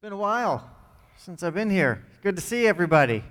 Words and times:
been 0.00 0.12
a 0.12 0.16
while 0.16 0.70
since 1.16 1.42
I've 1.42 1.54
been 1.54 1.70
here. 1.70 2.04
It's 2.10 2.20
good 2.20 2.36
to 2.36 2.42
see 2.42 2.68
everybody. 2.68 3.24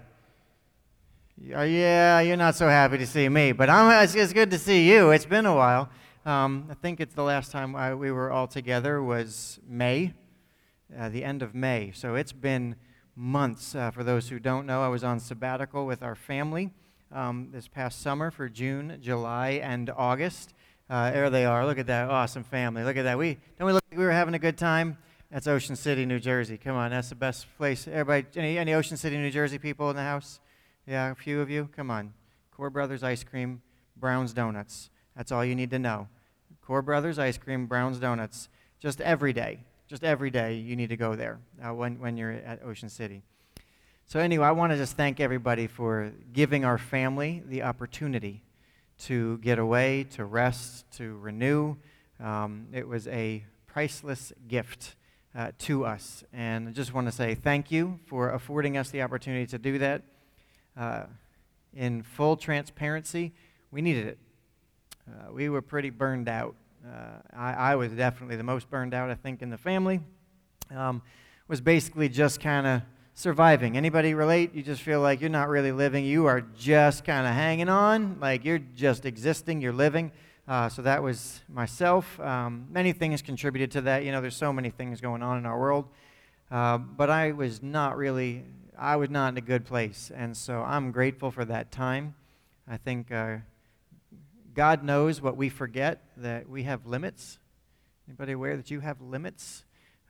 Yeah, 1.42 2.20
you're 2.20 2.36
not 2.36 2.56
so 2.56 2.68
happy 2.68 2.98
to 2.98 3.08
see 3.08 3.30
me, 3.30 3.54
but 3.54 3.70
I'm, 3.70 4.04
it's, 4.04 4.16
it's 4.16 4.34
good 4.34 4.52
to 4.52 4.60
see 4.60 4.92
you. 4.92 5.12
It's 5.12 5.26
been 5.26 5.46
a 5.46 5.56
while. 5.56 5.88
Um, 6.26 6.68
I 6.70 6.74
think 6.74 7.00
it's 7.00 7.14
the 7.14 7.24
last 7.24 7.54
time 7.54 7.74
I, 7.74 7.96
we 7.96 8.12
were 8.12 8.30
all 8.30 8.48
together 8.48 9.02
was 9.02 9.62
May, 9.66 10.14
uh, 11.00 11.08
the 11.08 11.24
end 11.24 11.42
of 11.42 11.56
May. 11.56 11.94
So 11.96 12.16
it's 12.16 12.34
been 12.34 12.76
months. 13.16 13.74
Uh, 13.74 13.90
for 13.92 14.04
those 14.04 14.28
who 14.28 14.38
don't 14.38 14.66
know, 14.66 14.84
I 14.84 14.90
was 14.90 15.06
on 15.06 15.22
sabbatical 15.22 15.86
with 15.86 16.04
our 16.04 16.16
family 16.16 16.72
um, 17.14 17.48
this 17.54 17.70
past 17.70 18.02
summer 18.02 18.30
for 18.30 18.50
June, 18.50 18.98
July, 19.02 19.52
and 19.52 19.90
August. 19.96 20.54
Uh, 20.90 21.12
there 21.12 21.30
they 21.30 21.46
are. 21.46 21.66
Look 21.66 21.80
at 21.80 21.88
that 21.88 22.10
awesome 22.10 22.44
family. 22.44 22.84
Look 22.84 22.98
at 22.98 23.04
that. 23.04 23.18
We 23.18 23.38
don't 23.58 23.68
we 23.68 23.72
look 23.72 23.84
like 23.90 23.98
we 23.98 24.04
were 24.04 24.12
having 24.12 24.34
a 24.34 24.40
good 24.40 24.58
time? 24.58 24.98
That's 25.32 25.46
Ocean 25.46 25.76
City, 25.76 26.06
New 26.06 26.20
Jersey. 26.20 26.58
Come 26.58 26.78
on, 26.78 26.92
that's 26.92 27.10
the 27.10 27.16
best 27.16 27.48
place. 27.58 27.86
Everybody, 27.86 28.26
any, 28.38 28.58
any 28.58 28.74
Ocean 28.74 28.96
City, 28.96 29.18
New 29.18 29.30
Jersey 29.30 29.58
people 29.58 29.90
in 29.90 29.98
the 29.98 30.02
house? 30.02 30.40
Yeah, 30.86 31.12
a 31.12 31.16
few 31.16 31.42
of 31.42 31.50
you? 31.50 31.70
Come 31.76 31.92
on. 31.92 32.14
Kohr 32.56 32.70
Brothers 32.70 33.04
Ice 33.04 33.26
Cream, 33.26 33.62
Brown's 33.98 34.32
Donuts. 34.32 34.90
That's 35.18 35.34
all 35.34 35.44
you 35.44 35.54
need 35.54 35.70
to 35.72 35.80
know. 35.80 36.08
Kohr 36.62 36.82
Brothers 36.82 37.20
Ice 37.20 37.38
Cream, 37.38 37.66
Brown's 37.66 38.00
Donuts. 38.00 38.48
Just 38.80 39.02
every 39.02 39.34
day. 39.34 39.60
Just 39.88 40.06
every 40.06 40.30
day 40.30 40.56
you 40.56 40.78
need 40.78 40.90
to 40.90 40.98
go 40.98 41.16
there 41.16 41.40
uh, 41.62 41.74
when, 41.74 42.00
when 42.00 42.16
you're 42.16 42.32
at 42.32 42.64
Ocean 42.64 42.88
City. 42.88 43.22
So, 44.06 44.22
anyway, 44.22 44.46
I 44.46 44.52
want 44.52 44.72
to 44.72 44.78
just 44.78 44.96
thank 44.96 45.20
everybody 45.20 45.68
for 45.68 46.14
giving 46.32 46.64
our 46.64 46.78
family 46.78 47.44
the 47.46 47.64
opportunity 47.64 48.44
to 49.00 49.38
get 49.40 49.60
away, 49.60 50.06
to 50.12 50.24
rest, 50.24 50.90
to 50.92 51.18
renew. 51.18 51.76
Um, 52.22 52.68
it 52.72 52.88
was 52.88 53.10
a 53.10 53.44
priceless 53.66 54.32
gift 54.48 54.96
uh, 55.38 55.52
to 55.60 55.86
us. 55.86 56.24
And 56.34 56.68
I 56.68 56.72
just 56.72 56.94
want 56.94 57.08
to 57.08 57.12
say 57.12 57.36
thank 57.36 57.72
you 57.72 58.00
for 58.08 58.32
affording 58.32 58.76
us 58.76 58.90
the 58.90 59.04
opportunity 59.04 59.46
to 59.46 59.60
do 59.60 59.78
that. 59.78 60.02
Uh, 60.76 61.04
in 61.76 62.02
full 62.02 62.36
transparency, 62.36 63.32
we 63.72 63.82
needed 63.82 64.08
it. 64.08 64.18
Uh, 65.08 65.32
we 65.32 65.48
were 65.48 65.62
pretty 65.62 65.92
burned 65.92 66.28
out. 66.28 66.56
Uh, 66.86 67.22
I, 67.36 67.54
I, 67.54 67.76
was 67.76 67.92
definitely 67.92 68.36
the 68.36 68.44
most 68.44 68.70
burned 68.70 68.94
out, 68.94 69.10
I 69.10 69.16
think, 69.16 69.42
in 69.42 69.50
the 69.50 69.58
family. 69.58 70.00
Um, 70.76 71.02
was 71.48 71.62
basically 71.62 72.10
just 72.10 72.40
kind 72.40 72.66
of 72.66 72.82
surviving. 73.14 73.78
Anybody 73.78 74.14
relate? 74.14 74.54
You 74.54 74.64
just 74.64 74.82
feel 74.82 75.02
like 75.02 75.22
you're 75.22 75.30
not 75.30 75.50
really 75.50 75.72
living. 75.72 76.04
You 76.04 76.26
are 76.26 76.42
just 76.58 77.04
kind 77.04 77.28
of 77.28 77.34
hanging 77.34 77.70
on, 77.70 78.18
like 78.20 78.44
you're 78.44 78.62
just 78.76 79.06
existing, 79.06 79.62
you're 79.62 79.74
living. 79.74 80.12
Uh, 80.48 80.70
so 80.70 80.82
that 80.82 81.04
was 81.04 81.42
myself. 81.50 82.18
Um, 82.22 82.68
many 82.72 82.94
things 82.94 83.22
contributed 83.22 83.70
to 83.72 83.82
that. 83.82 84.06
You 84.06 84.14
know, 84.14 84.22
there's 84.22 84.38
so 84.38 84.54
many 84.54 84.70
things 84.70 85.02
going 85.02 85.22
on 85.22 85.38
in 85.38 85.46
our 85.46 85.60
world. 85.60 85.90
Uh, 86.50 86.78
but 86.78 87.10
I 87.10 87.34
was 87.34 87.62
not 87.62 87.98
really, 87.98 88.46
I 88.78 88.96
was 88.96 89.10
not 89.10 89.34
in 89.34 89.38
a 89.38 89.42
good 89.42 89.66
place. 89.66 90.10
And 90.16 90.38
so 90.38 90.62
I'm 90.62 90.92
grateful 90.92 91.32
for 91.32 91.44
that 91.44 91.70
time. 91.74 92.16
I 92.66 92.78
think 92.78 93.12
uh, 93.12 93.38
God 94.54 94.86
knows 94.86 95.22
what 95.22 95.36
we 95.36 95.50
forget, 95.50 96.02
that 96.16 96.48
we 96.48 96.64
have 96.64 96.86
limits. 96.86 97.40
Anybody 98.08 98.32
aware 98.32 98.56
that 98.56 98.72
you 98.72 98.80
have 98.80 99.02
limits? 99.02 99.66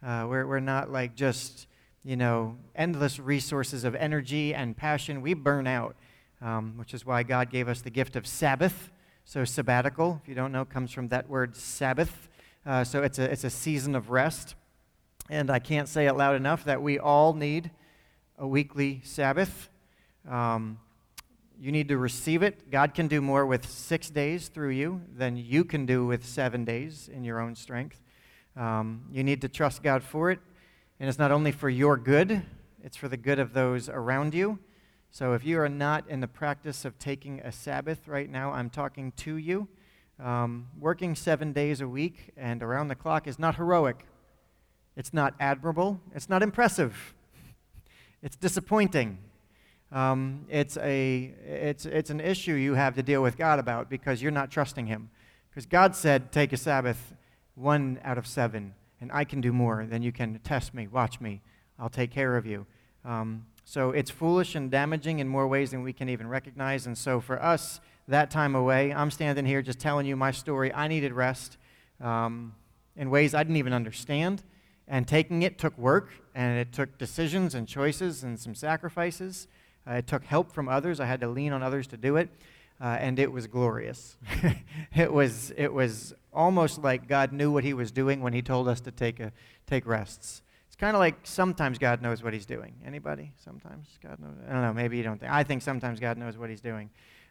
Uh, 0.06 0.28
we're, 0.30 0.46
we're 0.46 0.60
not 0.60 0.92
like 0.92 1.16
just, 1.16 1.66
you 2.04 2.16
know, 2.16 2.58
endless 2.76 3.20
resources 3.20 3.84
of 3.84 3.96
energy 3.96 4.54
and 4.54 4.78
passion. 4.78 5.24
We 5.24 5.34
burn 5.34 5.66
out, 5.66 5.96
um, 6.44 6.76
which 6.78 6.94
is 6.94 7.08
why 7.08 7.24
God 7.24 7.50
gave 7.50 7.68
us 7.68 7.82
the 7.82 7.90
gift 7.90 8.16
of 8.16 8.28
Sabbath 8.28 8.92
so, 9.30 9.44
sabbatical, 9.44 10.22
if 10.23 10.30
you 10.30 10.36
don't 10.36 10.53
know, 10.53 10.64
comes 10.64 10.94
from 10.94 11.09
that 11.09 11.28
word 11.28 11.53
Sabbath. 11.53 12.30
Uh, 12.66 12.86
so, 12.86 13.03
it's 13.03 13.20
a, 13.20 13.30
it's 13.30 13.44
a 13.44 13.50
season 13.50 13.94
of 13.94 14.09
rest. 14.09 14.56
And 15.30 15.50
I 15.50 15.59
can't 15.59 15.89
say 15.89 16.08
it 16.08 16.14
loud 16.14 16.38
enough 16.38 16.64
that 16.64 16.81
we 16.81 16.97
all 16.97 17.34
need 17.34 17.69
a 18.38 18.47
weekly 18.47 19.02
Sabbath. 19.03 19.67
Um, 20.30 20.80
you 21.59 21.73
need 21.73 21.89
to 21.89 21.97
receive 21.97 22.42
it. 22.42 22.72
God 22.72 22.94
can 22.94 23.09
do 23.09 23.19
more 23.19 23.45
with 23.45 23.69
six 23.69 24.09
days 24.09 24.47
through 24.47 24.69
you 24.69 25.02
than 25.13 25.35
you 25.35 25.66
can 25.66 25.85
do 25.85 26.06
with 26.06 26.25
seven 26.25 26.63
days 26.63 27.09
in 27.12 27.25
your 27.25 27.41
own 27.41 27.53
strength. 27.53 28.00
Um, 28.56 29.03
you 29.12 29.25
need 29.25 29.41
to 29.41 29.50
trust 29.50 29.84
God 29.84 30.03
for 30.03 30.31
it. 30.31 30.40
And 31.02 31.09
it's 31.09 31.19
not 31.19 31.34
only 31.34 31.52
for 31.52 31.69
your 31.69 31.97
good, 31.97 32.44
it's 32.81 32.96
for 32.96 33.09
the 33.09 33.18
good 33.18 33.40
of 33.40 33.52
those 33.52 33.90
around 33.90 34.34
you. 34.34 34.59
So 35.12 35.34
if 35.34 35.44
you 35.44 35.59
are 35.59 35.69
not 35.69 36.07
in 36.09 36.19
the 36.19 36.28
practice 36.28 36.85
of 36.85 37.00
taking 37.00 37.40
a 37.40 37.51
Sabbath 37.51 38.07
right 38.07 38.29
now, 38.29 38.51
I'm 38.51 38.69
talking 38.69 39.12
to 39.18 39.38
you. 39.38 39.68
Um, 40.19 40.68
working 40.79 41.16
seven 41.16 41.53
days 41.53 41.81
a 41.81 41.88
week 41.88 42.31
and 42.35 42.63
around 42.63 42.88
the 42.88 42.95
clock 42.95 43.28
is 43.28 43.38
not 43.38 43.56
heroic. 43.56 44.06
It's 44.96 45.13
not 45.13 45.35
admirable. 45.40 46.01
It's 46.16 46.29
not 46.29 46.41
impressive. 46.41 47.13
It's 48.23 48.35
disappointing. 48.35 49.19
Um, 49.91 50.46
it's, 50.50 50.75
a, 50.78 51.34
it's, 51.46 51.85
it's 51.85 52.09
an 52.09 52.19
issue 52.19 52.53
you 52.53 52.73
have 52.73 52.96
to 52.96 53.03
deal 53.03 53.22
with 53.22 53.38
God 53.38 53.59
about 53.59 53.90
because 53.90 54.22
you're 54.22 54.31
not 54.31 54.51
trusting 54.51 54.88
Him. 54.88 55.09
Because 55.50 55.66
God 55.66 55.96
said, 55.96 56.31
take 56.31 56.51
a 56.51 56.57
Sabbath 56.57 57.13
one 57.56 58.00
out 58.03 58.17
of 58.17 58.28
seven, 58.28 58.73
and 59.00 59.12
I 59.12 59.23
can 59.23 59.41
do 59.41 59.51
more 59.53 59.85
than 59.85 60.01
you 60.01 60.12
can 60.12 60.40
test 60.44 60.73
me, 60.73 60.88
watch 60.88 61.22
me. 61.22 61.41
I'll 61.79 61.90
take 61.90 62.12
care 62.12 62.38
of 62.38 62.46
you. 62.46 62.66
Um, 63.06 63.46
so 63.69 63.91
it's 63.91 64.09
foolish 64.09 64.55
and 64.55 64.72
damaging 64.72 65.19
in 65.19 65.28
more 65.28 65.45
ways 65.45 65.72
than 65.72 65.83
we 65.83 65.91
can 65.91 66.07
even 66.07 66.29
recognize. 66.29 66.88
And 66.88 66.97
so 66.97 67.19
for 67.19 67.44
us, 67.44 67.81
that 68.07 68.31
time 68.31 68.55
away, 68.55 68.94
I'm 68.94 69.11
standing 69.11 69.45
here 69.45 69.61
just 69.61 69.78
telling 69.78 70.05
you 70.05 70.16
my 70.16 70.31
story. 70.31 70.73
I 70.73 70.88
needed 70.88 71.11
rest 71.11 71.57
um, 72.00 72.55
in 72.95 73.09
ways 73.09 73.35
I 73.35 73.44
didn't 73.44 73.57
even 73.57 73.73
understand. 73.73 74.41
And 74.88 75.05
taking 75.05 75.41
it 75.41 75.57
took 75.57 75.78
work, 75.78 76.11
and 76.33 76.57
it 76.57 76.72
took 76.72 76.97
decisions 76.97 77.55
and 77.55 77.67
choices 77.67 78.23
and 78.23 78.39
some 78.39 78.55
sacrifices. 78.55 79.50
Uh, 79.85 79.95
it 79.95 80.07
took 80.07 80.23
help 80.23 80.53
from 80.53 80.69
others. 80.69 81.01
I 81.01 81.05
had 81.05 81.19
to 81.19 81.28
lean 81.28 81.51
on 81.51 81.61
others 81.61 81.88
to 81.88 81.97
do 81.97 82.16
it. 82.16 82.29
Uh, 82.79 82.95
and 83.01 83.19
it 83.19 83.34
was 83.34 83.47
glorious. 83.47 84.16
it, 84.95 85.11
was, 85.11 85.51
it 85.57 85.73
was 85.73 86.13
almost 86.31 86.84
like 86.84 87.09
God 87.09 87.34
knew 87.34 87.51
what 87.51 87.66
He 87.66 87.73
was 87.73 87.91
doing 87.91 88.22
when 88.22 88.31
He 88.31 88.41
told 88.41 88.69
us 88.69 88.79
to 88.79 88.91
take, 88.91 89.19
a, 89.19 89.34
take 89.66 89.85
rests 89.85 90.41
kind 90.78 90.96
of 90.96 91.00
like 91.00 91.16
sometimes 91.24 91.78
God 91.78 92.02
knows 92.02 92.22
what 92.24 92.34
he's 92.34 92.46
doing. 92.46 92.74
Anybody? 92.86 93.32
Sometimes 93.44 93.88
God 94.02 94.20
knows. 94.20 94.36
I 94.48 94.54
don't 94.54 94.62
know. 94.62 94.74
Maybe 94.74 94.98
you 94.98 95.04
don't 95.04 95.20
think. 95.20 95.32
I 95.32 95.44
think 95.44 95.62
sometimes 95.62 96.00
God 96.00 96.18
knows 96.18 96.38
what 96.38 96.50
he's 96.50 96.62
doing. 96.62 96.90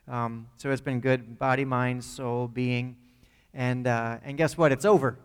Um, 0.09 0.49
so 0.57 0.71
it's 0.71 0.81
been 0.81 1.01
good 1.01 1.39
body, 1.39 1.65
mind, 1.65 2.05
soul, 2.05 2.49
being. 2.49 2.97
And, 3.55 3.87
uh, 3.87 4.19
and 4.25 4.37
guess 4.37 4.57
what? 4.57 4.73
It's 4.73 4.85
over. 4.85 5.19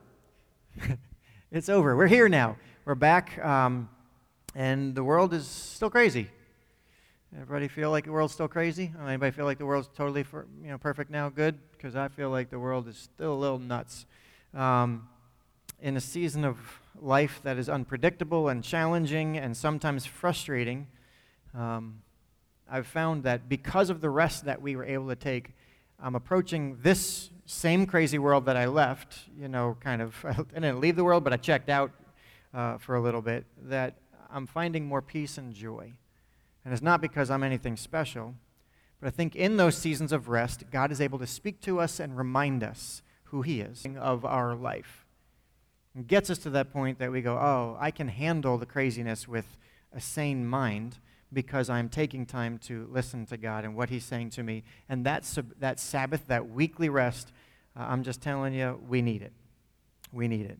it's 1.51 1.69
over. 1.69 1.95
We're 1.95 2.07
here 2.07 2.29
now. 2.29 2.57
We're 2.85 2.95
back. 2.95 3.43
Um, 3.43 3.89
and 4.55 4.95
the 4.95 5.03
world 5.03 5.33
is 5.33 5.47
still 5.47 5.89
crazy. 5.89 6.29
Everybody 7.33 7.69
feel 7.69 7.91
like 7.91 8.05
the 8.05 8.11
world's 8.11 8.33
still 8.33 8.49
crazy? 8.49 8.91
Anybody 9.05 9.31
feel 9.31 9.45
like 9.45 9.57
the 9.57 9.65
world's 9.65 9.89
totally 9.95 10.23
for, 10.23 10.47
you 10.61 10.69
know, 10.69 10.77
perfect 10.77 11.09
now? 11.09 11.29
Good? 11.29 11.57
Because 11.71 11.95
I 11.95 12.09
feel 12.09 12.29
like 12.29 12.49
the 12.49 12.59
world 12.59 12.87
is 12.89 12.97
still 12.97 13.33
a 13.33 13.39
little 13.39 13.59
nuts. 13.59 14.05
Um, 14.53 15.07
in 15.81 15.95
a 15.95 16.01
season 16.01 16.43
of 16.43 16.80
life 16.99 17.39
that 17.43 17.57
is 17.57 17.69
unpredictable 17.69 18.49
and 18.49 18.63
challenging 18.63 19.37
and 19.37 19.55
sometimes 19.55 20.05
frustrating, 20.05 20.87
um, 21.53 22.01
I've 22.69 22.87
found 22.87 23.23
that 23.23 23.49
because 23.49 23.89
of 23.89 24.01
the 24.01 24.09
rest 24.09 24.45
that 24.45 24.61
we 24.61 24.75
were 24.75 24.85
able 24.85 25.09
to 25.09 25.15
take, 25.15 25.53
I'm 25.99 26.15
approaching 26.15 26.77
this 26.81 27.29
same 27.45 27.85
crazy 27.85 28.17
world 28.17 28.45
that 28.45 28.55
I 28.55 28.65
left, 28.65 29.19
you 29.37 29.47
know, 29.47 29.77
kind 29.81 30.01
of, 30.01 30.15
I 30.23 30.33
didn't 30.53 30.79
leave 30.79 30.95
the 30.95 31.03
world, 31.03 31.23
but 31.23 31.33
I 31.33 31.37
checked 31.37 31.69
out 31.69 31.91
uh, 32.53 32.77
for 32.77 32.95
a 32.95 33.01
little 33.01 33.21
bit, 33.21 33.45
that 33.63 33.95
I'm 34.31 34.47
finding 34.47 34.85
more 34.85 35.01
peace 35.01 35.37
and 35.37 35.53
joy. 35.53 35.93
And 36.63 36.73
it's 36.73 36.81
not 36.81 37.01
because 37.01 37.29
I'm 37.29 37.43
anything 37.43 37.75
special, 37.75 38.35
but 38.99 39.07
I 39.07 39.11
think 39.11 39.35
in 39.35 39.57
those 39.57 39.77
seasons 39.77 40.11
of 40.11 40.29
rest, 40.29 40.63
God 40.71 40.91
is 40.91 41.01
able 41.01 41.19
to 41.19 41.27
speak 41.27 41.59
to 41.61 41.79
us 41.79 41.99
and 41.99 42.17
remind 42.17 42.63
us 42.63 43.01
who 43.25 43.41
He 43.41 43.61
is 43.61 43.85
of 43.99 44.23
our 44.23 44.55
life. 44.55 45.00
Gets 46.07 46.29
us 46.29 46.37
to 46.39 46.49
that 46.51 46.71
point 46.71 46.99
that 46.99 47.11
we 47.11 47.21
go, 47.21 47.33
oh, 47.33 47.77
I 47.79 47.91
can 47.91 48.07
handle 48.07 48.57
the 48.57 48.65
craziness 48.65 49.27
with 49.27 49.45
a 49.93 49.99
sane 49.99 50.45
mind 50.45 50.99
because 51.33 51.69
I'm 51.69 51.89
taking 51.89 52.25
time 52.25 52.57
to 52.59 52.87
listen 52.89 53.25
to 53.27 53.37
God 53.37 53.65
and 53.65 53.75
what 53.75 53.89
He's 53.89 54.05
saying 54.05 54.29
to 54.31 54.43
me. 54.43 54.63
And 54.87 55.05
that, 55.05 55.27
that 55.59 55.79
Sabbath, 55.79 56.27
that 56.27 56.49
weekly 56.49 56.87
rest, 56.87 57.31
uh, 57.77 57.85
I'm 57.89 58.03
just 58.03 58.21
telling 58.21 58.53
you, 58.53 58.79
we 58.87 59.01
need 59.01 59.21
it. 59.21 59.33
We 60.13 60.27
need 60.27 60.45
it. 60.45 60.59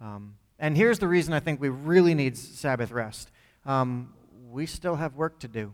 Um, 0.00 0.34
and 0.58 0.76
here's 0.76 0.98
the 0.98 1.08
reason 1.08 1.32
I 1.32 1.40
think 1.40 1.60
we 1.60 1.68
really 1.68 2.14
need 2.14 2.36
Sabbath 2.36 2.90
rest 2.90 3.30
um, 3.64 4.12
we 4.50 4.66
still 4.66 4.96
have 4.96 5.14
work 5.14 5.38
to 5.40 5.48
do. 5.48 5.72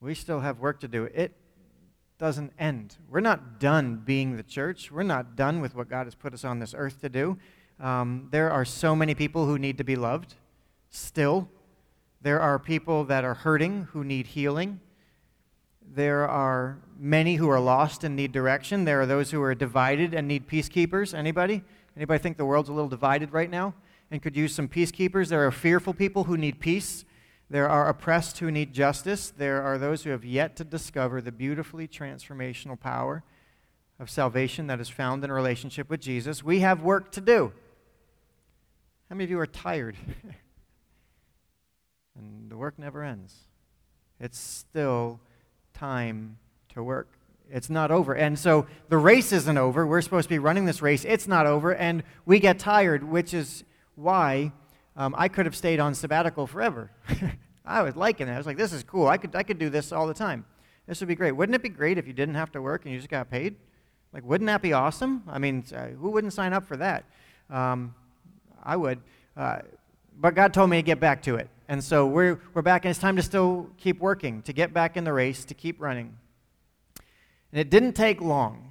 We 0.00 0.14
still 0.14 0.40
have 0.40 0.60
work 0.60 0.80
to 0.80 0.88
do. 0.88 1.04
It 1.04 1.32
doesn't 2.18 2.52
end. 2.58 2.96
We're 3.10 3.20
not 3.20 3.60
done 3.60 4.02
being 4.04 4.36
the 4.36 4.42
church. 4.42 4.90
We're 4.90 5.02
not 5.02 5.36
done 5.36 5.60
with 5.60 5.74
what 5.74 5.88
God 5.88 6.06
has 6.06 6.14
put 6.14 6.32
us 6.32 6.44
on 6.44 6.58
this 6.58 6.74
earth 6.76 7.00
to 7.02 7.08
do. 7.08 7.38
Um, 7.78 8.28
there 8.30 8.50
are 8.50 8.64
so 8.64 8.96
many 8.96 9.14
people 9.14 9.46
who 9.46 9.58
need 9.58 9.78
to 9.78 9.84
be 9.84 9.96
loved 9.96 10.34
still. 10.90 11.48
There 12.22 12.40
are 12.40 12.58
people 12.58 13.04
that 13.04 13.24
are 13.24 13.34
hurting 13.34 13.88
who 13.92 14.02
need 14.02 14.28
healing. 14.28 14.80
There 15.94 16.28
are 16.28 16.78
many 16.98 17.36
who 17.36 17.48
are 17.50 17.60
lost 17.60 18.02
and 18.02 18.16
need 18.16 18.32
direction. 18.32 18.84
There 18.84 19.00
are 19.00 19.06
those 19.06 19.30
who 19.30 19.42
are 19.42 19.54
divided 19.54 20.14
and 20.14 20.26
need 20.26 20.48
peacekeepers. 20.48 21.12
Anybody? 21.12 21.62
Anybody 21.96 22.22
think 22.22 22.36
the 22.36 22.46
world's 22.46 22.68
a 22.68 22.72
little 22.72 22.88
divided 22.88 23.32
right 23.32 23.50
now? 23.50 23.74
and 24.10 24.22
could 24.22 24.36
use 24.36 24.54
some 24.54 24.68
peacekeepers. 24.68 25.28
There 25.28 25.46
are 25.46 25.50
fearful 25.50 25.94
people 25.94 26.24
who 26.24 26.36
need 26.36 26.60
peace. 26.60 27.04
There 27.48 27.68
are 27.68 27.88
oppressed 27.88 28.38
who 28.38 28.50
need 28.50 28.72
justice. 28.72 29.30
There 29.30 29.62
are 29.62 29.78
those 29.78 30.02
who 30.02 30.10
have 30.10 30.24
yet 30.24 30.56
to 30.56 30.64
discover 30.64 31.20
the 31.20 31.30
beautifully 31.30 31.86
transformational 31.86 32.78
power 32.78 33.22
of 33.98 34.10
salvation 34.10 34.66
that 34.66 34.80
is 34.80 34.88
found 34.88 35.24
in 35.24 35.30
relationship 35.30 35.88
with 35.88 36.00
Jesus. 36.00 36.42
We 36.42 36.60
have 36.60 36.82
work 36.82 37.12
to 37.12 37.20
do. 37.20 37.52
How 39.08 39.14
many 39.14 39.24
of 39.24 39.30
you 39.30 39.38
are 39.38 39.46
tired? 39.46 39.96
and 42.18 42.50
the 42.50 42.56
work 42.56 42.78
never 42.78 43.04
ends. 43.04 43.34
It's 44.18 44.38
still 44.38 45.20
time 45.72 46.38
to 46.74 46.82
work. 46.82 47.12
It's 47.48 47.70
not 47.70 47.92
over. 47.92 48.12
And 48.12 48.36
so 48.36 48.66
the 48.88 48.98
race 48.98 49.32
isn't 49.32 49.56
over. 49.56 49.86
We're 49.86 50.00
supposed 50.00 50.28
to 50.28 50.34
be 50.34 50.40
running 50.40 50.64
this 50.64 50.82
race. 50.82 51.04
It's 51.04 51.28
not 51.28 51.46
over. 51.46 51.72
And 51.72 52.02
we 52.24 52.40
get 52.40 52.58
tired, 52.58 53.04
which 53.04 53.32
is 53.32 53.62
why 53.94 54.50
um, 54.96 55.14
I 55.16 55.28
could 55.28 55.46
have 55.46 55.56
stayed 55.56 55.80
on 55.80 55.94
sabbatical 55.94 56.46
forever. 56.46 56.90
I 57.64 57.82
was 57.82 57.96
liking 57.96 58.28
it. 58.28 58.32
I 58.32 58.38
was 58.38 58.46
like, 58.46 58.56
this 58.56 58.72
is 58.72 58.82
cool. 58.82 59.08
I 59.08 59.18
could, 59.18 59.34
I 59.34 59.42
could 59.42 59.58
do 59.58 59.68
this 59.68 59.92
all 59.92 60.06
the 60.06 60.14
time. 60.14 60.44
This 60.86 61.00
would 61.00 61.08
be 61.08 61.14
great. 61.14 61.32
Wouldn't 61.32 61.54
it 61.54 61.62
be 61.62 61.68
great 61.68 61.98
if 61.98 62.06
you 62.06 62.12
didn't 62.12 62.36
have 62.36 62.52
to 62.52 62.62
work 62.62 62.84
and 62.84 62.92
you 62.92 62.98
just 62.98 63.10
got 63.10 63.30
paid? 63.30 63.56
Like, 64.12 64.24
wouldn't 64.24 64.46
that 64.46 64.62
be 64.62 64.72
awesome? 64.72 65.24
I 65.28 65.38
mean, 65.38 65.64
uh, 65.74 65.88
who 65.88 66.10
wouldn't 66.10 66.32
sign 66.32 66.52
up 66.52 66.66
for 66.66 66.76
that? 66.76 67.04
Um, 67.50 67.94
I 68.62 68.76
would. 68.76 69.00
Uh, 69.36 69.58
but 70.18 70.34
God 70.34 70.54
told 70.54 70.70
me 70.70 70.78
to 70.78 70.82
get 70.82 71.00
back 71.00 71.22
to 71.22 71.36
it. 71.36 71.50
And 71.68 71.82
so 71.82 72.06
we're, 72.06 72.40
we're 72.54 72.62
back, 72.62 72.84
and 72.84 72.90
it's 72.90 73.00
time 73.00 73.16
to 73.16 73.22
still 73.22 73.68
keep 73.76 73.98
working, 73.98 74.42
to 74.42 74.52
get 74.52 74.72
back 74.72 74.96
in 74.96 75.04
the 75.04 75.12
race, 75.12 75.44
to 75.46 75.54
keep 75.54 75.80
running. 75.80 76.16
And 77.50 77.60
it 77.60 77.70
didn't 77.70 77.94
take 77.94 78.20
long. 78.20 78.70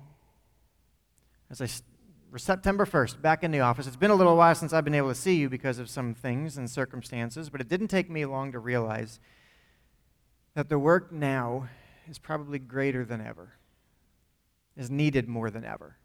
As 1.50 1.62
I 1.62 1.68
September 2.40 2.86
1st, 2.86 3.22
back 3.22 3.44
in 3.44 3.52
the 3.52 3.60
office. 3.60 3.88
It's 3.88 3.96
been 3.96 4.12
a 4.12 4.16
little 4.16 4.36
while 4.36 4.56
since 4.56 4.74
I've 4.74 4.84
been 4.84 4.96
able 4.96 5.10
to 5.10 5.16
see 5.16 5.36
you 5.36 5.50
because 5.50 5.80
of 5.80 5.90
some 5.90 6.14
things 6.14 6.58
and 6.58 6.70
circumstances, 6.70 7.50
but 7.50 7.62
it 7.62 7.68
didn't 7.68 7.88
take 7.88 8.10
me 8.10 8.26
long 8.26 8.52
to 8.52 8.60
realize 8.60 9.20
that 10.54 10.70
the 10.70 10.80
work 10.80 11.12
now 11.12 11.68
is 12.10 12.18
probably 12.18 12.60
greater 12.60 13.06
than 13.06 13.22
ever, 13.22 13.54
is 14.76 14.90
needed 14.90 15.28
more 15.28 15.50
than 15.50 15.66
ever. 15.66 15.98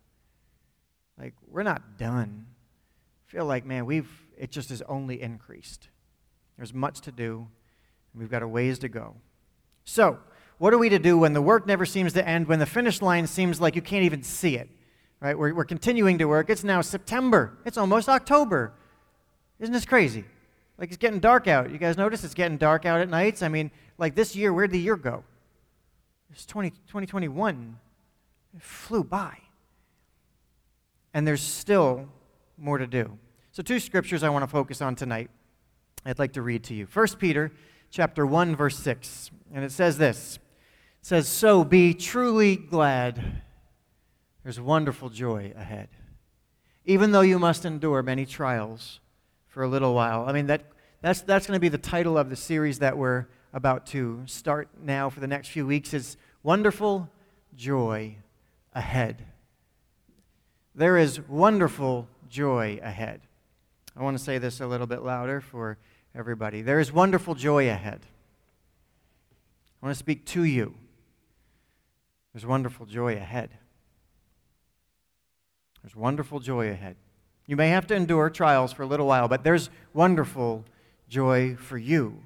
Like, 1.18 1.34
we're 1.46 1.62
not 1.62 1.98
done. 1.98 2.46
I 3.28 3.30
feel 3.30 3.44
like, 3.44 3.64
man, 3.64 3.86
we've, 3.86 4.10
it 4.36 4.50
just 4.50 4.70
has 4.70 4.82
only 4.82 5.20
increased. 5.20 5.88
There's 6.56 6.74
much 6.74 7.00
to 7.02 7.12
do, 7.12 7.48
and 8.12 8.20
we've 8.20 8.30
got 8.30 8.42
a 8.42 8.48
ways 8.48 8.78
to 8.80 8.88
go. 8.88 9.16
So, 9.84 10.18
what 10.58 10.74
are 10.74 10.78
we 10.78 10.88
to 10.90 10.98
do 10.98 11.16
when 11.16 11.32
the 11.32 11.42
work 11.42 11.66
never 11.66 11.86
seems 11.86 12.12
to 12.14 12.28
end, 12.28 12.46
when 12.46 12.58
the 12.58 12.66
finish 12.66 13.00
line 13.00 13.26
seems 13.26 13.60
like 13.60 13.74
you 13.76 13.82
can't 13.82 14.04
even 14.04 14.22
see 14.22 14.56
it? 14.56 14.68
Right? 15.20 15.38
We're, 15.38 15.54
we're 15.54 15.64
continuing 15.64 16.18
to 16.18 16.24
work. 16.26 16.48
It's 16.48 16.64
now 16.64 16.80
September. 16.80 17.58
It's 17.64 17.76
almost 17.76 18.08
October. 18.08 18.72
Isn't 19.58 19.72
this 19.72 19.84
crazy? 19.84 20.24
Like 20.78 20.88
it's 20.88 20.96
getting 20.96 21.20
dark 21.20 21.46
out. 21.46 21.70
You 21.70 21.76
guys 21.76 21.98
notice 21.98 22.24
it's 22.24 22.34
getting 22.34 22.56
dark 22.56 22.86
out 22.86 23.00
at 23.00 23.10
nights? 23.10 23.42
I 23.42 23.48
mean, 23.48 23.70
like 23.98 24.14
this 24.14 24.34
year, 24.34 24.52
where'd 24.52 24.70
the 24.70 24.80
year 24.80 24.96
go? 24.96 25.24
It's 26.32 26.46
20, 26.46 26.70
2021. 26.70 27.76
It 28.56 28.62
flew 28.62 29.04
by. 29.04 29.36
And 31.12 31.26
there's 31.26 31.42
still 31.42 32.08
more 32.56 32.78
to 32.78 32.86
do. 32.86 33.18
So 33.52 33.62
two 33.62 33.78
scriptures 33.78 34.22
I 34.22 34.30
want 34.30 34.42
to 34.44 34.48
focus 34.48 34.80
on 34.80 34.94
tonight. 34.94 35.28
I'd 36.06 36.18
like 36.18 36.32
to 36.32 36.42
read 36.42 36.64
to 36.64 36.74
you. 36.74 36.86
1 36.90 37.06
Peter 37.18 37.52
chapter 37.90 38.24
1 38.24 38.56
verse 38.56 38.78
6. 38.78 39.30
And 39.52 39.64
it 39.64 39.72
says 39.72 39.98
this. 39.98 40.38
It 41.00 41.06
says, 41.06 41.28
"So 41.28 41.64
be 41.64 41.92
truly 41.92 42.56
glad 42.56 43.42
there's 44.42 44.60
wonderful 44.60 45.08
joy 45.08 45.52
ahead. 45.56 45.88
Even 46.84 47.12
though 47.12 47.20
you 47.20 47.38
must 47.38 47.64
endure 47.64 48.02
many 48.02 48.24
trials 48.24 49.00
for 49.48 49.62
a 49.62 49.68
little 49.68 49.94
while. 49.94 50.24
I 50.26 50.32
mean, 50.32 50.46
that, 50.46 50.62
that's, 51.02 51.20
that's 51.22 51.46
going 51.46 51.56
to 51.56 51.60
be 51.60 51.68
the 51.68 51.78
title 51.78 52.16
of 52.16 52.30
the 52.30 52.36
series 52.36 52.78
that 52.78 52.96
we're 52.96 53.26
about 53.52 53.84
to 53.86 54.22
start 54.26 54.68
now 54.80 55.10
for 55.10 55.20
the 55.20 55.26
next 55.26 55.48
few 55.48 55.66
weeks 55.66 55.92
is 55.92 56.16
Wonderful 56.42 57.10
Joy 57.56 58.16
Ahead. 58.72 59.24
There 60.74 60.96
is 60.96 61.20
wonderful 61.28 62.08
joy 62.28 62.78
ahead. 62.80 63.20
I 63.96 64.02
want 64.02 64.16
to 64.16 64.22
say 64.22 64.38
this 64.38 64.60
a 64.60 64.66
little 64.66 64.86
bit 64.86 65.02
louder 65.02 65.40
for 65.40 65.78
everybody. 66.14 66.62
There 66.62 66.78
is 66.78 66.92
wonderful 66.92 67.34
joy 67.34 67.68
ahead. 67.68 68.06
I 69.82 69.86
want 69.86 69.96
to 69.96 69.98
speak 69.98 70.24
to 70.26 70.44
you. 70.44 70.74
There's 72.32 72.46
wonderful 72.46 72.86
joy 72.86 73.16
ahead. 73.16 73.50
There's 75.82 75.96
wonderful 75.96 76.40
joy 76.40 76.70
ahead. 76.70 76.96
You 77.46 77.56
may 77.56 77.70
have 77.70 77.86
to 77.88 77.94
endure 77.94 78.30
trials 78.30 78.72
for 78.72 78.82
a 78.82 78.86
little 78.86 79.06
while, 79.06 79.28
but 79.28 79.42
there's 79.42 79.70
wonderful 79.92 80.64
joy 81.08 81.56
for 81.56 81.76
you 81.76 82.22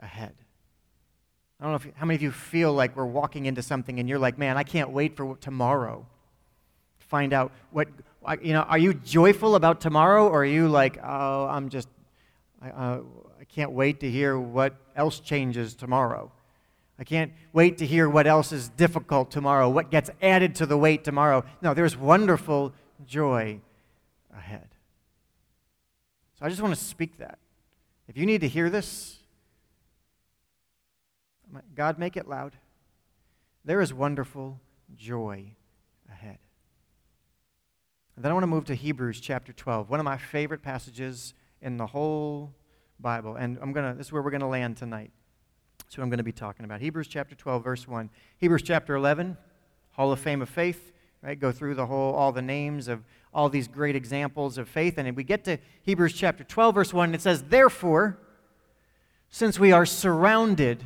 ahead. 0.00 0.34
I 1.60 1.64
don't 1.64 1.72
know 1.72 1.76
if, 1.76 1.96
how 1.96 2.06
many 2.06 2.16
of 2.16 2.22
you 2.22 2.32
feel 2.32 2.72
like 2.72 2.96
we're 2.96 3.06
walking 3.06 3.46
into 3.46 3.62
something 3.62 4.00
and 4.00 4.08
you're 4.08 4.18
like, 4.18 4.38
man, 4.38 4.56
I 4.56 4.64
can't 4.64 4.90
wait 4.90 5.16
for 5.16 5.36
tomorrow. 5.36 6.04
To 7.00 7.06
find 7.06 7.32
out 7.32 7.52
what, 7.70 7.88
you 8.42 8.52
know, 8.52 8.62
are 8.62 8.78
you 8.78 8.94
joyful 8.94 9.54
about 9.54 9.80
tomorrow 9.80 10.28
or 10.28 10.42
are 10.42 10.44
you 10.44 10.68
like, 10.68 10.98
oh, 11.02 11.46
I'm 11.46 11.68
just, 11.68 11.88
I, 12.60 12.70
uh, 12.70 13.00
I 13.40 13.44
can't 13.44 13.72
wait 13.72 14.00
to 14.00 14.10
hear 14.10 14.38
what 14.38 14.74
else 14.96 15.20
changes 15.20 15.74
tomorrow? 15.74 16.32
I 16.98 17.04
can't 17.04 17.32
wait 17.52 17.78
to 17.78 17.86
hear 17.86 18.08
what 18.08 18.26
else 18.26 18.52
is 18.52 18.68
difficult 18.68 19.30
tomorrow, 19.30 19.68
what 19.68 19.90
gets 19.90 20.10
added 20.22 20.54
to 20.56 20.66
the 20.66 20.76
weight 20.76 21.02
tomorrow. 21.02 21.44
No, 21.60 21.74
there's 21.74 21.96
wonderful 21.96 22.72
joy 23.04 23.60
ahead. 24.32 24.68
So 26.38 26.46
I 26.46 26.48
just 26.48 26.62
want 26.62 26.74
to 26.74 26.80
speak 26.80 27.18
that. 27.18 27.38
If 28.06 28.16
you 28.16 28.26
need 28.26 28.42
to 28.42 28.48
hear 28.48 28.70
this, 28.70 29.18
God, 31.74 31.98
make 31.98 32.16
it 32.16 32.28
loud. 32.28 32.56
There 33.64 33.80
is 33.80 33.92
wonderful 33.92 34.60
joy 34.96 35.52
ahead. 36.10 36.38
And 38.14 38.24
then 38.24 38.30
I 38.30 38.34
want 38.34 38.44
to 38.44 38.48
move 38.48 38.66
to 38.66 38.74
Hebrews 38.74 39.20
chapter 39.20 39.52
12, 39.52 39.90
one 39.90 39.98
of 39.98 40.04
my 40.04 40.16
favorite 40.16 40.62
passages 40.62 41.34
in 41.60 41.76
the 41.76 41.86
whole 41.86 42.52
Bible. 43.00 43.34
And 43.34 43.58
I'm 43.60 43.74
to, 43.74 43.94
this 43.96 44.06
is 44.06 44.12
where 44.12 44.22
we're 44.22 44.30
going 44.30 44.40
to 44.40 44.46
land 44.46 44.76
tonight. 44.76 45.10
That's 45.84 45.98
what 45.98 46.04
I'm 46.04 46.10
going 46.10 46.18
to 46.18 46.24
be 46.24 46.32
talking 46.32 46.64
about. 46.64 46.80
Hebrews 46.80 47.08
chapter 47.08 47.34
12, 47.34 47.64
verse 47.64 47.88
1. 47.88 48.10
Hebrews 48.38 48.62
chapter 48.62 48.94
11, 48.94 49.36
Hall 49.92 50.12
of 50.12 50.20
Fame 50.20 50.42
of 50.42 50.48
Faith, 50.48 50.92
right? 51.22 51.38
Go 51.38 51.52
through 51.52 51.74
the 51.74 51.86
whole, 51.86 52.14
all 52.14 52.32
the 52.32 52.42
names 52.42 52.88
of 52.88 53.04
all 53.32 53.48
these 53.48 53.68
great 53.68 53.96
examples 53.96 54.58
of 54.58 54.68
faith. 54.68 54.98
And 54.98 55.16
we 55.16 55.24
get 55.24 55.44
to 55.44 55.58
Hebrews 55.82 56.14
chapter 56.14 56.44
12, 56.44 56.74
verse 56.74 56.92
1, 56.92 57.08
and 57.08 57.14
it 57.14 57.20
says, 57.20 57.44
Therefore, 57.44 58.18
since 59.30 59.58
we 59.58 59.72
are 59.72 59.86
surrounded 59.86 60.84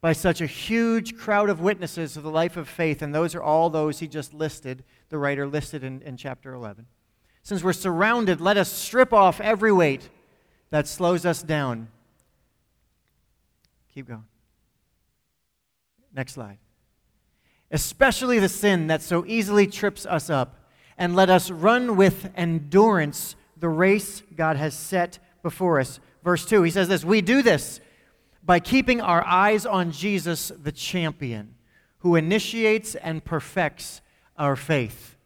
by 0.00 0.12
such 0.12 0.40
a 0.40 0.46
huge 0.46 1.16
crowd 1.16 1.48
of 1.48 1.60
witnesses 1.60 2.16
of 2.16 2.22
the 2.22 2.30
life 2.30 2.56
of 2.56 2.68
faith, 2.68 3.02
and 3.02 3.14
those 3.14 3.34
are 3.34 3.42
all 3.42 3.70
those 3.70 4.00
he 4.00 4.06
just 4.06 4.34
listed, 4.34 4.84
the 5.08 5.18
writer 5.18 5.46
listed 5.46 5.82
in, 5.82 6.02
in 6.02 6.16
chapter 6.16 6.54
11. 6.54 6.86
Since 7.42 7.64
we're 7.64 7.72
surrounded, 7.72 8.40
let 8.40 8.56
us 8.56 8.70
strip 8.70 9.12
off 9.12 9.40
every 9.40 9.72
weight 9.72 10.08
that 10.70 10.86
slows 10.86 11.24
us 11.26 11.42
down 11.42 11.88
Keep 13.94 14.08
going. 14.08 14.24
Next 16.12 16.32
slide. 16.32 16.58
Especially 17.70 18.38
the 18.40 18.48
sin 18.48 18.88
that 18.88 19.02
so 19.02 19.24
easily 19.26 19.66
trips 19.66 20.04
us 20.04 20.28
up, 20.28 20.60
and 20.98 21.16
let 21.16 21.30
us 21.30 21.50
run 21.50 21.96
with 21.96 22.30
endurance 22.36 23.36
the 23.56 23.68
race 23.68 24.22
God 24.36 24.56
has 24.56 24.74
set 24.74 25.18
before 25.42 25.80
us. 25.80 25.98
Verse 26.22 26.44
2, 26.44 26.62
he 26.62 26.70
says 26.70 26.88
this 26.88 27.04
We 27.04 27.20
do 27.20 27.42
this 27.42 27.80
by 28.44 28.60
keeping 28.60 29.00
our 29.00 29.24
eyes 29.24 29.64
on 29.64 29.90
Jesus, 29.90 30.52
the 30.60 30.72
champion, 30.72 31.54
who 31.98 32.16
initiates 32.16 32.94
and 32.96 33.24
perfects 33.24 34.02
our 34.36 34.56
faith. 34.56 35.16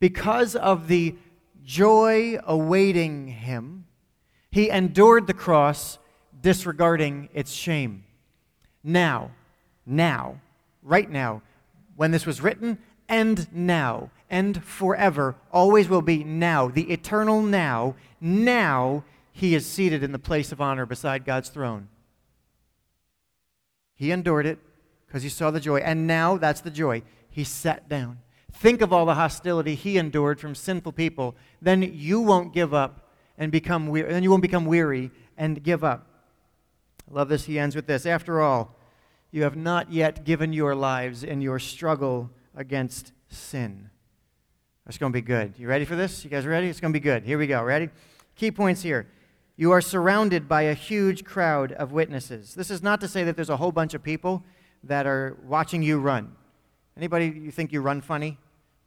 Because 0.00 0.54
of 0.54 0.88
the 0.88 1.16
joy 1.64 2.38
awaiting 2.44 3.28
him, 3.28 3.86
he 4.50 4.70
endured 4.70 5.26
the 5.26 5.34
cross 5.34 5.98
disregarding 6.40 7.28
its 7.32 7.52
shame. 7.52 8.04
Now, 8.84 9.30
now, 9.84 10.40
right 10.82 11.10
now, 11.10 11.42
when 11.96 12.10
this 12.10 12.26
was 12.26 12.40
written, 12.40 12.78
and 13.08 13.52
now, 13.52 14.10
and 14.30 14.62
forever, 14.62 15.34
always 15.52 15.88
will 15.88 16.02
be 16.02 16.22
now, 16.22 16.68
the 16.68 16.90
eternal 16.92 17.42
now. 17.42 17.96
Now, 18.20 19.04
he 19.32 19.54
is 19.54 19.66
seated 19.66 20.02
in 20.02 20.12
the 20.12 20.18
place 20.18 20.52
of 20.52 20.60
honor 20.60 20.84
beside 20.84 21.24
God's 21.24 21.48
throne. 21.48 21.88
He 23.94 24.12
endured 24.12 24.46
it 24.46 24.58
because 25.06 25.22
he 25.22 25.28
saw 25.28 25.50
the 25.50 25.60
joy, 25.60 25.78
and 25.78 26.06
now 26.06 26.36
that's 26.36 26.60
the 26.60 26.70
joy. 26.70 27.02
He 27.30 27.44
sat 27.44 27.88
down. 27.88 28.18
Think 28.52 28.80
of 28.80 28.92
all 28.92 29.06
the 29.06 29.14
hostility 29.14 29.74
he 29.74 29.98
endured 29.98 30.40
from 30.40 30.54
sinful 30.54 30.92
people. 30.92 31.36
Then 31.62 31.82
you 31.82 32.20
won't 32.20 32.52
give 32.52 32.74
up 32.74 33.12
and 33.36 33.52
become 33.52 33.86
weary. 33.86 34.10
Then 34.10 34.22
you 34.22 34.30
won't 34.30 34.42
become 34.42 34.66
weary 34.66 35.10
and 35.36 35.62
give 35.62 35.84
up. 35.84 36.07
I 37.08 37.14
love 37.14 37.28
this. 37.28 37.44
He 37.44 37.58
ends 37.58 37.74
with 37.74 37.86
this. 37.86 38.04
After 38.04 38.40
all, 38.40 38.76
you 39.30 39.42
have 39.42 39.56
not 39.56 39.92
yet 39.92 40.24
given 40.24 40.52
your 40.52 40.74
lives 40.74 41.24
in 41.24 41.40
your 41.40 41.58
struggle 41.58 42.30
against 42.54 43.12
sin. 43.28 43.90
It's 44.86 44.98
going 44.98 45.12
to 45.12 45.16
be 45.16 45.22
good. 45.22 45.54
You 45.58 45.68
ready 45.68 45.84
for 45.84 45.96
this? 45.96 46.24
You 46.24 46.30
guys 46.30 46.46
ready? 46.46 46.68
It's 46.68 46.80
going 46.80 46.92
to 46.92 46.98
be 46.98 47.02
good. 47.02 47.24
Here 47.24 47.38
we 47.38 47.46
go. 47.46 47.62
Ready? 47.62 47.90
Key 48.36 48.50
points 48.50 48.82
here. 48.82 49.06
You 49.56 49.72
are 49.72 49.80
surrounded 49.80 50.48
by 50.48 50.62
a 50.62 50.74
huge 50.74 51.24
crowd 51.24 51.72
of 51.72 51.92
witnesses. 51.92 52.54
This 52.54 52.70
is 52.70 52.82
not 52.82 53.00
to 53.00 53.08
say 53.08 53.24
that 53.24 53.36
there's 53.36 53.50
a 53.50 53.56
whole 53.56 53.72
bunch 53.72 53.92
of 53.92 54.02
people 54.02 54.44
that 54.84 55.06
are 55.06 55.36
watching 55.44 55.82
you 55.82 55.98
run. 55.98 56.36
Anybody 56.96 57.26
you 57.26 57.50
think 57.50 57.72
you 57.72 57.80
run 57.80 58.00
funny? 58.00 58.38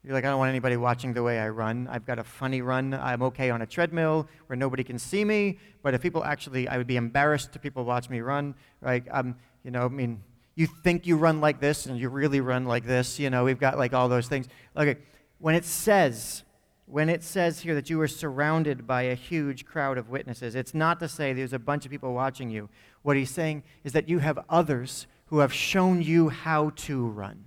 You're 0.04 0.14
like, 0.14 0.26
I 0.26 0.30
don't 0.30 0.40
want 0.40 0.50
anybody 0.50 0.78
watching 0.78 1.14
the 1.14 1.22
way 1.22 1.40
I 1.40 1.50
run. 1.50 1.88
I've 1.92 2.06
got 2.06 2.18
a 2.18 2.24
funny 2.24 2.62
run. 2.62 2.94
I'm 2.96 3.22
okay 3.24 3.52
on 3.52 3.62
a 3.62 3.68
treadmill 3.68 4.28
where 4.48 4.58
nobody 4.58 4.84
can 4.84 4.98
see 4.98 5.24
me. 5.24 5.60
But 5.84 5.94
if 5.94 6.02
people 6.02 6.24
actually, 6.24 6.68
I 6.68 6.78
would 6.78 6.88
be 6.88 6.98
embarrassed 6.98 7.54
to 7.54 7.60
people 7.60 7.86
watch 7.86 8.10
me 8.10 8.22
run. 8.22 8.56
Right? 8.82 9.04
Um, 9.12 9.36
you 9.64 9.70
know, 9.70 9.86
I 9.86 9.90
mean, 9.90 10.24
you 10.56 10.66
think 10.66 11.06
you 11.06 11.18
run 11.18 11.40
like 11.40 11.60
this 11.60 11.86
and 11.86 12.00
you 12.00 12.10
really 12.10 12.42
run 12.42 12.66
like 12.66 12.86
this. 12.86 13.20
You 13.20 13.30
know, 13.30 13.44
we've 13.44 13.60
got 13.60 13.78
like 13.78 13.94
all 13.94 14.10
those 14.10 14.28
things. 14.28 14.48
Okay, 14.76 14.98
when 15.38 15.54
it 15.54 15.66
says, 15.66 16.44
when 16.88 17.08
it 17.08 17.24
says 17.24 17.60
here 17.62 17.76
that 17.76 17.90
you 17.90 18.02
are 18.02 18.08
surrounded 18.08 18.88
by 18.88 19.04
a 19.04 19.16
huge 19.16 19.66
crowd 19.66 19.98
of 20.00 20.10
witnesses, 20.10 20.56
it's 20.56 20.74
not 20.74 21.00
to 21.00 21.08
say 21.08 21.32
there's 21.32 21.54
a 21.54 21.60
bunch 21.60 21.86
of 21.86 21.92
people 21.92 22.14
watching 22.14 22.50
you. 22.50 22.70
What 23.04 23.18
he's 23.18 23.32
saying 23.32 23.64
is 23.84 23.94
that 23.94 24.10
you 24.10 24.20
have 24.20 24.40
others 24.50 25.08
who 25.28 25.40
have 25.40 25.54
shown 25.54 26.02
you 26.02 26.30
how 26.30 26.72
to 26.72 27.08
run. 27.08 27.46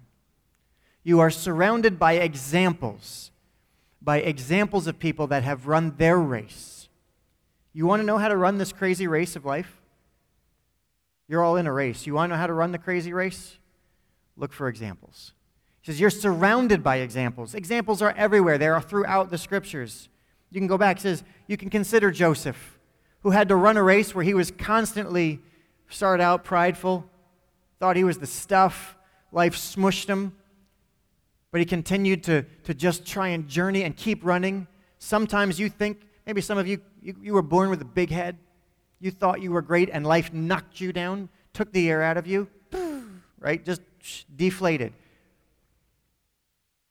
You 1.04 1.20
are 1.20 1.30
surrounded 1.30 1.98
by 1.98 2.14
examples, 2.14 3.30
by 4.00 4.18
examples 4.18 4.86
of 4.86 4.98
people 4.98 5.26
that 5.28 5.44
have 5.44 5.66
run 5.66 5.94
their 5.98 6.18
race. 6.18 6.88
You 7.74 7.86
want 7.86 8.00
to 8.00 8.06
know 8.06 8.16
how 8.16 8.28
to 8.28 8.36
run 8.36 8.56
this 8.56 8.72
crazy 8.72 9.06
race 9.06 9.36
of 9.36 9.44
life? 9.44 9.82
You're 11.28 11.42
all 11.42 11.56
in 11.56 11.66
a 11.66 11.72
race. 11.72 12.06
You 12.06 12.14
want 12.14 12.30
to 12.30 12.34
know 12.34 12.40
how 12.40 12.46
to 12.46 12.54
run 12.54 12.72
the 12.72 12.78
crazy 12.78 13.12
race? 13.12 13.58
Look 14.36 14.52
for 14.52 14.68
examples. 14.68 15.34
He 15.82 15.92
says, 15.92 16.00
You're 16.00 16.10
surrounded 16.10 16.82
by 16.82 16.96
examples. 16.96 17.54
Examples 17.54 18.00
are 18.00 18.14
everywhere, 18.16 18.56
they 18.56 18.68
are 18.68 18.80
throughout 18.80 19.30
the 19.30 19.38
scriptures. 19.38 20.08
You 20.50 20.60
can 20.60 20.68
go 20.68 20.78
back. 20.78 20.98
He 20.98 21.02
says, 21.02 21.22
You 21.46 21.58
can 21.58 21.68
consider 21.68 22.10
Joseph, 22.10 22.78
who 23.20 23.30
had 23.30 23.48
to 23.48 23.56
run 23.56 23.76
a 23.76 23.82
race 23.82 24.14
where 24.14 24.24
he 24.24 24.34
was 24.34 24.50
constantly, 24.50 25.40
started 25.90 26.22
out 26.22 26.44
prideful, 26.44 27.04
thought 27.78 27.96
he 27.96 28.04
was 28.04 28.18
the 28.18 28.26
stuff, 28.26 28.96
life 29.32 29.54
smushed 29.54 30.06
him 30.06 30.32
but 31.54 31.60
he 31.60 31.64
continued 31.64 32.24
to, 32.24 32.42
to 32.64 32.74
just 32.74 33.06
try 33.06 33.28
and 33.28 33.46
journey 33.46 33.84
and 33.84 33.96
keep 33.96 34.24
running. 34.24 34.66
Sometimes 34.98 35.60
you 35.60 35.68
think, 35.68 36.00
maybe 36.26 36.40
some 36.40 36.58
of 36.58 36.66
you, 36.66 36.80
you, 37.00 37.14
you 37.22 37.32
were 37.32 37.42
born 37.42 37.70
with 37.70 37.80
a 37.80 37.84
big 37.84 38.10
head. 38.10 38.38
You 38.98 39.12
thought 39.12 39.40
you 39.40 39.52
were 39.52 39.62
great, 39.62 39.88
and 39.92 40.04
life 40.04 40.32
knocked 40.32 40.80
you 40.80 40.92
down, 40.92 41.28
took 41.52 41.70
the 41.70 41.88
air 41.88 42.02
out 42.02 42.16
of 42.16 42.26
you, 42.26 42.48
right? 43.38 43.64
Just 43.64 43.82
deflated. 44.34 44.94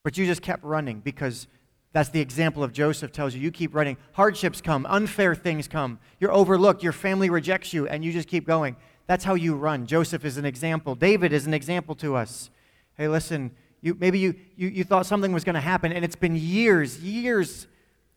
But 0.01 0.17
you 0.17 0.25
just 0.25 0.41
kept 0.41 0.63
running 0.63 1.01
because 1.01 1.47
that's 1.91 2.07
the 2.07 2.21
example 2.21 2.63
of 2.63 2.71
Joseph 2.71 3.11
tells 3.11 3.35
you. 3.35 3.41
You 3.41 3.51
keep 3.51 3.75
running. 3.75 3.97
Hardships 4.13 4.61
come, 4.61 4.85
unfair 4.85 5.35
things 5.35 5.67
come. 5.67 5.99
You're 6.21 6.31
overlooked, 6.31 6.81
your 6.81 6.93
family 6.93 7.29
rejects 7.29 7.73
you, 7.73 7.85
and 7.85 8.01
you 8.01 8.13
just 8.13 8.29
keep 8.29 8.47
going. 8.47 8.77
That's 9.07 9.25
how 9.25 9.33
you 9.33 9.55
run. 9.55 9.87
Joseph 9.87 10.23
is 10.23 10.37
an 10.37 10.45
example. 10.45 10.95
David 10.95 11.33
is 11.33 11.45
an 11.45 11.53
example 11.53 11.95
to 11.95 12.15
us. 12.15 12.49
Hey, 12.95 13.09
listen, 13.09 13.51
you, 13.83 13.97
maybe 13.99 14.17
you, 14.17 14.33
you, 14.55 14.69
you 14.69 14.83
thought 14.85 15.05
something 15.05 15.33
was 15.33 15.43
going 15.43 15.55
to 15.55 15.61
happen, 15.61 15.91
and 15.91 16.05
it's 16.05 16.15
been 16.15 16.37
years, 16.37 17.01
years. 17.01 17.67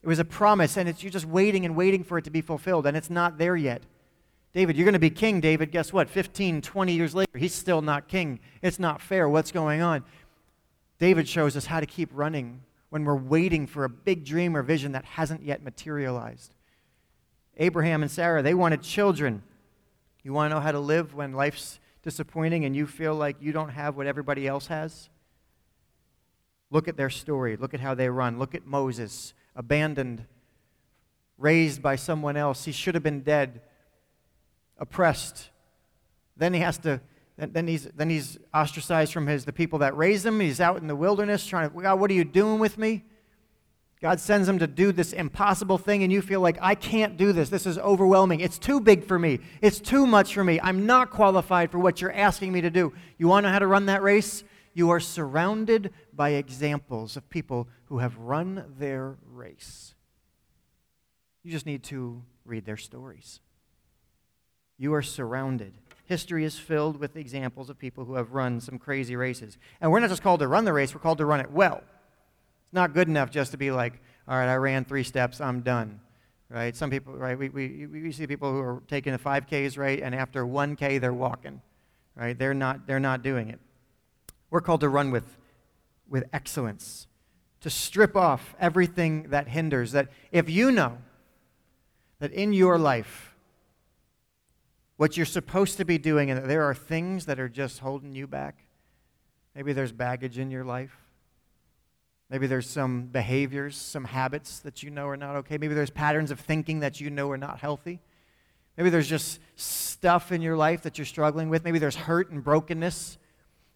It 0.01 0.07
was 0.07 0.21
a 0.21 0.25
promise, 0.25 0.77
and 0.77 0.89
it's, 0.89 1.03
you're 1.03 1.11
just 1.11 1.27
waiting 1.27 1.65
and 1.65 1.75
waiting 1.75 2.05
for 2.05 2.19
it 2.19 2.25
to 2.25 2.31
be 2.31 2.41
fulfilled, 2.41 2.87
and 2.87 2.97
it's 2.97 3.11
not 3.11 3.37
there 3.37 3.57
yet. 3.57 3.83
David, 4.53 4.77
you're 4.77 4.85
going 4.85 4.93
to 4.93 5.01
be 5.01 5.11
king, 5.11 5.41
David. 5.41 5.73
Guess 5.73 5.93
what? 5.93 6.09
15, 6.09 6.63
20 6.63 6.93
years 6.93 7.17
later, 7.17 7.37
he's 7.37 7.53
still 7.53 7.83
not 7.83 8.07
king. 8.07 8.39
It's 8.63 8.79
not 8.79 9.03
fair. 9.03 9.29
What's 9.29 9.51
going 9.51 9.83
on? 9.83 10.05
David 11.01 11.29
shows 11.29 11.57
us 11.57 11.67
how 11.67 11.81
to 11.81 11.87
keep 11.87 12.11
running 12.13 12.63
when 12.91 13.05
we're 13.05 13.17
waiting 13.17 13.67
for 13.67 13.83
a 13.83 13.89
big 13.89 14.25
dream 14.25 14.57
or 14.57 14.63
vision 14.63 14.93
that 14.93 15.05
hasn't 15.05 15.43
yet 15.43 15.65
materialized. 15.65 16.55
Abraham 17.57 18.03
and 18.03 18.11
Sarah, 18.11 18.41
they 18.41 18.55
wanted 18.55 18.83
children. 18.83 19.43
You 20.23 20.33
want 20.33 20.49
to 20.49 20.55
know 20.55 20.61
how 20.61 20.71
to 20.71 20.79
live 20.79 21.13
when 21.13 21.33
life's 21.33 21.81
disappointing 22.05 22.65
and 22.65 22.77
you 22.77 22.87
feel 22.87 23.17
like 23.17 23.37
you 23.41 23.51
don't 23.51 23.71
have 23.71 23.97
what 23.97 24.07
everybody 24.07 24.47
else 24.47 24.69
has? 24.69 25.11
Look 26.71 26.89
at 26.89 26.97
their 26.97 27.11
story. 27.11 27.57
Look 27.57 27.75
at 27.75 27.81
how 27.81 27.95
they 27.95 28.09
run. 28.09 28.39
Look 28.39 28.55
at 28.55 28.67
Moses, 28.67 29.35
abandoned, 29.55 30.25
raised 31.39 31.83
by 31.83 31.97
someone 31.97 32.37
else. 32.37 32.65
He 32.65 32.73
should 32.73 32.95
have 32.95 33.05
been 33.05 33.21
dead, 33.21 33.61
oppressed. 34.79 35.51
Then 36.37 36.55
he 36.55 36.61
has 36.61 36.79
to. 36.79 37.01
Then 37.39 37.69
he's, 37.69 37.85
then 37.95 38.09
he's 38.09 38.39
ostracized 38.55 39.13
from 39.13 39.27
his, 39.27 39.45
the 39.45 39.53
people 39.53 39.81
that 39.81 39.95
raised 39.95 40.25
him. 40.25 40.41
He's 40.41 40.59
out 40.59 40.79
in 40.79 40.87
the 40.87 40.97
wilderness 40.97 41.47
trying 41.47 41.71
to, 41.71 41.83
God, 41.83 42.01
what 42.01 42.11
are 42.11 42.15
you 42.15 42.25
doing 42.25 42.59
with 42.59 42.79
me? 42.79 43.05
God 44.01 44.21
sends 44.21 44.49
him 44.49 44.59
to 44.59 44.67
do 44.67 44.91
this 44.91 45.13
impossible 45.13 45.77
thing, 45.77 46.03
and 46.03 46.11
you 46.11 46.23
feel 46.23 46.41
like, 46.41 46.57
I 46.63 46.75
can't 46.75 47.19
do 47.19 47.33
this. 47.33 47.51
This 47.51 47.67
is 47.67 47.77
overwhelming. 47.77 48.41
It's 48.41 48.59
too 48.59 48.81
big 48.81 49.05
for 49.05 49.19
me. 49.19 49.41
It's 49.61 49.81
too 49.81 50.07
much 50.07 50.33
for 50.33 50.45
me. 50.45 50.59
I'm 50.63 50.87
not 50.87 51.11
qualified 51.11 51.71
for 51.71 51.79
what 51.79 52.01
you're 52.01 52.13
asking 52.13 52.53
me 52.53 52.63
to 52.63 52.71
do. 52.71 52.95
You 53.19 53.29
want 53.29 53.45
to 53.45 53.49
know 53.49 53.53
how 53.53 53.59
to 53.59 53.67
run 53.67 53.87
that 53.87 54.03
race? 54.03 54.43
You 54.77 54.91
are 54.91 55.01
surrounded 55.01 55.91
by 56.13 56.33
examples 56.33 57.17
of 57.17 57.31
people 57.31 57.67
who 57.87 58.01
have 58.01 58.19
run 58.19 58.75
their 58.79 59.17
race. 59.25 59.95
You 61.43 61.51
just 61.51 61.65
need 61.65 61.83
to 61.85 62.23
read 62.45 62.67
their 62.67 62.77
stories. 62.77 63.41
You 64.77 64.93
are 64.93 65.01
surrounded. 65.01 65.73
History 66.05 66.45
is 66.45 66.59
filled 66.59 67.01
with 67.01 67.17
examples 67.17 67.71
of 67.71 67.79
people 67.79 68.05
who 68.05 68.17
have 68.17 68.35
run 68.35 68.61
some 68.61 68.79
crazy 68.79 69.17
races. 69.17 69.57
And 69.81 69.91
we're 69.91 70.01
not 70.01 70.11
just 70.11 70.21
called 70.21 70.41
to 70.41 70.47
run 70.47 70.67
the 70.67 70.75
race, 70.75 70.95
we're 70.95 71.01
called 71.01 71.19
to 71.19 71.25
run 71.25 71.41
it 71.41 71.51
well. 71.51 71.79
It's 71.79 72.75
not 72.75 72.93
good 72.93 73.09
enough 73.09 73.31
just 73.31 73.53
to 73.53 73.57
be 73.57 73.71
like, 73.71 73.95
all 74.29 74.37
right, 74.37 74.53
I 74.53 74.57
ran 74.57 74.85
three 74.85 75.05
steps, 75.05 75.41
I'm 75.41 75.63
done. 75.63 76.01
Right? 76.51 76.77
Some 76.77 76.91
people, 76.91 77.15
right? 77.15 77.39
We, 77.39 77.49
we, 77.49 77.87
we 77.87 78.13
see 78.13 78.27
people 78.27 78.53
who 78.53 78.61
are 78.61 78.83
taking 78.89 79.15
the 79.15 79.19
5Ks, 79.19 79.79
right? 79.79 80.03
And 80.03 80.15
after 80.15 80.45
1K, 80.45 81.01
they're 81.01 81.15
walking. 81.15 81.63
Right? 82.15 82.39
They're 82.39 82.53
not, 82.53 82.87
they're 82.87 83.01
not 83.01 83.23
doing 83.23 83.49
it. 83.49 83.59
We're 84.57 84.63
called 84.63 84.81
to 84.81 84.89
run 84.89 85.11
with, 85.11 85.37
with 86.09 86.25
excellence, 86.33 87.09
to 87.61 87.69
strip 87.69 88.17
off 88.17 88.55
everything 88.59 89.25
that 89.25 89.49
hinders. 89.49 89.93
That 89.93 90.09
if 90.33 90.49
you 90.49 90.73
know 90.73 90.97
that 92.21 92.33
in 92.33 92.55
your 92.55 92.79
life, 92.79 93.35
what 94.97 95.15
you're 95.15 95.27
supposed 95.27 95.77
to 95.77 95.85
be 95.85 95.99
doing, 95.99 96.31
and 96.31 96.41
that 96.41 96.49
there 96.49 96.63
are 96.63 96.75
things 96.75 97.27
that 97.27 97.39
are 97.39 97.51
just 97.51 97.81
holding 97.81 98.15
you 98.15 98.27
back, 98.27 98.65
maybe 99.55 99.75
there's 99.75 99.93
baggage 99.93 100.39
in 100.39 100.51
your 100.51 100.65
life. 100.65 100.97
Maybe 102.31 102.47
there's 102.47 102.67
some 102.67 103.03
behaviors, 103.09 103.77
some 103.77 104.05
habits 104.05 104.61
that 104.61 104.83
you 104.83 104.89
know 104.89 105.07
are 105.07 105.19
not 105.19 105.37
okay. 105.37 105.59
Maybe 105.59 105.75
there's 105.75 105.91
patterns 105.91 106.31
of 106.31 106.41
thinking 106.41 106.81
that 106.81 106.99
you 106.99 107.11
know 107.11 107.31
are 107.31 107.37
not 107.37 107.59
healthy. 107.59 108.01
Maybe 108.79 108.89
there's 108.89 109.07
just 109.07 109.39
stuff 109.57 110.33
in 110.33 110.41
your 110.41 110.57
life 110.57 110.81
that 110.85 110.97
you're 110.97 111.05
struggling 111.05 111.51
with. 111.51 111.63
Maybe 111.63 111.79
there's 111.79 111.97
hurt 111.97 112.31
and 112.31 112.43
brokenness 112.43 113.19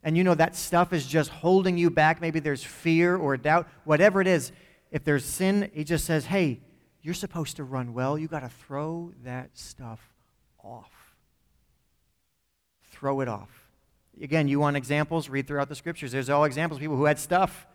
and 0.02 0.16
you 0.16 0.24
know 0.24 0.34
that 0.34 0.56
stuff 0.56 0.92
is 0.92 1.06
just 1.06 1.30
holding 1.30 1.76
you 1.76 1.90
back, 1.90 2.20
maybe 2.20 2.40
there's 2.40 2.64
fear 2.64 3.16
or 3.16 3.36
doubt, 3.36 3.68
whatever 3.84 4.20
it 4.20 4.26
is, 4.26 4.52
if 4.90 5.04
there's 5.04 5.24
sin, 5.24 5.70
he 5.74 5.84
just 5.84 6.04
says, 6.04 6.24
hey, 6.26 6.60
you're 7.02 7.14
supposed 7.14 7.56
to 7.56 7.64
run 7.64 7.94
well. 7.94 8.18
You 8.18 8.28
got 8.28 8.40
to 8.40 8.48
throw 8.48 9.12
that 9.24 9.50
stuff 9.56 10.00
off. 10.62 10.90
Throw 12.90 13.20
it 13.20 13.28
off. 13.28 13.70
Again, 14.20 14.48
you 14.48 14.60
want 14.60 14.76
examples? 14.76 15.28
Read 15.28 15.46
throughout 15.46 15.68
the 15.68 15.74
scriptures. 15.74 16.12
There's 16.12 16.28
all 16.28 16.44
examples 16.44 16.78
of 16.78 16.80
people 16.80 16.96
who 16.96 17.04
had 17.04 17.18
stuff. 17.18 17.66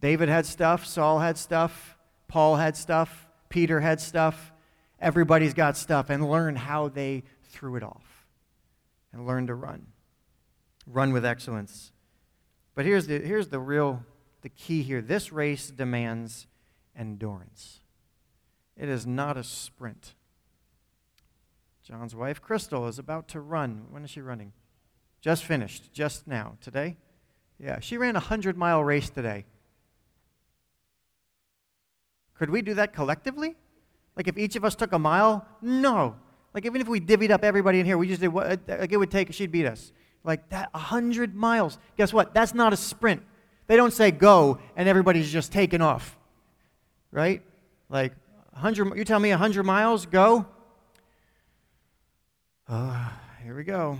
David 0.00 0.28
had 0.28 0.46
stuff, 0.46 0.86
Saul 0.86 1.18
had 1.18 1.38
stuff, 1.38 1.96
Paul 2.28 2.56
had 2.56 2.76
stuff, 2.76 3.26
Peter 3.48 3.80
had 3.80 4.00
stuff. 4.00 4.52
Everybody's 5.00 5.54
got 5.54 5.76
stuff, 5.76 6.10
and 6.10 6.28
learn 6.30 6.56
how 6.56 6.88
they 6.88 7.24
threw 7.44 7.76
it 7.76 7.82
off 7.82 8.26
and 9.12 9.26
learn 9.26 9.46
to 9.46 9.54
run 9.54 9.86
run 10.86 11.12
with 11.12 11.24
excellence. 11.24 11.92
But 12.74 12.84
here's 12.84 13.06
the, 13.06 13.18
here's 13.20 13.48
the 13.48 13.60
real 13.60 14.04
the 14.42 14.48
key 14.50 14.82
here. 14.82 15.00
This 15.00 15.32
race 15.32 15.70
demands 15.70 16.46
endurance. 16.96 17.80
It 18.76 18.88
is 18.88 19.06
not 19.06 19.36
a 19.36 19.44
sprint. 19.44 20.14
John's 21.82 22.14
wife, 22.14 22.40
Crystal, 22.40 22.86
is 22.86 22.98
about 22.98 23.28
to 23.28 23.40
run. 23.40 23.86
When 23.90 24.04
is 24.04 24.10
she 24.10 24.20
running? 24.20 24.52
Just 25.20 25.44
finished, 25.44 25.92
just 25.92 26.26
now. 26.26 26.56
Today? 26.60 26.96
Yeah, 27.58 27.80
she 27.80 27.96
ran 27.96 28.16
a 28.16 28.20
100 28.20 28.56
mile 28.56 28.82
race 28.82 29.08
today. 29.08 29.44
Could 32.34 32.50
we 32.50 32.62
do 32.62 32.74
that 32.74 32.92
collectively? 32.92 33.54
Like 34.16 34.28
if 34.28 34.36
each 34.36 34.56
of 34.56 34.64
us 34.64 34.74
took 34.74 34.92
a 34.92 34.98
mile? 34.98 35.46
No. 35.62 36.16
Like 36.52 36.66
even 36.66 36.80
if 36.80 36.88
we 36.88 37.00
divvied 37.00 37.30
up 37.30 37.44
everybody 37.44 37.80
in 37.80 37.86
here, 37.86 37.96
we 37.96 38.08
just 38.08 38.20
did 38.20 38.28
what 38.28 38.60
like 38.68 38.92
it 38.92 38.96
would 38.96 39.10
take, 39.10 39.32
she'd 39.32 39.52
beat 39.52 39.66
us. 39.66 39.92
Like 40.24 40.48
that, 40.48 40.72
100 40.72 41.34
miles. 41.34 41.78
Guess 41.96 42.12
what? 42.12 42.32
That's 42.32 42.54
not 42.54 42.72
a 42.72 42.76
sprint. 42.76 43.22
They 43.66 43.76
don't 43.76 43.92
say 43.92 44.10
go 44.10 44.58
and 44.74 44.88
everybody's 44.88 45.30
just 45.30 45.52
taking 45.52 45.82
off. 45.82 46.16
Right? 47.12 47.42
Like 47.88 48.14
100, 48.52 48.96
you 48.96 49.04
tell 49.04 49.20
me 49.20 49.30
100 49.30 49.62
miles, 49.64 50.06
go. 50.06 50.46
Uh, 52.66 53.10
here 53.42 53.54
we 53.54 53.64
go. 53.64 53.98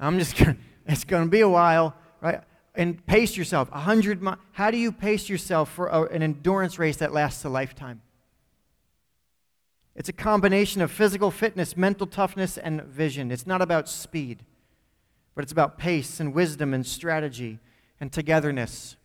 I'm 0.00 0.18
just 0.18 0.36
gonna, 0.38 0.56
it's 0.86 1.04
going 1.04 1.24
to 1.24 1.30
be 1.30 1.40
a 1.40 1.48
while, 1.48 1.94
right? 2.20 2.40
And 2.74 3.04
pace 3.06 3.36
yourself. 3.36 3.70
100 3.70 4.20
miles. 4.20 4.38
How 4.52 4.72
do 4.72 4.76
you 4.76 4.90
pace 4.90 5.28
yourself 5.28 5.72
for 5.72 5.86
a, 5.86 6.02
an 6.02 6.22
endurance 6.22 6.78
race 6.78 6.96
that 6.96 7.12
lasts 7.12 7.44
a 7.44 7.48
lifetime? 7.48 8.02
It's 9.96 10.08
a 10.08 10.12
combination 10.12 10.82
of 10.82 10.90
physical 10.90 11.30
fitness, 11.30 11.76
mental 11.76 12.06
toughness, 12.06 12.58
and 12.58 12.82
vision. 12.82 13.30
It's 13.30 13.46
not 13.46 13.62
about 13.62 13.88
speed, 13.88 14.44
but 15.34 15.44
it's 15.44 15.52
about 15.52 15.78
pace 15.78 16.18
and 16.18 16.34
wisdom 16.34 16.74
and 16.74 16.84
strategy 16.84 17.60
and 18.00 18.12
togetherness. 18.12 18.96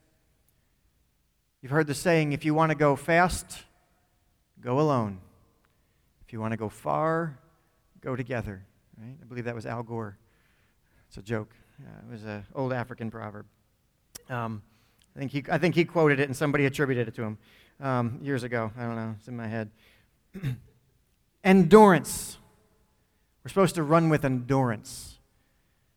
You've 1.61 1.71
heard 1.71 1.87
the 1.87 1.93
saying 1.93 2.31
if 2.31 2.43
you 2.43 2.53
want 2.53 2.71
to 2.71 2.75
go 2.75 2.95
fast, 2.95 3.63
go 4.61 4.79
alone. 4.79 5.19
If 6.25 6.33
you 6.33 6.39
want 6.39 6.53
to 6.53 6.57
go 6.57 6.69
far, 6.69 7.37
go 8.01 8.15
together. 8.15 8.65
Right? 8.97 9.15
I 9.21 9.25
believe 9.25 9.45
that 9.45 9.55
was 9.55 9.65
Al 9.65 9.83
Gore. 9.83 10.17
It's 11.07 11.17
a 11.17 11.21
joke. 11.21 11.53
it 11.79 12.11
was 12.11 12.23
an 12.23 12.45
old 12.55 12.73
African 12.73 13.11
proverb. 13.11 13.45
Um, 14.29 14.63
I, 15.15 15.19
think 15.19 15.31
he, 15.31 15.43
I 15.51 15.57
think 15.59 15.75
he 15.75 15.85
quoted 15.85 16.19
it 16.19 16.23
and 16.23 16.35
somebody 16.35 16.65
attributed 16.65 17.07
it 17.07 17.15
to 17.15 17.23
him 17.23 17.37
um, 17.79 18.19
years 18.23 18.43
ago. 18.43 18.71
I 18.77 18.83
don't 18.83 18.95
know. 18.95 19.15
It's 19.19 19.27
in 19.27 19.37
my 19.37 19.47
head. 19.47 19.69
endurance. 21.43 22.37
We're 23.43 23.49
supposed 23.49 23.75
to 23.75 23.83
run 23.83 24.09
with 24.09 24.25
endurance. 24.25 25.19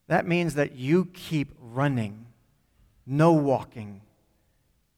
That 0.09 0.27
means 0.27 0.55
that 0.55 0.77
you 0.77 1.07
keep 1.07 1.55
running, 1.59 2.27
no 3.07 3.33
walking. 3.33 4.03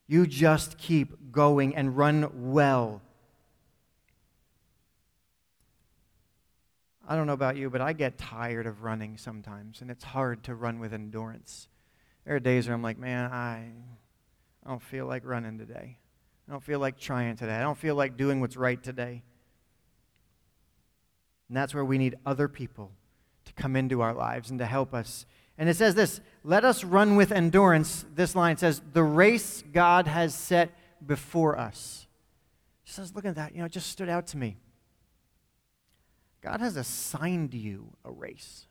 You 0.06 0.26
just 0.26 0.76
keep 0.78 1.32
going 1.32 1.74
and 1.74 1.96
run 1.96 2.52
well. 2.52 3.00
I 7.06 7.16
don't 7.16 7.26
know 7.26 7.34
about 7.34 7.56
you, 7.56 7.68
but 7.68 7.80
I 7.80 7.92
get 7.92 8.16
tired 8.16 8.66
of 8.66 8.82
running 8.82 9.18
sometimes, 9.18 9.82
and 9.82 9.90
it's 9.90 10.04
hard 10.04 10.42
to 10.44 10.54
run 10.54 10.78
with 10.78 10.94
endurance. 10.94 11.68
There 12.24 12.34
are 12.34 12.40
days 12.40 12.66
where 12.66 12.74
I'm 12.74 12.82
like, 12.82 12.98
man, 12.98 13.30
I, 13.30 13.70
I 14.64 14.70
don't 14.70 14.82
feel 14.82 15.06
like 15.06 15.24
running 15.24 15.58
today. 15.58 15.98
I 16.48 16.52
don't 16.52 16.62
feel 16.62 16.78
like 16.78 16.98
trying 16.98 17.36
today. 17.36 17.54
I 17.54 17.62
don't 17.62 17.76
feel 17.76 17.94
like 17.94 18.16
doing 18.16 18.40
what's 18.40 18.56
right 18.56 18.82
today. 18.82 19.22
And 21.48 21.56
that's 21.56 21.74
where 21.74 21.84
we 21.84 21.98
need 21.98 22.16
other 22.24 22.48
people 22.48 22.92
to 23.44 23.52
come 23.52 23.76
into 23.76 24.00
our 24.00 24.14
lives 24.14 24.50
and 24.50 24.58
to 24.58 24.66
help 24.66 24.94
us. 24.94 25.26
And 25.58 25.68
it 25.68 25.76
says 25.76 25.94
this 25.94 26.20
let 26.42 26.64
us 26.64 26.84
run 26.84 27.16
with 27.16 27.32
endurance. 27.32 28.04
This 28.14 28.34
line 28.34 28.56
says, 28.56 28.82
the 28.92 29.02
race 29.02 29.62
God 29.72 30.06
has 30.06 30.34
set 30.34 30.70
before 31.04 31.58
us. 31.58 32.06
Just 32.84 32.96
says, 32.96 33.14
look 33.14 33.24
at 33.24 33.36
that. 33.36 33.52
You 33.52 33.60
know, 33.60 33.66
it 33.66 33.72
just 33.72 33.90
stood 33.90 34.08
out 34.08 34.26
to 34.28 34.36
me. 34.36 34.56
God 36.42 36.60
has 36.60 36.76
assigned 36.76 37.54
you 37.54 37.88
a 38.04 38.10
race. 38.10 38.66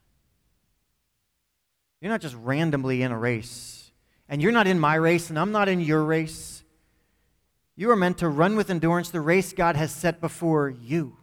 You're 1.99 2.11
not 2.11 2.21
just 2.21 2.35
randomly 2.35 3.01
in 3.01 3.11
a 3.11 3.17
race. 3.17 3.91
And 4.29 4.41
you're 4.41 4.51
not 4.51 4.67
in 4.67 4.79
my 4.79 4.95
race, 4.95 5.29
and 5.29 5.39
I'm 5.39 5.51
not 5.51 5.67
in 5.67 5.79
your 5.79 6.03
race. 6.03 6.63
You 7.75 7.89
are 7.89 7.95
meant 7.95 8.19
to 8.19 8.29
run 8.29 8.55
with 8.55 8.69
endurance 8.69 9.09
the 9.09 9.21
race 9.21 9.53
God 9.53 9.75
has 9.75 9.91
set 9.91 10.21
before 10.21 10.69
you. 10.69 11.17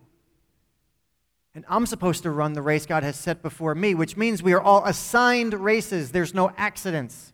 And 1.54 1.64
I'm 1.68 1.86
supposed 1.86 2.22
to 2.22 2.30
run 2.30 2.52
the 2.52 2.62
race 2.62 2.86
God 2.86 3.02
has 3.02 3.16
set 3.16 3.42
before 3.42 3.74
me, 3.74 3.94
which 3.94 4.16
means 4.16 4.42
we 4.42 4.52
are 4.52 4.60
all 4.60 4.84
assigned 4.84 5.54
races. 5.54 6.12
There's 6.12 6.32
no 6.32 6.52
accidents. 6.56 7.32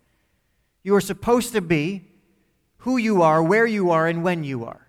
You 0.83 0.95
are 0.95 1.01
supposed 1.01 1.53
to 1.53 1.61
be 1.61 2.05
who 2.79 2.97
you 2.97 3.23
are, 3.23 3.43
where 3.43 3.67
you 3.67 3.91
are, 3.91 4.07
and 4.07 4.23
when 4.23 4.45
you 4.45 4.65
are. 4.65 4.89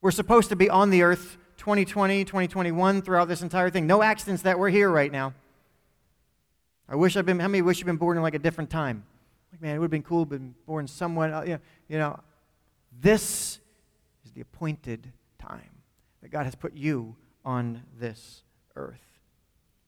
We're 0.00 0.12
supposed 0.12 0.48
to 0.48 0.56
be 0.56 0.70
on 0.70 0.90
the 0.90 1.02
earth 1.02 1.36
2020, 1.58 2.24
2021, 2.24 3.02
throughout 3.02 3.28
this 3.28 3.42
entire 3.42 3.68
thing. 3.68 3.86
No 3.86 4.02
accidents 4.02 4.42
that 4.42 4.58
we're 4.58 4.70
here 4.70 4.88
right 4.88 5.12
now. 5.12 5.34
I 6.88 6.96
wish 6.96 7.16
I'd 7.16 7.26
been, 7.26 7.38
how 7.38 7.48
many 7.48 7.60
wish 7.60 7.78
you'd 7.78 7.86
been 7.86 7.96
born 7.96 8.16
in 8.16 8.22
like 8.22 8.34
a 8.34 8.38
different 8.38 8.70
time? 8.70 9.04
Like, 9.52 9.60
man, 9.60 9.76
it 9.76 9.78
would 9.78 9.86
have 9.86 9.90
been 9.90 10.02
cool 10.02 10.24
been 10.24 10.54
born 10.66 10.86
somewhere. 10.86 11.34
Uh, 11.34 11.42
you, 11.42 11.50
know, 11.50 11.60
you 11.88 11.98
know, 11.98 12.20
this 12.98 13.58
is 14.24 14.32
the 14.32 14.40
appointed 14.40 15.12
time 15.38 15.70
that 16.22 16.30
God 16.30 16.44
has 16.44 16.54
put 16.54 16.74
you 16.74 17.14
on 17.44 17.82
this 17.98 18.42
earth. 18.76 19.18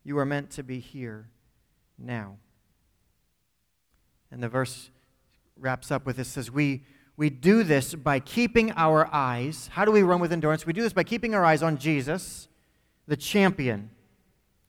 You 0.05 0.19
are 0.19 0.25
meant 0.25 0.51
to 0.53 0.63
be 0.63 0.81
here 0.81 1.29
now. 1.99 2.37
And 4.31 4.43
the 4.43 4.49
verse 4.49 4.91
wraps 5.59 5.91
up 5.91 6.07
with 6.07 6.17
this 6.17 6.29
says, 6.29 6.51
We, 6.51 6.85
we 7.17 7.31
do 7.31 7.63
this 7.63 7.95
by 7.95 8.19
keeping 8.19 8.73
our 8.73 9.09
eyes. 9.13 9.69
How 9.73 9.85
do 9.85 9.93
we 9.93 10.03
run 10.03 10.21
with 10.21 10.33
endurance? 10.33 10.67
We 10.67 10.73
do 10.73 10.83
this 10.83 10.93
by 10.93 11.05
keeping 11.05 11.35
our 11.35 11.45
eyes 11.45 11.63
on 11.63 11.79
Jesus, 11.79 12.49
the 13.07 13.17
champion. 13.17 13.91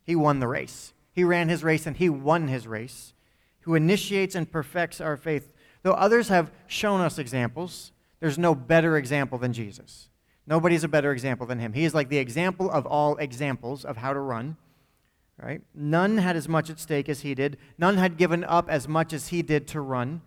He 0.04 0.16
won 0.16 0.40
the 0.40 0.48
race. 0.48 0.94
He 1.14 1.24
ran 1.24 1.50
his 1.50 1.64
race 1.64 1.86
and 1.86 1.96
he 1.96 2.10
won 2.10 2.48
his 2.48 2.68
race, 2.68 3.14
who 3.62 3.76
initiates 3.76 4.36
and 4.36 4.52
perfects 4.52 5.00
our 5.00 5.16
faith. 5.16 5.54
Though 5.84 5.94
others 5.94 6.28
have 6.28 6.52
shown 6.68 7.02
us 7.02 7.18
examples, 7.18 7.92
there's 8.20 8.38
no 8.38 8.56
better 8.56 8.98
example 8.98 9.38
than 9.38 9.54
Jesus. 9.54 10.10
Nobody's 10.46 10.84
a 10.84 10.88
better 10.88 11.12
example 11.12 11.46
than 11.48 11.60
him. 11.60 11.74
He 11.74 11.86
is 11.86 11.94
like 11.94 12.10
the 12.10 12.18
example 12.18 12.70
of 12.70 12.86
all 12.86 13.16
examples 13.18 13.86
of 13.86 13.98
how 13.98 14.14
to 14.14 14.20
run. 14.20 14.58
Right? 15.42 15.62
None 15.74 16.18
had 16.18 16.36
as 16.36 16.48
much 16.48 16.70
at 16.70 16.80
stake 16.80 17.10
as 17.10 17.22
he 17.22 17.34
did. 17.34 17.58
None 17.78 17.98
had 17.98 18.18
given 18.18 18.44
up 18.44 18.70
as 18.70 18.88
much 18.88 19.14
as 19.14 19.30
he 19.30 19.42
did 19.42 19.68
to 19.70 19.82
run. 19.82 20.22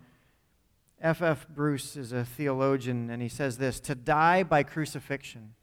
F. 0.99 1.21
F. 1.21 1.47
Bruce 1.47 1.95
is 1.95 2.11
a 2.11 2.25
theologian, 2.25 3.09
and 3.09 3.21
he 3.21 3.29
says 3.29 3.57
this 3.57 3.79
To 3.81 3.95
die 3.95 4.43
by 4.43 4.63
crucifixion 4.63 5.53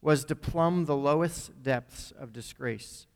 was 0.00 0.24
to 0.24 0.36
plumb 0.36 0.84
the 0.84 0.96
lowest 0.96 1.62
depths 1.62 2.12
of 2.18 2.32
disgrace. 2.32 3.06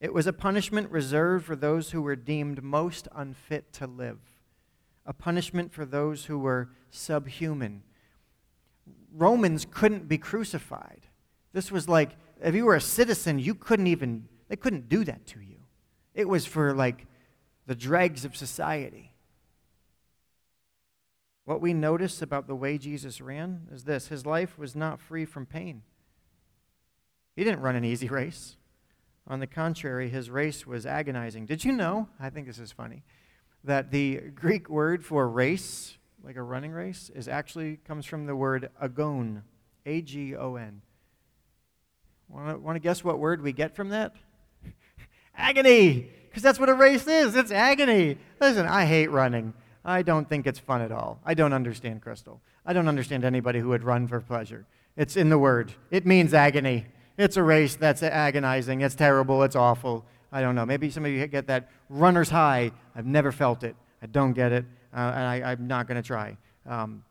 It 0.00 0.12
was 0.12 0.26
a 0.26 0.32
punishment 0.32 0.90
reserved 0.90 1.44
for 1.44 1.56
those 1.56 1.90
who 1.90 2.02
were 2.02 2.16
deemed 2.16 2.62
most 2.62 3.08
unfit 3.14 3.72
to 3.74 3.86
live, 3.86 4.20
a 5.04 5.12
punishment 5.12 5.72
for 5.72 5.84
those 5.84 6.26
who 6.26 6.38
were 6.38 6.70
subhuman, 6.90 7.82
Romans 9.16 9.66
couldn't 9.70 10.08
be 10.08 10.18
crucified. 10.18 11.06
This 11.52 11.72
was 11.72 11.88
like, 11.88 12.10
if 12.42 12.54
you 12.54 12.66
were 12.66 12.74
a 12.74 12.80
citizen, 12.80 13.38
you 13.38 13.54
couldn't 13.54 13.86
even, 13.86 14.28
they 14.48 14.56
couldn't 14.56 14.88
do 14.88 15.04
that 15.04 15.26
to 15.28 15.40
you. 15.40 15.56
It 16.14 16.28
was 16.28 16.44
for 16.44 16.74
like 16.74 17.06
the 17.66 17.74
dregs 17.74 18.24
of 18.24 18.36
society. 18.36 19.14
What 21.46 21.60
we 21.60 21.72
notice 21.72 22.20
about 22.20 22.46
the 22.46 22.54
way 22.54 22.76
Jesus 22.76 23.20
ran 23.20 23.68
is 23.72 23.84
this 23.84 24.08
his 24.08 24.26
life 24.26 24.58
was 24.58 24.76
not 24.76 25.00
free 25.00 25.24
from 25.24 25.46
pain. 25.46 25.82
He 27.36 27.44
didn't 27.44 27.60
run 27.60 27.76
an 27.76 27.84
easy 27.84 28.08
race. 28.08 28.56
On 29.28 29.40
the 29.40 29.46
contrary, 29.46 30.08
his 30.08 30.30
race 30.30 30.66
was 30.66 30.86
agonizing. 30.86 31.46
Did 31.46 31.64
you 31.64 31.72
know? 31.72 32.08
I 32.20 32.30
think 32.30 32.46
this 32.46 32.58
is 32.58 32.72
funny. 32.72 33.02
That 33.64 33.90
the 33.90 34.16
Greek 34.34 34.68
word 34.68 35.04
for 35.04 35.28
race 35.28 35.95
like 36.26 36.36
a 36.36 36.42
running 36.42 36.72
race, 36.72 37.08
is 37.14 37.28
actually 37.28 37.76
comes 37.86 38.04
from 38.04 38.26
the 38.26 38.34
word 38.34 38.68
agon, 38.82 39.44
A 39.86 40.02
G 40.02 40.34
O 40.34 40.56
N. 40.56 40.82
Want 42.28 42.74
to 42.74 42.80
guess 42.80 43.04
what 43.04 43.20
word 43.20 43.40
we 43.42 43.52
get 43.52 43.76
from 43.76 43.90
that? 43.90 44.12
agony, 45.36 46.10
because 46.28 46.42
that's 46.42 46.58
what 46.58 46.68
a 46.68 46.74
race 46.74 47.06
is. 47.06 47.36
It's 47.36 47.52
agony. 47.52 48.18
Listen, 48.40 48.66
I 48.66 48.86
hate 48.86 49.12
running. 49.12 49.54
I 49.84 50.02
don't 50.02 50.28
think 50.28 50.48
it's 50.48 50.58
fun 50.58 50.80
at 50.82 50.90
all. 50.90 51.20
I 51.24 51.34
don't 51.34 51.52
understand 51.52 52.02
Crystal. 52.02 52.40
I 52.66 52.72
don't 52.72 52.88
understand 52.88 53.24
anybody 53.24 53.60
who 53.60 53.68
would 53.68 53.84
run 53.84 54.08
for 54.08 54.20
pleasure. 54.20 54.66
It's 54.96 55.16
in 55.16 55.28
the 55.28 55.38
word. 55.38 55.72
It 55.92 56.04
means 56.04 56.34
agony. 56.34 56.86
It's 57.16 57.36
a 57.36 57.42
race 57.44 57.76
that's 57.76 58.02
agonizing. 58.02 58.80
It's 58.80 58.96
terrible. 58.96 59.44
It's 59.44 59.54
awful. 59.54 60.04
I 60.32 60.40
don't 60.40 60.56
know. 60.56 60.66
Maybe 60.66 60.90
some 60.90 61.04
of 61.04 61.12
you 61.12 61.24
get 61.28 61.46
that 61.46 61.70
runner's 61.88 62.30
high. 62.30 62.72
I've 62.96 63.06
never 63.06 63.30
felt 63.30 63.62
it. 63.62 63.76
I 64.02 64.06
don't 64.06 64.32
get 64.32 64.50
it 64.50 64.64
uh, 64.96 65.12
and 65.14 65.44
I, 65.44 65.52
am 65.52 65.66
not 65.66 65.86
going 65.86 66.02
to 66.02 66.06
try. 66.06 66.38
Um, 66.64 67.04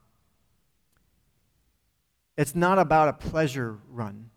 it's 2.36 2.56
not 2.56 2.80
about 2.80 3.10
a 3.10 3.14
pleasure 3.14 3.78
run. 3.92 4.32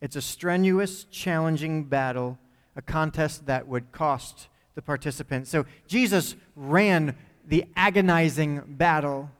It's 0.00 0.16
a 0.16 0.22
strenuous, 0.22 1.04
challenging 1.04 1.84
battle, 1.84 2.38
a 2.74 2.82
contest 2.82 3.46
that 3.46 3.68
would 3.68 3.92
cost 3.92 4.48
the 4.74 4.82
participants. 4.82 5.50
So 5.50 5.66
Jesus 5.86 6.36
ran 6.56 7.16
the 7.46 7.66
agonizing 7.76 8.62
battle 8.66 9.30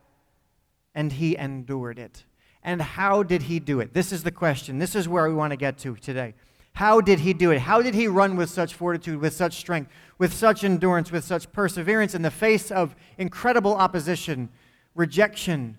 and 0.94 1.12
he 1.12 1.36
endured 1.36 1.98
it. 1.98 2.24
And 2.62 2.82
how 2.82 3.22
did 3.22 3.42
he 3.42 3.58
do 3.58 3.80
it? 3.80 3.94
This 3.94 4.12
is 4.12 4.22
the 4.22 4.30
question. 4.30 4.78
This 4.78 4.94
is 4.94 5.08
where 5.08 5.26
we 5.26 5.34
want 5.34 5.52
to 5.52 5.56
get 5.56 5.78
to 5.78 5.96
today. 5.96 6.34
How 6.74 7.00
did 7.00 7.20
he 7.20 7.32
do 7.32 7.50
it? 7.50 7.60
How 7.60 7.80
did 7.80 7.94
he 7.94 8.06
run 8.06 8.36
with 8.36 8.50
such 8.50 8.74
fortitude, 8.74 9.20
with 9.20 9.32
such 9.32 9.54
strength, 9.54 9.90
with 10.20 10.34
such 10.34 10.62
endurance, 10.62 11.10
with 11.10 11.24
such 11.24 11.50
perseverance 11.50 12.14
in 12.14 12.20
the 12.20 12.30
face 12.30 12.70
of 12.70 12.94
incredible 13.16 13.74
opposition, 13.74 14.50
rejection, 14.94 15.78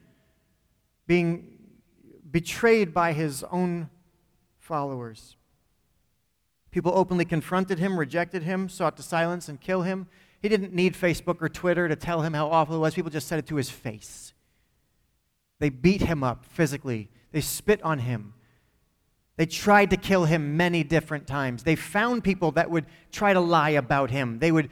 being 1.05 1.59
betrayed 2.31 2.91
by 2.91 3.13
his 3.13 3.43
own 3.51 3.87
followers? 4.57 5.37
People 6.71 6.91
openly 6.95 7.23
confronted 7.23 7.77
him, 7.77 7.99
rejected 7.99 8.41
him, 8.41 8.67
sought 8.67 8.97
to 8.97 9.03
silence 9.03 9.47
and 9.47 9.61
kill 9.61 9.83
him. 9.83 10.07
He 10.41 10.49
didn't 10.49 10.73
need 10.73 10.95
Facebook 10.95 11.39
or 11.39 11.47
Twitter 11.47 11.87
to 11.87 11.95
tell 11.95 12.23
him 12.23 12.33
how 12.33 12.47
awful 12.47 12.77
it 12.77 12.79
was. 12.79 12.95
People 12.95 13.11
just 13.11 13.27
said 13.27 13.37
it 13.37 13.45
to 13.45 13.57
his 13.57 13.69
face. 13.69 14.33
They 15.59 15.69
beat 15.69 16.01
him 16.01 16.23
up 16.23 16.45
physically, 16.45 17.11
they 17.31 17.41
spit 17.41 17.79
on 17.83 17.99
him. 17.99 18.33
They 19.37 19.45
tried 19.45 19.89
to 19.91 19.97
kill 19.97 20.25
him 20.25 20.57
many 20.57 20.83
different 20.83 21.25
times. 21.25 21.63
They 21.63 21.75
found 21.75 22.23
people 22.23 22.51
that 22.51 22.69
would 22.69 22.85
try 23.11 23.33
to 23.33 23.39
lie 23.39 23.71
about 23.71 24.11
him. 24.11 24.39
They 24.39 24.51
would 24.51 24.69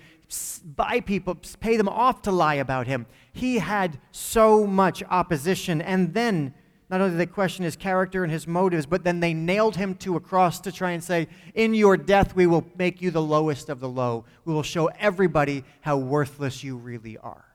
buy 0.76 1.00
people, 1.00 1.38
pay 1.60 1.78
them 1.78 1.90
off 1.90 2.22
to 2.24 2.32
lie 2.32 2.56
about 2.56 2.88
him. 2.88 3.08
He 3.34 3.60
had 3.60 4.00
so 4.12 4.68
much 4.68 5.02
opposition. 5.10 5.82
And 5.82 6.14
then 6.14 6.54
not 6.90 7.02
only 7.02 7.12
did 7.12 7.20
they 7.20 7.26
question 7.26 7.64
his 7.64 7.76
character 7.76 8.24
and 8.24 8.32
his 8.32 8.48
motives, 8.48 8.86
but 8.86 9.04
then 9.04 9.20
they 9.20 9.34
nailed 9.34 9.76
him 9.76 9.96
to 9.96 10.16
a 10.16 10.20
cross 10.20 10.60
to 10.62 10.72
try 10.72 10.92
and 10.92 11.04
say, 11.04 11.28
In 11.54 11.74
your 11.74 11.98
death, 11.98 12.36
we 12.36 12.48
will 12.48 12.66
make 12.78 13.02
you 13.02 13.12
the 13.12 13.22
lowest 13.22 13.70
of 13.70 13.80
the 13.80 13.90
low. 13.90 14.26
We 14.44 14.54
will 14.54 14.64
show 14.64 14.88
everybody 14.88 15.64
how 15.82 15.98
worthless 15.98 16.64
you 16.64 16.78
really 16.78 17.18
are. 17.18 17.46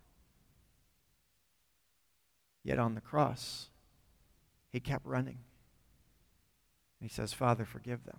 Yet 2.62 2.78
on 2.78 2.94
the 2.94 3.00
cross, 3.00 3.68
he 4.72 4.80
kept 4.80 5.04
running. 5.04 5.38
He 7.04 7.10
says, 7.10 7.34
Father, 7.34 7.66
forgive 7.66 8.02
them, 8.06 8.16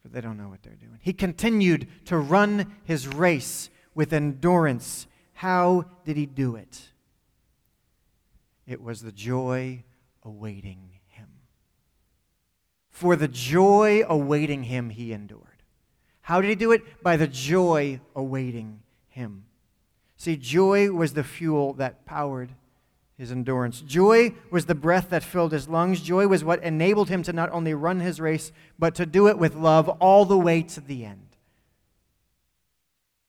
for 0.00 0.06
they 0.06 0.20
don't 0.20 0.36
know 0.36 0.48
what 0.48 0.62
they're 0.62 0.76
doing. 0.76 1.00
He 1.02 1.12
continued 1.12 1.88
to 2.04 2.16
run 2.16 2.72
his 2.84 3.08
race 3.08 3.68
with 3.96 4.12
endurance. 4.12 5.08
How 5.32 5.86
did 6.04 6.16
he 6.16 6.24
do 6.24 6.54
it? 6.54 6.90
It 8.64 8.80
was 8.80 9.02
the 9.02 9.10
joy 9.10 9.82
awaiting 10.22 11.00
him. 11.08 11.26
For 12.90 13.16
the 13.16 13.26
joy 13.26 14.04
awaiting 14.08 14.62
him, 14.62 14.90
he 14.90 15.12
endured. 15.12 15.64
How 16.20 16.40
did 16.40 16.50
he 16.50 16.54
do 16.54 16.70
it? 16.70 17.02
By 17.02 17.16
the 17.16 17.26
joy 17.26 18.00
awaiting 18.14 18.82
him. 19.08 19.46
See, 20.16 20.36
joy 20.36 20.92
was 20.92 21.14
the 21.14 21.24
fuel 21.24 21.72
that 21.72 22.06
powered 22.06 22.52
his 23.18 23.32
endurance. 23.32 23.80
Joy 23.80 24.32
was 24.50 24.66
the 24.66 24.76
breath 24.76 25.10
that 25.10 25.24
filled 25.24 25.50
his 25.50 25.68
lungs. 25.68 26.00
Joy 26.00 26.28
was 26.28 26.44
what 26.44 26.62
enabled 26.62 27.08
him 27.08 27.24
to 27.24 27.32
not 27.32 27.50
only 27.50 27.74
run 27.74 27.98
his 27.98 28.20
race, 28.20 28.52
but 28.78 28.94
to 28.94 29.04
do 29.04 29.26
it 29.26 29.38
with 29.38 29.56
love 29.56 29.88
all 29.88 30.24
the 30.24 30.38
way 30.38 30.62
to 30.62 30.80
the 30.80 31.04
end. 31.04 31.36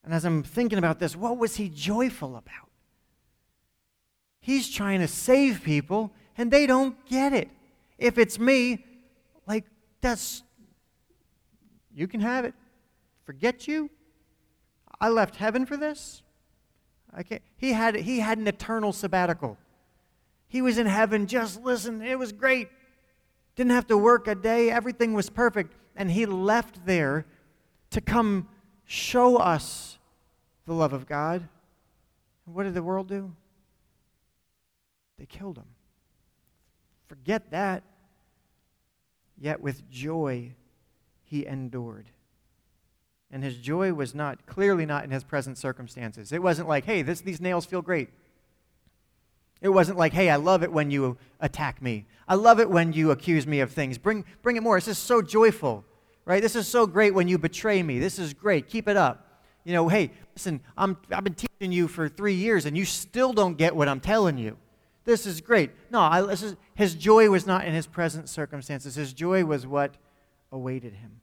And 0.04 0.13
as 0.13 0.25
I'm 0.25 0.43
thinking 0.43 0.78
about 0.78 0.99
this, 0.99 1.15
what 1.15 1.38
was 1.38 1.56
he 1.56 1.69
joyful 1.69 2.36
about? 2.36 2.69
He's 4.39 4.69
trying 4.69 4.99
to 4.99 5.08
save 5.08 5.63
people, 5.63 6.12
and 6.38 6.52
they 6.52 6.67
don't 6.67 7.04
get 7.08 7.34
it. 7.34 7.49
If 7.97 8.17
it's 8.17 8.39
me, 8.39 8.86
like, 9.47 9.65
that's, 10.02 10.43
you 11.93 12.08
can 12.08 12.21
have 12.21 12.45
it. 12.45 12.54
Forget 13.25 13.67
you. 13.67 13.89
I 15.02 15.10
left 15.10 15.36
heaven 15.36 15.65
for 15.65 15.78
this. 15.78 16.21
Can't. 17.28 17.41
He 17.58 17.73
had, 17.73 17.95
he 17.95 18.19
had 18.19 18.38
an 18.38 18.47
eternal 18.47 18.93
sabbatical. 18.93 19.58
He 20.49 20.62
was 20.62 20.77
in 20.77 20.88
heaven, 20.88 21.27
just 21.27 21.62
listen, 21.62 22.01
it 22.01 22.19
was 22.19 22.33
great. 22.33 22.69
Didn't 23.55 23.71
have 23.71 23.88
to 23.88 23.97
work 23.97 24.27
a 24.27 24.35
day, 24.35 24.69
everything 24.71 25.13
was 25.13 25.29
perfect. 25.29 25.75
And 25.95 26.12
he 26.12 26.25
left 26.25 26.85
there 26.85 27.25
to 27.91 28.01
come 28.01 28.49
show 28.83 29.38
us 29.38 29.99
the 30.65 30.73
love 30.73 30.91
of 30.91 31.07
God. 31.07 31.47
And 32.45 32.55
what 32.55 32.63
did 32.63 32.73
the 32.73 32.83
world 32.83 33.07
do? 33.07 33.31
They 35.19 35.25
killed 35.25 35.57
him. 35.57 35.67
Forget 37.07 37.51
that. 37.51 37.83
Yet 39.38 39.62
with 39.62 39.89
joy 39.89 40.53
he 41.23 41.45
endured. 41.45 42.09
And 43.31 43.43
his 43.43 43.57
joy 43.57 43.93
was 43.93 44.15
not, 44.15 44.47
clearly 44.47 44.85
not 44.85 45.03
in 45.03 45.12
his 45.12 45.23
present 45.23 45.57
circumstances. 45.57 46.31
It 46.31 46.41
wasn't 46.41 46.67
like, 46.67 46.85
hey, 46.85 47.03
this, 47.03 47.21
these 47.21 47.39
nails 47.39 47.65
feel 47.65 47.83
great. 47.83 48.09
It 49.62 49.69
wasn't 49.69 49.98
like, 49.98 50.13
hey, 50.13 50.30
I 50.30 50.38
love 50.38 50.63
it 50.63 50.72
when 50.72 50.89
you 50.89 51.17
attack 51.39 51.82
me. 51.82 52.06
I 52.28 52.36
love 52.36 52.60
it 52.60 52.69
when 52.69 52.93
you 52.93 53.12
accuse 53.12 53.45
me 53.45 53.60
of 53.60 53.72
things. 53.72 53.98
Bring, 53.98 54.24
bring 54.41 54.56
it 54.56 54.63
more. 54.63 54.78
This 54.78 54.88
is 54.88 54.98
so 54.98 55.22
joyful, 55.22 55.84
right? 56.26 56.41
This 56.41 56.56
is 56.56 56.67
so 56.67 56.88
great 56.88 57.13
when 57.13 57.28
you 57.28 57.38
betray 57.38 57.84
me. 57.84 58.00
This 58.00 58.19
is 58.19 58.34
great. 58.34 58.67
Keep 58.67 58.88
it 58.88 58.95
up. 58.95 59.43
You 59.65 59.74
know, 59.74 59.89
hey, 59.89 60.12
listen, 60.36 60.62
I'm, 60.78 60.98
I've 61.12 61.24
been 61.24 61.34
teaching 61.34 61.72
you 61.72 61.88
for 61.88 62.08
three 62.08 62.36
years 62.36 62.65
and 62.65 62.78
you 62.78 62.86
still 62.86 63.34
don't 63.34 63.58
get 63.58 63.76
what 63.76 63.89
I'm 63.89 64.00
telling 64.00 64.38
you. 64.38 64.58
This 65.04 65.26
is 65.26 65.41
great. 65.41 65.72
No, 65.89 66.00
I, 66.00 66.22
this 66.22 66.43
is, 66.43 66.56
his 66.76 66.95
joy 66.95 67.30
was 67.30 67.45
not 67.45 67.65
in 67.65 67.74
his 67.74 67.88
present 67.88 68.30
circumstances. 68.30 68.95
His 68.95 69.12
joy 69.12 69.43
was 69.43 69.65
what 69.65 69.95
awaited 70.52 70.93
him. 70.93 71.22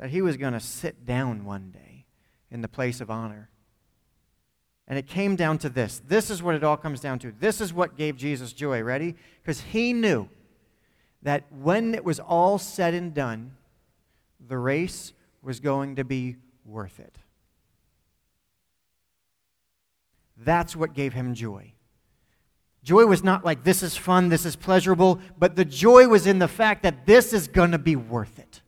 That 0.00 0.10
he 0.10 0.22
was 0.22 0.36
going 0.36 0.52
to 0.54 0.60
sit 0.60 1.06
down 1.06 1.44
one 1.44 1.70
day 1.70 2.06
in 2.50 2.62
the 2.62 2.68
place 2.68 3.00
of 3.00 3.10
honor. 3.10 3.50
And 4.88 4.98
it 4.98 5.06
came 5.06 5.34
down 5.34 5.58
to 5.58 5.68
this. 5.68 6.00
This 6.06 6.30
is 6.30 6.42
what 6.42 6.54
it 6.54 6.62
all 6.62 6.76
comes 6.76 7.00
down 7.00 7.18
to. 7.20 7.32
This 7.40 7.60
is 7.60 7.72
what 7.72 7.96
gave 7.96 8.16
Jesus 8.16 8.52
joy. 8.52 8.82
Ready? 8.82 9.16
Because 9.42 9.60
he 9.60 9.92
knew 9.92 10.28
that 11.22 11.44
when 11.50 11.94
it 11.94 12.04
was 12.04 12.20
all 12.20 12.56
said 12.58 12.94
and 12.94 13.12
done, 13.12 13.52
the 14.46 14.58
race 14.58 15.12
was 15.42 15.58
going 15.58 15.96
to 15.96 16.04
be 16.04 16.36
worth 16.64 17.00
it. 17.00 17.16
That's 20.36 20.76
what 20.76 20.94
gave 20.94 21.14
him 21.14 21.34
joy. 21.34 21.72
Joy 22.84 23.06
was 23.06 23.24
not 23.24 23.44
like, 23.44 23.64
this 23.64 23.82
is 23.82 23.96
fun, 23.96 24.28
this 24.28 24.46
is 24.46 24.54
pleasurable, 24.54 25.18
but 25.36 25.56
the 25.56 25.64
joy 25.64 26.06
was 26.06 26.26
in 26.26 26.38
the 26.38 26.46
fact 26.46 26.84
that 26.84 27.06
this 27.06 27.32
is 27.32 27.48
going 27.48 27.72
to 27.72 27.78
be 27.78 27.96
worth 27.96 28.38
it. 28.38 28.60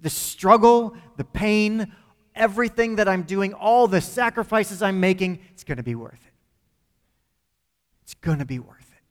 The 0.00 0.08
struggle, 0.08 0.96
the 1.18 1.24
pain, 1.24 1.92
everything 2.34 2.96
that 2.96 3.08
I'm 3.08 3.22
doing, 3.22 3.52
all 3.54 3.86
the 3.86 4.00
sacrifices 4.00 4.82
I'm 4.82 5.00
making, 5.00 5.40
it's 5.52 5.64
going 5.64 5.76
to 5.78 5.82
be 5.82 5.94
worth 5.94 6.14
it. 6.14 6.32
It's 8.02 8.14
going 8.14 8.38
to 8.38 8.44
be 8.44 8.58
worth 8.58 8.78
it. 8.78 9.02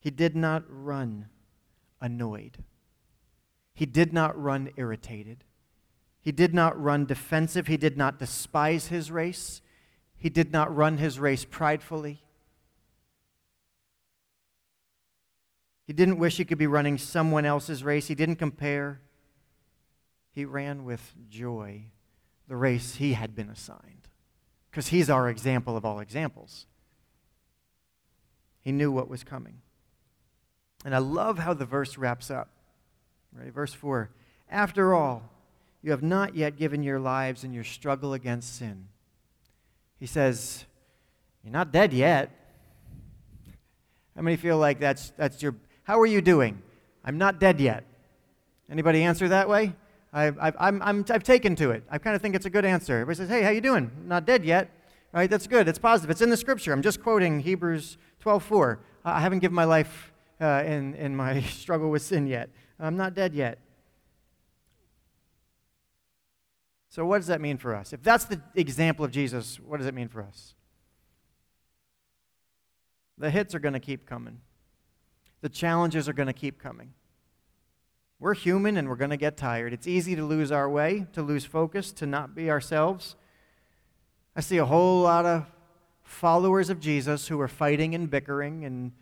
He 0.00 0.10
did 0.10 0.34
not 0.34 0.64
run 0.68 1.26
annoyed. 2.00 2.58
He 3.74 3.86
did 3.86 4.12
not 4.12 4.40
run 4.40 4.70
irritated. 4.76 5.44
He 6.20 6.32
did 6.32 6.52
not 6.52 6.80
run 6.80 7.06
defensive. 7.06 7.68
He 7.68 7.76
did 7.76 7.96
not 7.96 8.18
despise 8.18 8.88
his 8.88 9.10
race. 9.10 9.62
He 10.16 10.28
did 10.28 10.52
not 10.52 10.74
run 10.74 10.98
his 10.98 11.18
race 11.18 11.44
pridefully. 11.44 12.22
He 15.86 15.92
didn't 15.92 16.18
wish 16.18 16.36
he 16.36 16.44
could 16.44 16.58
be 16.58 16.66
running 16.66 16.98
someone 16.98 17.46
else's 17.46 17.82
race. 17.82 18.08
He 18.08 18.14
didn't 18.14 18.36
compare. 18.36 19.00
He 20.38 20.44
ran 20.44 20.84
with 20.84 21.14
joy 21.28 21.86
the 22.46 22.54
race 22.54 22.94
he 22.94 23.14
had 23.14 23.34
been 23.34 23.50
assigned 23.50 24.06
because 24.70 24.86
he's 24.86 25.10
our 25.10 25.28
example 25.28 25.76
of 25.76 25.84
all 25.84 25.98
examples. 25.98 26.66
He 28.60 28.70
knew 28.70 28.92
what 28.92 29.08
was 29.08 29.24
coming. 29.24 29.62
And 30.84 30.94
I 30.94 30.98
love 30.98 31.40
how 31.40 31.54
the 31.54 31.64
verse 31.64 31.98
wraps 31.98 32.30
up. 32.30 32.50
Right? 33.36 33.52
Verse 33.52 33.74
4 33.74 34.10
After 34.48 34.94
all, 34.94 35.28
you 35.82 35.90
have 35.90 36.04
not 36.04 36.36
yet 36.36 36.56
given 36.56 36.84
your 36.84 37.00
lives 37.00 37.42
in 37.42 37.52
your 37.52 37.64
struggle 37.64 38.14
against 38.14 38.58
sin. 38.58 38.86
He 39.98 40.06
says, 40.06 40.66
You're 41.42 41.52
not 41.52 41.72
dead 41.72 41.92
yet. 41.92 42.30
How 44.14 44.22
many 44.22 44.36
feel 44.36 44.58
like 44.58 44.78
that's, 44.78 45.10
that's 45.16 45.42
your. 45.42 45.56
How 45.82 45.98
are 45.98 46.06
you 46.06 46.20
doing? 46.20 46.62
I'm 47.04 47.18
not 47.18 47.40
dead 47.40 47.58
yet. 47.58 47.82
Anybody 48.70 49.02
answer 49.02 49.30
that 49.30 49.48
way? 49.48 49.74
I've, 50.12 50.38
I've, 50.40 50.56
I'm, 50.58 50.82
I'm, 50.82 51.04
I've 51.10 51.22
taken 51.22 51.54
to 51.56 51.70
it. 51.70 51.84
I 51.90 51.98
kind 51.98 52.16
of 52.16 52.22
think 52.22 52.34
it's 52.34 52.46
a 52.46 52.50
good 52.50 52.64
answer. 52.64 52.94
Everybody 52.94 53.16
says, 53.16 53.28
Hey, 53.28 53.42
how 53.42 53.50
you 53.50 53.60
doing? 53.60 53.90
Not 54.04 54.24
dead 54.24 54.44
yet. 54.44 54.70
Right? 55.12 55.28
That's 55.28 55.46
good. 55.46 55.68
It's 55.68 55.78
positive. 55.78 56.10
It's 56.10 56.22
in 56.22 56.30
the 56.30 56.36
scripture. 56.36 56.72
I'm 56.72 56.82
just 56.82 57.02
quoting 57.02 57.40
Hebrews 57.40 57.98
12:4. 58.22 58.78
I 59.04 59.20
haven't 59.20 59.38
given 59.38 59.54
my 59.54 59.64
life 59.64 60.12
uh, 60.40 60.62
in, 60.66 60.94
in 60.94 61.16
my 61.16 61.40
struggle 61.42 61.90
with 61.90 62.02
sin 62.02 62.26
yet. 62.26 62.50
I'm 62.78 62.96
not 62.96 63.14
dead 63.14 63.34
yet. 63.34 63.58
So, 66.90 67.04
what 67.04 67.18
does 67.18 67.26
that 67.26 67.40
mean 67.40 67.58
for 67.58 67.74
us? 67.74 67.92
If 67.92 68.02
that's 68.02 68.24
the 68.24 68.40
example 68.54 69.04
of 69.04 69.10
Jesus, 69.10 69.60
what 69.60 69.78
does 69.78 69.86
it 69.86 69.94
mean 69.94 70.08
for 70.08 70.22
us? 70.22 70.54
The 73.18 73.30
hits 73.30 73.54
are 73.54 73.58
going 73.58 73.74
to 73.74 73.80
keep 73.80 74.06
coming, 74.06 74.40
the 75.40 75.48
challenges 75.48 76.08
are 76.08 76.12
going 76.12 76.28
to 76.28 76.32
keep 76.32 76.58
coming. 76.58 76.94
We're 78.20 78.34
human 78.34 78.76
and 78.76 78.88
we're 78.88 78.96
going 78.96 79.10
to 79.10 79.16
get 79.16 79.36
tired. 79.36 79.72
It's 79.72 79.86
easy 79.86 80.16
to 80.16 80.24
lose 80.24 80.50
our 80.50 80.68
way, 80.68 81.06
to 81.12 81.22
lose 81.22 81.44
focus, 81.44 81.92
to 81.92 82.06
not 82.06 82.34
be 82.34 82.50
ourselves. 82.50 83.14
I 84.34 84.40
see 84.40 84.58
a 84.58 84.64
whole 84.64 85.02
lot 85.02 85.24
of 85.24 85.46
followers 86.02 86.68
of 86.70 86.80
Jesus 86.80 87.28
who 87.28 87.40
are 87.40 87.48
fighting 87.48 87.94
and 87.94 88.10
bickering 88.10 88.64
and 88.64 88.92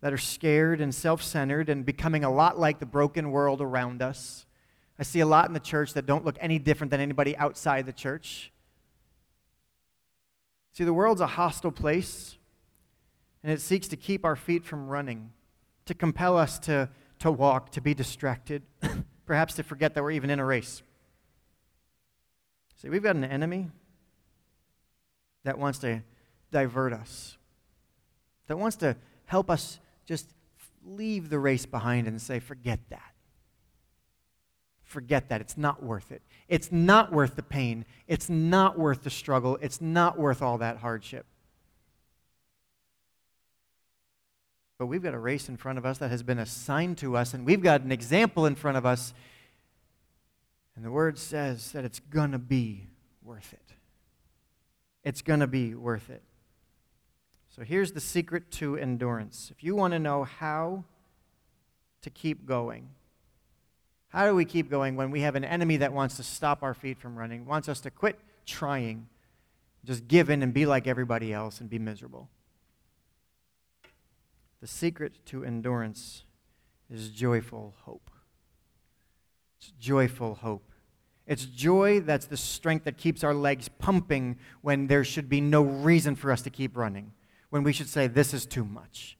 that 0.00 0.12
are 0.12 0.18
scared 0.18 0.80
and 0.80 0.94
self 0.94 1.22
centered 1.22 1.68
and 1.68 1.84
becoming 1.84 2.24
a 2.24 2.32
lot 2.32 2.58
like 2.58 2.78
the 2.78 2.86
broken 2.86 3.30
world 3.30 3.60
around 3.60 4.02
us. 4.02 4.46
I 4.98 5.02
see 5.02 5.20
a 5.20 5.26
lot 5.26 5.46
in 5.46 5.54
the 5.54 5.60
church 5.60 5.92
that 5.94 6.06
don't 6.06 6.24
look 6.24 6.36
any 6.40 6.58
different 6.58 6.90
than 6.90 7.00
anybody 7.00 7.36
outside 7.36 7.86
the 7.86 7.92
church. 7.92 8.52
See, 10.72 10.84
the 10.84 10.92
world's 10.92 11.20
a 11.20 11.26
hostile 11.26 11.72
place, 11.72 12.36
and 13.42 13.52
it 13.52 13.60
seeks 13.60 13.88
to 13.88 13.96
keep 13.96 14.24
our 14.24 14.36
feet 14.36 14.64
from 14.64 14.88
running, 14.88 15.30
to 15.86 15.94
compel 15.94 16.36
us 16.36 16.58
to, 16.60 16.88
to 17.20 17.30
walk, 17.30 17.72
to 17.72 17.80
be 17.80 17.94
distracted, 17.94 18.62
perhaps 19.26 19.54
to 19.54 19.62
forget 19.62 19.94
that 19.94 20.02
we're 20.02 20.12
even 20.12 20.30
in 20.30 20.38
a 20.38 20.44
race. 20.44 20.82
See, 22.76 22.88
we've 22.88 23.02
got 23.02 23.16
an 23.16 23.24
enemy 23.24 23.70
that 25.44 25.58
wants 25.58 25.78
to 25.80 26.02
divert 26.50 26.92
us, 26.92 27.36
that 28.48 28.58
wants 28.58 28.76
to 28.76 28.96
help 29.26 29.50
us 29.50 29.80
just 30.04 30.34
leave 30.84 31.30
the 31.30 31.38
race 31.38 31.66
behind 31.66 32.06
and 32.06 32.20
say, 32.20 32.38
forget 32.38 32.80
that 32.90 33.12
forget 34.86 35.28
that. 35.28 35.40
It's 35.40 35.58
not 35.58 35.82
worth 35.82 36.10
it. 36.10 36.22
It's 36.48 36.72
not 36.72 37.12
worth 37.12 37.36
the 37.36 37.42
pain. 37.42 37.84
It's 38.06 38.30
not 38.30 38.78
worth 38.78 39.02
the 39.02 39.10
struggle. 39.10 39.58
It's 39.60 39.80
not 39.80 40.18
worth 40.18 40.40
all 40.40 40.58
that 40.58 40.78
hardship. 40.78 41.26
But 44.78 44.86
we've 44.86 45.02
got 45.02 45.14
a 45.14 45.18
race 45.18 45.48
in 45.48 45.56
front 45.56 45.78
of 45.78 45.86
us 45.86 45.98
that 45.98 46.10
has 46.10 46.22
been 46.22 46.38
assigned 46.38 46.98
to 46.98 47.16
us, 47.16 47.32
and 47.32 47.46
we've 47.46 47.62
got 47.62 47.80
an 47.82 47.92
example 47.92 48.44
in 48.46 48.54
front 48.54 48.76
of 48.76 48.84
us. 48.84 49.14
And 50.74 50.84
the 50.84 50.90
word 50.90 51.18
says 51.18 51.72
that 51.72 51.84
it's 51.84 52.00
going 52.00 52.32
to 52.32 52.38
be 52.38 52.86
worth 53.22 53.52
it. 53.54 53.72
It's 55.02 55.22
going 55.22 55.40
to 55.40 55.46
be 55.46 55.74
worth 55.74 56.10
it. 56.10 56.22
So 57.48 57.62
here's 57.62 57.92
the 57.92 58.00
secret 58.00 58.50
to 58.52 58.76
endurance. 58.76 59.50
If 59.50 59.64
you 59.64 59.74
want 59.74 59.92
to 59.92 59.98
know 59.98 60.24
how 60.24 60.84
to 62.02 62.10
keep 62.10 62.44
going, 62.44 62.90
how 64.08 64.26
do 64.26 64.34
we 64.34 64.44
keep 64.44 64.68
going 64.68 64.94
when 64.94 65.10
we 65.10 65.22
have 65.22 65.36
an 65.36 65.44
enemy 65.44 65.78
that 65.78 65.92
wants 65.92 66.16
to 66.16 66.22
stop 66.22 66.62
our 66.62 66.74
feet 66.74 66.98
from 66.98 67.16
running, 67.16 67.46
wants 67.46 67.68
us 67.68 67.80
to 67.80 67.90
quit 67.90 68.18
trying, 68.44 69.08
just 69.84 70.06
give 70.06 70.28
in 70.28 70.42
and 70.42 70.52
be 70.52 70.66
like 70.66 70.86
everybody 70.86 71.32
else 71.32 71.60
and 71.60 71.70
be 71.70 71.78
miserable? 71.78 72.28
The 74.60 74.66
secret 74.66 75.24
to 75.26 75.44
endurance 75.44 76.24
is 76.90 77.10
joyful 77.10 77.74
hope. 77.82 78.10
It's 79.58 79.72
joyful 79.78 80.34
hope. 80.36 80.70
It's 81.26 81.44
joy 81.44 82.00
that's 82.00 82.26
the 82.26 82.36
strength 82.36 82.84
that 82.84 82.96
keeps 82.96 83.24
our 83.24 83.34
legs 83.34 83.68
pumping 83.68 84.36
when 84.62 84.86
there 84.86 85.02
should 85.02 85.28
be 85.28 85.40
no 85.40 85.62
reason 85.62 86.14
for 86.14 86.30
us 86.30 86.42
to 86.42 86.50
keep 86.50 86.76
running 86.76 87.12
when 87.50 87.64
we 87.64 87.72
should 87.72 87.88
say, 87.88 88.06
This 88.06 88.32
is 88.32 88.46
too 88.46 88.64
much. 88.64 89.18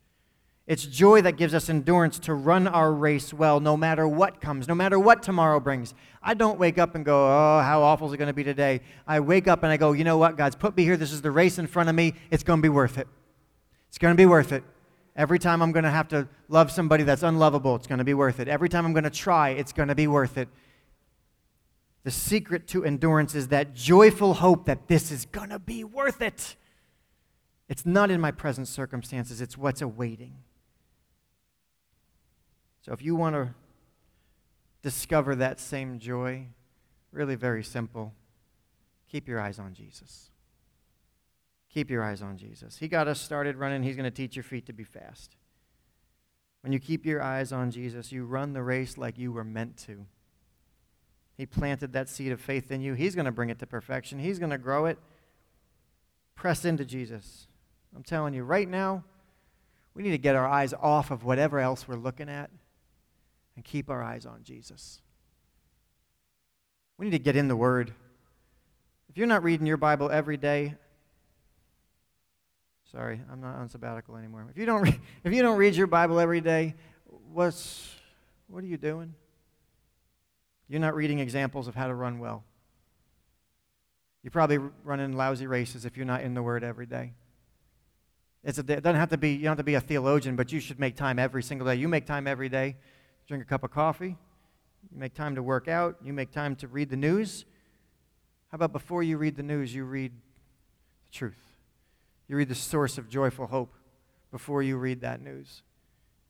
It's 0.66 0.84
joy 0.84 1.22
that 1.22 1.36
gives 1.36 1.54
us 1.54 1.68
endurance 1.68 2.18
to 2.20 2.34
run 2.34 2.66
our 2.66 2.92
race 2.92 3.32
well, 3.32 3.60
no 3.60 3.76
matter 3.76 4.06
what 4.06 4.40
comes, 4.40 4.66
no 4.66 4.74
matter 4.74 4.98
what 4.98 5.22
tomorrow 5.22 5.60
brings. 5.60 5.94
I 6.22 6.34
don't 6.34 6.58
wake 6.58 6.76
up 6.76 6.94
and 6.94 7.04
go, 7.04 7.26
Oh, 7.26 7.60
how 7.62 7.82
awful 7.82 8.08
is 8.08 8.12
it 8.12 8.16
going 8.16 8.28
to 8.28 8.34
be 8.34 8.44
today? 8.44 8.80
I 9.06 9.20
wake 9.20 9.48
up 9.48 9.64
and 9.64 9.72
I 9.72 9.76
go, 9.76 9.92
You 9.92 10.04
know 10.04 10.18
what? 10.18 10.36
God's 10.36 10.56
put 10.56 10.76
me 10.76 10.84
here. 10.84 10.96
This 10.96 11.12
is 11.12 11.22
the 11.22 11.30
race 11.32 11.58
in 11.58 11.66
front 11.66 11.88
of 11.88 11.94
me. 11.94 12.14
It's 12.30 12.44
going 12.44 12.58
to 12.58 12.62
be 12.62 12.68
worth 12.68 12.98
it. 12.98 13.08
It's 13.88 13.98
going 13.98 14.12
to 14.12 14.16
be 14.16 14.26
worth 14.26 14.52
it. 14.52 14.62
Every 15.16 15.38
time 15.38 15.62
I'm 15.62 15.72
going 15.72 15.84
to 15.84 15.90
have 15.90 16.08
to 16.08 16.28
love 16.48 16.70
somebody 16.70 17.02
that's 17.02 17.22
unlovable, 17.22 17.74
it's 17.74 17.86
going 17.86 17.98
to 17.98 18.04
be 18.04 18.14
worth 18.14 18.38
it. 18.38 18.48
Every 18.48 18.68
time 18.68 18.84
I'm 18.84 18.92
going 18.92 19.04
to 19.04 19.10
try, 19.10 19.50
it's 19.50 19.72
going 19.72 19.88
to 19.88 19.94
be 19.94 20.06
worth 20.06 20.36
it. 20.36 20.48
The 22.04 22.10
secret 22.10 22.68
to 22.68 22.84
endurance 22.84 23.34
is 23.34 23.48
that 23.48 23.74
joyful 23.74 24.34
hope 24.34 24.66
that 24.66 24.88
this 24.88 25.10
is 25.10 25.24
going 25.24 25.48
to 25.48 25.58
be 25.58 25.82
worth 25.82 26.20
it. 26.20 26.56
It's 27.68 27.86
not 27.86 28.10
in 28.10 28.20
my 28.20 28.30
present 28.30 28.68
circumstances, 28.68 29.40
it's 29.40 29.58
what's 29.58 29.82
awaiting. 29.82 30.34
So 32.82 32.92
if 32.92 33.02
you 33.02 33.16
want 33.16 33.34
to 33.34 33.54
discover 34.82 35.34
that 35.34 35.58
same 35.58 35.98
joy, 35.98 36.46
really 37.10 37.34
very 37.34 37.64
simple. 37.64 38.12
Keep 39.10 39.26
your 39.26 39.40
eyes 39.40 39.58
on 39.58 39.74
Jesus. 39.74 40.30
Keep 41.76 41.90
your 41.90 42.02
eyes 42.02 42.22
on 42.22 42.38
Jesus. 42.38 42.78
He 42.78 42.88
got 42.88 43.06
us 43.06 43.20
started 43.20 43.58
running, 43.58 43.82
He's 43.82 43.96
going 43.96 44.10
to 44.10 44.10
teach 44.10 44.34
your 44.34 44.42
feet 44.42 44.64
to 44.64 44.72
be 44.72 44.82
fast. 44.82 45.36
When 46.62 46.72
you 46.72 46.78
keep 46.78 47.04
your 47.04 47.22
eyes 47.22 47.52
on 47.52 47.70
Jesus, 47.70 48.10
you 48.10 48.24
run 48.24 48.54
the 48.54 48.62
race 48.62 48.96
like 48.96 49.18
you 49.18 49.30
were 49.30 49.44
meant 49.44 49.76
to. 49.84 50.06
He 51.36 51.44
planted 51.44 51.92
that 51.92 52.08
seed 52.08 52.32
of 52.32 52.40
faith 52.40 52.72
in 52.72 52.80
you. 52.80 52.94
He's 52.94 53.14
going 53.14 53.26
to 53.26 53.30
bring 53.30 53.50
it 53.50 53.58
to 53.58 53.66
perfection. 53.66 54.18
He's 54.18 54.38
going 54.38 54.52
to 54.52 54.56
grow 54.56 54.86
it. 54.86 54.98
Press 56.34 56.64
into 56.64 56.86
Jesus. 56.86 57.46
I'm 57.94 58.02
telling 58.02 58.32
you, 58.32 58.42
right 58.42 58.70
now, 58.70 59.04
we 59.92 60.02
need 60.02 60.12
to 60.12 60.18
get 60.18 60.34
our 60.34 60.48
eyes 60.48 60.72
off 60.72 61.10
of 61.10 61.24
whatever 61.24 61.58
else 61.58 61.86
we're 61.86 61.96
looking 61.96 62.30
at 62.30 62.48
and 63.54 63.62
keep 63.66 63.90
our 63.90 64.02
eyes 64.02 64.24
on 64.24 64.44
Jesus. 64.44 65.02
We 66.96 67.04
need 67.04 67.12
to 67.12 67.18
get 67.18 67.36
in 67.36 67.48
the 67.48 67.56
Word. 67.56 67.92
If 69.10 69.18
you're 69.18 69.26
not 69.26 69.42
reading 69.42 69.66
your 69.66 69.76
Bible 69.76 70.10
every 70.10 70.38
day, 70.38 70.76
sorry, 72.96 73.20
I'm 73.30 73.42
not 73.42 73.56
on 73.56 73.68
sabbatical 73.68 74.16
anymore. 74.16 74.46
If 74.50 74.56
you 74.56 74.64
don't, 74.64 74.80
re- 74.80 74.98
if 75.24 75.30
you 75.30 75.42
don't 75.42 75.58
read 75.58 75.74
your 75.74 75.86
Bible 75.86 76.18
every 76.18 76.40
day, 76.40 76.74
what's, 77.30 77.94
what 78.48 78.64
are 78.64 78.66
you 78.66 78.78
doing? 78.78 79.14
You're 80.66 80.80
not 80.80 80.94
reading 80.94 81.18
examples 81.18 81.68
of 81.68 81.74
how 81.74 81.88
to 81.88 81.94
run 81.94 82.20
well. 82.20 82.42
You're 84.22 84.30
probably 84.30 84.58
running 84.82 85.12
lousy 85.12 85.46
races 85.46 85.84
if 85.84 85.98
you're 85.98 86.06
not 86.06 86.22
in 86.22 86.32
the 86.32 86.42
Word 86.42 86.64
every 86.64 86.86
day. 86.86 87.12
A, 88.46 88.48
it 88.48 88.66
doesn't 88.66 88.94
have 88.94 89.10
to 89.10 89.18
be, 89.18 89.32
you 89.32 89.42
don't 89.42 89.50
have 89.50 89.58
to 89.58 89.64
be 89.64 89.74
a 89.74 89.80
theologian, 89.80 90.34
but 90.34 90.50
you 90.50 90.58
should 90.58 90.80
make 90.80 90.96
time 90.96 91.18
every 91.18 91.42
single 91.42 91.66
day. 91.66 91.74
You 91.74 91.88
make 91.88 92.06
time 92.06 92.26
every 92.26 92.48
day. 92.48 92.76
To 93.20 93.28
drink 93.28 93.44
a 93.44 93.46
cup 93.46 93.62
of 93.62 93.70
coffee. 93.70 94.16
You 94.90 94.98
make 94.98 95.12
time 95.12 95.34
to 95.34 95.42
work 95.42 95.68
out. 95.68 95.96
You 96.02 96.14
make 96.14 96.32
time 96.32 96.56
to 96.56 96.66
read 96.66 96.88
the 96.88 96.96
news. 96.96 97.44
How 98.50 98.56
about 98.56 98.72
before 98.72 99.02
you 99.02 99.18
read 99.18 99.36
the 99.36 99.42
news, 99.42 99.74
you 99.74 99.84
read 99.84 100.12
the 101.04 101.12
truth? 101.12 101.45
You 102.28 102.36
read 102.36 102.48
the 102.48 102.54
source 102.54 102.98
of 102.98 103.08
joyful 103.08 103.46
hope 103.46 103.74
before 104.30 104.62
you 104.62 104.76
read 104.76 105.00
that 105.00 105.20
news. 105.20 105.62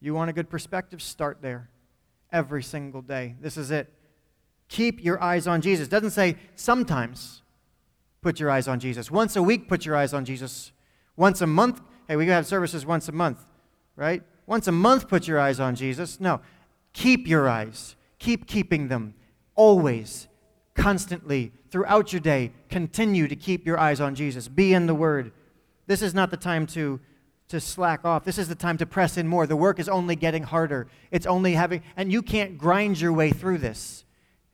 You 0.00 0.14
want 0.14 0.30
a 0.30 0.32
good 0.32 0.50
perspective? 0.50 1.00
Start 1.00 1.38
there 1.40 1.70
every 2.30 2.62
single 2.62 3.02
day. 3.02 3.34
This 3.40 3.56
is 3.56 3.70
it. 3.70 3.92
Keep 4.68 5.02
your 5.02 5.22
eyes 5.22 5.46
on 5.46 5.60
Jesus. 5.60 5.86
It 5.86 5.90
doesn't 5.90 6.10
say 6.10 6.36
sometimes 6.54 7.42
put 8.20 8.40
your 8.40 8.50
eyes 8.50 8.68
on 8.68 8.80
Jesus. 8.80 9.10
Once 9.10 9.36
a 9.36 9.42
week, 9.42 9.68
put 9.68 9.86
your 9.86 9.96
eyes 9.96 10.12
on 10.12 10.24
Jesus. 10.24 10.72
Once 11.16 11.40
a 11.40 11.46
month, 11.46 11.80
hey, 12.08 12.16
we 12.16 12.26
have 12.26 12.46
services 12.46 12.84
once 12.84 13.08
a 13.08 13.12
month, 13.12 13.46
right? 13.94 14.22
Once 14.46 14.66
a 14.66 14.72
month, 14.72 15.08
put 15.08 15.26
your 15.26 15.40
eyes 15.40 15.60
on 15.60 15.74
Jesus. 15.74 16.20
No, 16.20 16.40
keep 16.92 17.26
your 17.26 17.48
eyes. 17.48 17.96
Keep 18.18 18.46
keeping 18.46 18.88
them. 18.88 19.14
Always, 19.54 20.28
constantly, 20.74 21.52
throughout 21.70 22.12
your 22.12 22.20
day, 22.20 22.52
continue 22.68 23.28
to 23.28 23.36
keep 23.36 23.66
your 23.66 23.78
eyes 23.78 24.00
on 24.00 24.14
Jesus. 24.14 24.48
Be 24.48 24.74
in 24.74 24.86
the 24.86 24.94
Word. 24.94 25.32
This 25.86 26.02
is 26.02 26.14
not 26.14 26.30
the 26.30 26.36
time 26.36 26.66
to, 26.68 27.00
to 27.48 27.60
slack 27.60 28.04
off. 28.04 28.24
This 28.24 28.38
is 28.38 28.48
the 28.48 28.54
time 28.54 28.76
to 28.78 28.86
press 28.86 29.16
in 29.16 29.28
more. 29.28 29.46
The 29.46 29.56
work 29.56 29.78
is 29.78 29.88
only 29.88 30.16
getting 30.16 30.42
harder. 30.42 30.88
It's 31.10 31.26
only 31.26 31.52
having, 31.52 31.82
and 31.96 32.12
you 32.12 32.22
can't 32.22 32.58
grind 32.58 33.00
your 33.00 33.12
way 33.12 33.30
through 33.30 33.58
this. 33.58 34.04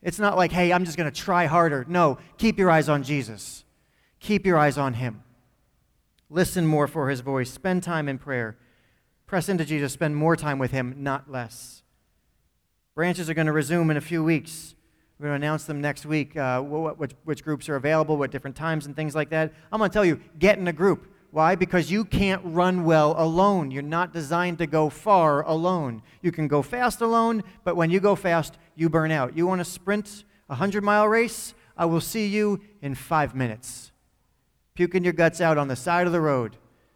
It's 0.01 0.19
not 0.19 0.35
like, 0.37 0.51
hey, 0.51 0.73
I'm 0.73 0.85
just 0.85 0.97
going 0.97 1.11
to 1.11 1.17
try 1.17 1.45
harder. 1.45 1.85
No, 1.87 2.17
keep 2.37 2.59
your 2.59 2.69
eyes 2.69 2.89
on 2.89 3.03
Jesus. 3.03 3.63
Keep 4.19 4.45
your 4.45 4.57
eyes 4.57 4.77
on 4.77 4.95
Him. 4.95 5.23
Listen 6.33 6.65
more 6.65 6.87
for 6.87 7.11
his 7.11 7.19
voice. 7.19 7.51
Spend 7.51 7.83
time 7.83 8.09
in 8.09 8.17
prayer. 8.17 8.57
Press 9.27 9.49
into 9.49 9.63
Jesus. 9.63 9.93
Spend 9.93 10.15
more 10.15 10.35
time 10.35 10.57
with 10.57 10.71
him, 10.71 10.95
not 10.97 11.29
less. 11.29 11.83
Branches 12.95 13.29
are 13.29 13.35
going 13.35 13.45
to 13.45 13.53
resume 13.53 13.91
in 13.91 13.97
a 13.97 14.01
few 14.01 14.23
weeks. 14.23 14.73
We're 15.19 15.27
going 15.27 15.39
to 15.39 15.45
announce 15.45 15.65
them 15.65 15.79
next 15.79 16.07
week, 16.07 16.35
uh, 16.35 16.59
what, 16.61 16.97
which, 16.97 17.11
which 17.23 17.43
groups 17.43 17.69
are 17.69 17.75
available, 17.75 18.17
what 18.17 18.31
different 18.31 18.55
times, 18.55 18.87
and 18.87 18.95
things 18.95 19.13
like 19.13 19.29
that. 19.29 19.53
I'm 19.71 19.77
going 19.77 19.91
to 19.91 19.93
tell 19.93 20.03
you 20.03 20.21
get 20.39 20.57
in 20.57 20.67
a 20.67 20.73
group. 20.73 21.12
Why? 21.33 21.55
Because 21.55 21.89
you 21.89 22.05
can't 22.05 22.41
run 22.45 22.83
well 22.83 23.15
alone. 23.17 23.71
You're 23.71 23.81
not 23.81 24.13
designed 24.13 24.59
to 24.59 24.67
go 24.67 24.89
far 24.89 25.41
alone. 25.41 26.03
You 26.21 26.31
can 26.31 26.47
go 26.47 26.61
fast 26.61 27.01
alone, 27.01 27.43
but 27.63 27.75
when 27.75 27.89
you 27.89 27.99
go 27.99 28.15
fast, 28.15 28.59
you 28.75 28.87
burn 28.87 29.09
out. 29.09 29.35
You 29.35 29.47
want 29.47 29.57
to 29.57 29.65
sprint 29.65 30.25
a 30.47 30.53
100 30.53 30.83
mile 30.83 31.07
race? 31.07 31.55
I 31.75 31.85
will 31.85 32.01
see 32.01 32.27
you 32.27 32.61
in 32.83 32.93
five 32.93 33.33
minutes 33.33 33.91
puking 34.75 35.03
your 35.03 35.13
guts 35.13 35.41
out 35.41 35.57
on 35.57 35.67
the 35.67 35.75
side 35.75 36.07
of 36.07 36.13
the 36.13 36.21
road. 36.21 36.55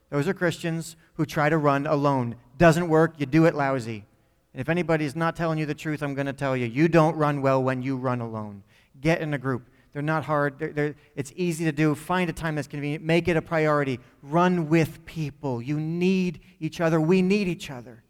Those 0.10 0.28
are 0.28 0.34
Christians 0.34 0.96
who 1.16 1.26
try 1.26 1.50
to 1.50 1.58
run 1.58 1.86
alone. 1.86 2.36
Doesn't 2.58 2.90
work, 2.90 3.16
you 3.18 3.26
do 3.26 3.46
it 3.46 3.56
lousy. 3.56 4.06
And 4.54 4.62
if 4.62 4.70
anybody's 4.70 5.16
not 5.16 5.36
telling 5.36 5.60
you 5.60 5.66
the 5.66 5.76
truth, 5.76 6.02
I'm 6.02 6.16
going 6.16 6.28
to 6.28 6.34
tell 6.34 6.56
you 6.56 6.66
you 6.66 6.88
don't 6.88 7.16
run 7.16 7.42
well 7.42 7.62
when 7.62 7.82
you 7.82 7.98
run 7.98 8.22
alone. 8.22 8.64
Get 9.00 9.22
in 9.22 9.34
a 9.34 9.38
group. 9.38 9.70
They're 9.98 10.04
not 10.04 10.26
hard, 10.26 10.60
they're, 10.60 10.74
they're, 10.74 10.96
it's 11.16 11.34
easy 11.36 11.66
to 11.66 11.72
do. 11.72 11.96
Find 11.96 12.30
a 12.30 12.34
time 12.34 12.54
that's 12.54 12.68
convenient, 12.68 13.04
make 13.04 13.28
it 13.28 13.36
a 13.36 13.42
priority. 13.42 14.00
Run 14.22 14.70
with 14.70 15.04
people. 15.08 15.60
You 15.60 15.80
need 15.80 16.40
each 16.60 16.80
other. 16.80 17.02
We 17.02 17.24
need 17.24 17.48
each 17.48 17.72
other. 17.72 18.04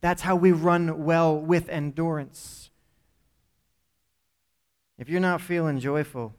That's 0.00 0.22
how 0.22 0.34
we 0.34 0.50
run 0.50 1.04
well 1.04 1.38
with 1.38 1.68
endurance. 1.68 2.70
If 4.98 5.08
you're 5.08 5.20
not 5.20 5.40
feeling 5.40 5.78
joyful, 5.78 6.34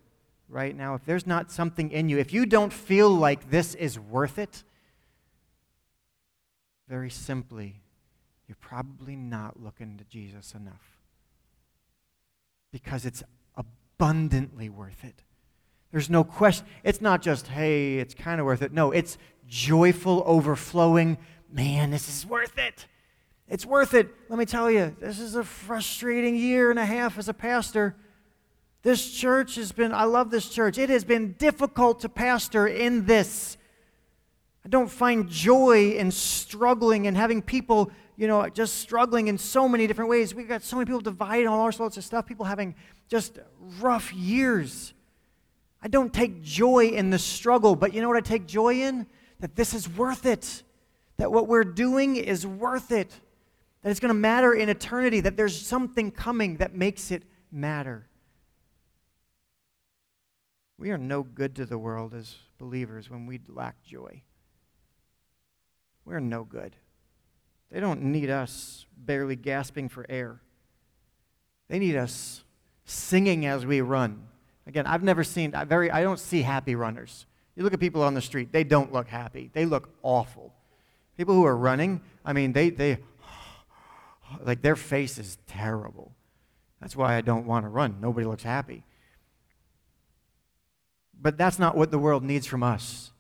right 0.50 0.76
now, 0.76 0.94
if 0.96 1.06
there's 1.06 1.26
not 1.26 1.54
something 1.54 1.90
in 1.90 2.10
you, 2.10 2.18
if 2.18 2.34
you 2.34 2.46
don't 2.46 2.74
feel 2.74 3.10
like 3.10 3.50
this 3.50 3.76
is 3.76 3.98
worth 3.98 4.38
it, 4.38 4.66
very 6.90 7.10
simply, 7.10 7.80
you're 8.46 8.58
probably 8.60 9.16
not 9.16 9.64
looking 9.64 9.98
to 10.00 10.04
Jesus 10.04 10.54
enough. 10.54 10.98
Because 12.74 13.06
it's 13.06 13.24
abundantly 14.00 14.70
worth 14.70 15.04
it. 15.04 15.24
There's 15.92 16.10
no 16.10 16.24
question. 16.24 16.66
It's 16.84 17.02
not 17.02 17.22
just, 17.22 17.48
hey, 17.48 17.98
it's 17.98 18.14
kind 18.14 18.40
of 18.40 18.46
worth 18.46 18.62
it. 18.62 18.72
No, 18.72 18.92
it's 18.92 19.18
joyful, 19.46 20.24
overflowing. 20.26 21.18
Man, 21.52 21.92
this 21.92 22.08
is 22.08 22.26
worth 22.26 22.58
it. 22.58 22.86
It's 23.50 23.66
worth 23.66 23.94
it. 23.94 24.08
Let 24.30 24.40
me 24.40 24.46
tell 24.46 24.72
you, 24.72 24.96
this 25.02 25.20
is 25.20 25.36
a 25.36 25.44
frustrating 25.44 26.36
year 26.36 26.70
and 26.70 26.80
a 26.80 26.86
half 26.86 27.18
as 27.18 27.28
a 27.28 27.34
pastor. 27.34 27.96
This 28.84 29.12
church 29.12 29.56
has 29.56 29.74
been, 29.74 29.94
I 29.94 30.06
love 30.06 30.32
this 30.32 30.48
church. 30.48 30.78
It 30.78 30.90
has 30.90 31.04
been 31.04 31.34
difficult 31.34 32.00
to 32.02 32.10
pastor 32.10 32.68
in 32.68 33.06
this. 33.06 33.58
I 34.64 34.70
don't 34.70 34.90
find 34.90 35.28
joy 35.28 35.92
in 35.92 36.12
struggling 36.12 37.06
and 37.06 37.18
having 37.18 37.42
people, 37.42 37.92
you 38.20 38.28
know, 38.28 38.50
just 38.50 38.80
struggling 38.80 39.30
in 39.30 39.38
so 39.38 39.70
many 39.70 39.88
different 39.88 40.10
ways. 40.10 40.36
We've 40.36 40.46
got 40.46 40.62
so 40.62 40.76
many 40.76 40.86
people 40.86 41.00
divided 41.00 41.48
on 41.48 41.58
all 41.58 41.72
sorts 41.72 41.96
of 41.96 42.04
stuff, 42.04 42.26
people 42.26 42.44
having 42.44 42.76
just 43.08 43.40
rough 43.80 44.14
years. 44.14 44.94
I 45.82 45.88
don't 45.88 46.14
take 46.14 46.44
joy 46.44 46.88
in 46.88 47.12
the 47.12 47.18
struggle, 47.18 47.78
but 47.78 47.94
you 47.94 48.02
know 48.02 48.10
what 48.10 48.18
I 48.18 48.22
take 48.22 48.46
joy 48.46 48.82
in? 48.82 49.08
That 49.40 49.56
this 49.56 49.74
is 49.74 49.88
worth 49.88 50.26
it. 50.26 50.64
that 51.16 51.32
what 51.32 51.48
we're 51.48 51.64
doing 51.64 52.18
is 52.18 52.46
worth 52.46 52.92
it, 52.92 53.10
that 53.84 53.90
it's 53.90 54.02
going 54.02 54.10
to 54.10 54.20
matter 54.20 54.54
in 54.54 54.68
eternity, 54.68 55.22
that 55.22 55.38
there's 55.38 55.58
something 55.58 56.12
coming 56.12 56.58
that 56.58 56.76
makes 56.76 57.12
it 57.12 57.24
matter. 57.54 58.06
We 60.78 60.92
are 60.92 60.98
no 60.98 61.24
good 61.24 61.56
to 61.56 61.66
the 61.66 61.78
world 61.78 62.14
as 62.14 62.36
believers 62.58 63.10
when 63.10 63.26
we 63.26 63.40
lack 63.48 63.82
joy. 63.82 64.24
We're 66.04 66.20
no 66.20 66.44
good. 66.44 66.76
They 67.72 67.80
don't 67.80 68.02
need 68.02 68.30
us 68.30 68.86
barely 68.98 69.36
gasping 69.36 69.90
for 69.90 70.06
air. 70.10 70.42
They 71.68 71.80
need 71.80 71.96
us 71.96 72.44
singing 72.86 73.46
as 73.46 73.66
we 73.66 73.82
run. 73.82 74.28
Again, 74.66 74.86
I've 74.86 75.04
never 75.04 75.24
seen, 75.24 75.54
I, 75.56 75.64
very, 75.64 75.92
I 75.92 76.02
don't 76.02 76.20
see 76.20 76.42
happy 76.42 76.76
runners. 76.76 77.26
You 77.56 77.64
look 77.64 77.74
at 77.74 77.80
people 77.80 78.04
on 78.04 78.14
the 78.14 78.22
street, 78.22 78.52
they 78.52 78.64
don't 78.64 78.92
look 78.92 79.08
happy. 79.08 79.50
They 79.54 79.66
look 79.66 79.90
awful. 80.02 80.54
People 81.18 81.36
who 81.36 81.46
are 81.46 81.58
running, 81.58 82.02
I 82.24 82.34
mean, 82.34 82.54
they, 82.54 82.70
they 82.70 83.00
like 84.44 84.62
their 84.62 84.76
face 84.76 85.18
is 85.18 85.38
terrible. 85.48 86.14
That's 86.82 86.96
why 86.96 87.16
I 87.16 87.22
don't 87.22 87.46
want 87.46 87.66
to 87.66 87.70
run. 87.70 87.98
Nobody 88.00 88.26
looks 88.26 88.44
happy. 88.44 88.84
But 91.22 91.38
that's 91.38 91.60
not 91.60 91.76
what 91.76 91.92
the 91.92 92.00
world 92.00 92.24
needs 92.24 92.48
from 92.48 92.64
us. 92.64 93.12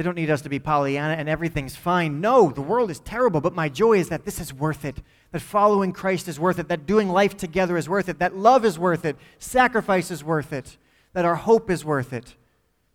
They 0.00 0.04
don't 0.04 0.16
need 0.16 0.30
us 0.30 0.40
to 0.40 0.48
be 0.48 0.58
Pollyanna 0.58 1.12
and 1.12 1.28
everything's 1.28 1.76
fine. 1.76 2.22
No, 2.22 2.48
the 2.48 2.62
world 2.62 2.90
is 2.90 3.00
terrible, 3.00 3.42
but 3.42 3.54
my 3.54 3.68
joy 3.68 3.98
is 3.98 4.08
that 4.08 4.24
this 4.24 4.40
is 4.40 4.50
worth 4.50 4.86
it. 4.86 5.02
That 5.30 5.42
following 5.42 5.92
Christ 5.92 6.26
is 6.26 6.40
worth 6.40 6.58
it. 6.58 6.68
That 6.68 6.86
doing 6.86 7.10
life 7.10 7.36
together 7.36 7.76
is 7.76 7.86
worth 7.86 8.08
it. 8.08 8.18
That 8.18 8.34
love 8.34 8.64
is 8.64 8.78
worth 8.78 9.04
it. 9.04 9.18
Sacrifice 9.38 10.10
is 10.10 10.24
worth 10.24 10.54
it. 10.54 10.78
That 11.12 11.26
our 11.26 11.34
hope 11.34 11.68
is 11.68 11.84
worth 11.84 12.14
it. 12.14 12.34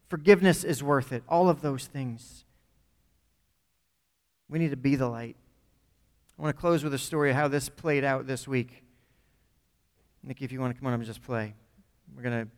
Forgiveness 0.09 0.63
is 0.63 0.81
worth 0.81 1.13
it. 1.13 1.21
All 1.29 1.47
of 1.47 1.61
those 1.61 1.85
things. 1.85 2.43
We 4.49 4.57
need 4.57 4.71
to 4.71 4.75
be 4.75 4.95
the 4.95 5.07
light. 5.07 5.35
I 6.39 6.41
want 6.41 6.55
to 6.55 6.59
close 6.59 6.83
with 6.83 6.95
a 6.95 6.97
story 6.97 7.29
of 7.29 7.35
how 7.35 7.47
this 7.47 7.69
played 7.69 8.03
out 8.03 8.25
this 8.25 8.47
week. 8.47 8.81
Nikki, 10.23 10.43
if 10.43 10.51
you 10.51 10.59
want 10.59 10.73
to 10.73 10.79
come 10.79 10.87
on 10.87 10.93
up 10.93 10.99
and 10.99 11.05
just 11.05 11.21
play. 11.21 11.53
We're 12.15 12.23
going 12.23 12.45
to 12.45 12.51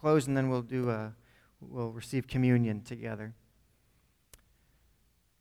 close 0.00 0.26
and 0.26 0.36
then 0.36 0.48
we'll 0.48 0.62
do 0.62 0.90
a, 0.90 1.14
we'll 1.60 1.92
receive 1.92 2.26
communion 2.26 2.80
together. 2.80 3.32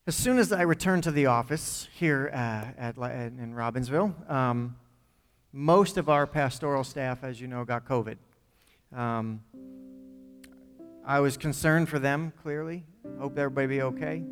As 0.07 0.15
soon 0.15 0.39
as 0.39 0.51
I 0.51 0.63
returned 0.63 1.03
to 1.03 1.11
the 1.11 1.27
office 1.27 1.87
here 1.93 2.31
uh, 2.33 2.71
at, 2.75 2.97
in 2.97 3.53
Robbinsville, 3.53 4.31
um, 4.31 4.75
most 5.53 5.97
of 5.97 6.09
our 6.09 6.25
pastoral 6.25 6.83
staff, 6.83 7.23
as 7.23 7.39
you 7.39 7.47
know, 7.47 7.63
got 7.63 7.85
COVID. 7.85 8.17
Um, 8.95 9.41
I 11.05 11.19
was 11.19 11.37
concerned 11.37 11.87
for 11.87 11.99
them, 11.99 12.33
clearly. 12.41 12.83
Hope 13.19 13.37
everybody 13.37 13.67
be 13.67 13.81
okay. 13.83 14.23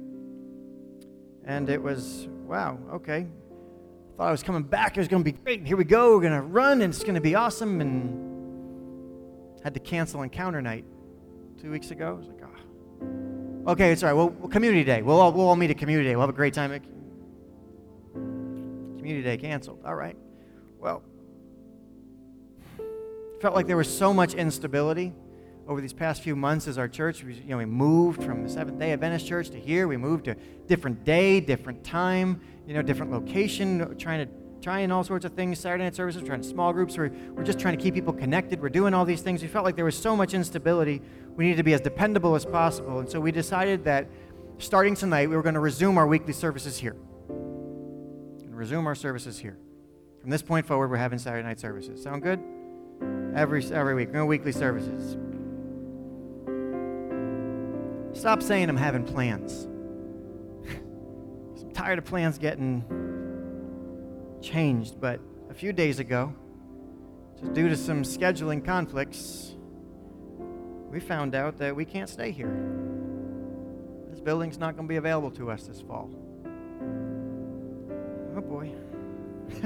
And 1.46 1.70
it 1.70 1.84
was, 1.84 2.28
wow, 2.48 2.80
okay. 2.94 3.28
Thought 4.18 4.28
I 4.28 4.32
was 4.32 4.42
coming 4.42 4.64
back. 4.64 4.98
It 4.98 5.02
was 5.02 5.08
going 5.08 5.24
to 5.24 5.32
be 5.32 5.38
great. 5.38 5.68
Here 5.68 5.78
we 5.78 5.84
go. 5.84 6.16
We're 6.16 6.22
going 6.22 6.34
to 6.34 6.42
run, 6.42 6.82
and 6.82 6.92
it's 6.92 7.04
going 7.04 7.14
to 7.14 7.22
be 7.22 7.36
awesome. 7.36 7.80
And 7.80 9.64
had 9.64 9.76
to 9.76 9.80
cancel 9.80 10.24
encounter 10.24 10.64
night 10.64 10.86
two 11.62 11.70
weeks 11.70 11.92
ago. 11.92 12.08
I 12.08 12.12
was 12.14 12.28
like. 12.28 12.39
Okay, 13.68 13.92
it's 13.92 14.04
all 14.04 14.14
right. 14.14 14.14
Well, 14.14 14.50
community 14.50 14.84
day. 14.84 15.02
We'll 15.02 15.20
all, 15.20 15.32
we'll 15.34 15.48
all 15.48 15.56
meet 15.56 15.70
at 15.70 15.78
community 15.78 16.10
day. 16.10 16.16
We'll 16.16 16.26
have 16.26 16.30
a 16.30 16.34
great 16.34 16.54
time. 16.54 16.72
Community 18.14 19.22
day 19.22 19.38
canceled. 19.38 19.82
All 19.86 19.96
right. 19.96 20.16
Well, 20.80 21.04
felt 23.42 23.56
like 23.56 23.68
there 23.68 23.78
was 23.78 23.94
so 23.96 24.14
much 24.14 24.34
instability 24.34 25.14
over 25.68 25.82
these 25.82 25.94
past 25.94 26.22
few 26.22 26.36
months 26.36 26.68
as 26.68 26.78
our 26.78 26.88
church. 26.88 27.24
We, 27.24 27.36
you 27.36 27.50
know, 27.50 27.58
we 27.58 27.66
moved 27.66 28.24
from 28.24 28.44
the 28.44 28.50
Seventh 28.50 28.80
Day 28.80 28.92
Adventist 28.92 29.28
Church 29.28 29.50
to 29.50 29.60
here. 29.60 29.88
We 29.88 29.98
moved 29.98 30.26
to 30.26 30.36
different 30.68 31.04
day, 31.04 31.40
different 31.40 31.84
time, 31.84 32.42
you 32.66 32.74
know, 32.74 32.82
different 32.82 33.12
location, 33.12 33.96
trying 33.98 34.26
to 34.26 34.34
trying 34.62 34.92
all 34.92 35.04
sorts 35.04 35.26
of 35.26 35.34
things. 35.34 35.60
Saturday 35.60 35.84
night 35.84 35.96
services, 35.96 36.22
trying 36.24 36.44
small 36.44 36.74
groups. 36.74 36.98
We're, 36.98 37.12
we're 37.34 37.44
just 37.44 37.60
trying 37.60 37.78
to 37.78 37.84
keep 37.84 37.94
people 37.94 38.14
connected. 38.14 38.62
We're 38.62 38.70
doing 38.70 38.94
all 38.94 39.06
these 39.06 39.22
things. 39.22 39.42
We 39.42 39.48
felt 39.48 39.66
like 39.66 39.76
there 39.76 39.86
was 39.86 39.98
so 39.98 40.16
much 40.16 40.34
instability. 40.34 41.02
We 41.36 41.46
needed 41.46 41.58
to 41.58 41.64
be 41.64 41.74
as 41.74 41.82
dependable 41.82 42.36
as 42.36 42.46
possible, 42.46 43.00
and 43.00 43.10
so 43.10 43.20
we 43.20 43.32
decided 43.32 43.86
that 43.86 44.08
starting 44.58 44.96
tonight, 44.96 45.30
we 45.30 45.36
were 45.36 45.42
going 45.42 45.56
to 45.56 45.62
resume 45.62 45.98
our 45.98 46.08
weekly 46.08 46.34
services 46.34 46.78
here. 46.78 46.96
And 47.30 48.56
resume 48.56 48.86
our 48.88 48.96
services 48.96 49.40
here. 49.40 49.58
From 50.22 50.30
this 50.30 50.42
point 50.42 50.66
forward, 50.66 50.90
we're 50.90 50.98
having 50.98 51.20
Saturday 51.20 51.48
night 51.48 51.60
services. 51.60 52.04
Sound 52.04 52.22
good? 52.22 52.40
Every 53.34 53.64
every 53.72 53.96
week, 53.96 54.12
no 54.12 54.26
weekly 54.26 54.52
services. 54.52 55.18
Stop 58.12 58.42
saying 58.42 58.68
I'm 58.68 58.76
having 58.76 59.06
plans. 59.06 59.66
I'm 61.64 61.72
tired 61.72 62.00
of 62.00 62.06
plans 62.06 62.38
getting 62.38 62.84
changed, 64.42 65.00
but 65.00 65.20
a 65.50 65.54
few 65.54 65.74
days 65.74 66.00
ago, 66.00 66.34
just 67.40 67.54
due 67.54 67.70
to 67.70 67.78
some 67.78 68.04
scheduling 68.04 68.64
conflicts, 68.64 69.56
we 70.90 71.00
found 71.00 71.36
out 71.36 71.58
that 71.60 71.76
we 71.76 71.86
can't 71.86 72.10
stay 72.10 72.32
here. 72.32 72.54
This 74.10 74.20
building's 74.20 74.58
not 74.58 74.76
going 74.76 74.88
to 74.88 74.90
be 74.90 74.98
available 74.98 75.32
to 75.32 75.52
us 75.52 75.64
this 75.64 75.82
fall. 75.82 76.10
Oh 78.36 78.42
boy. 78.42 78.72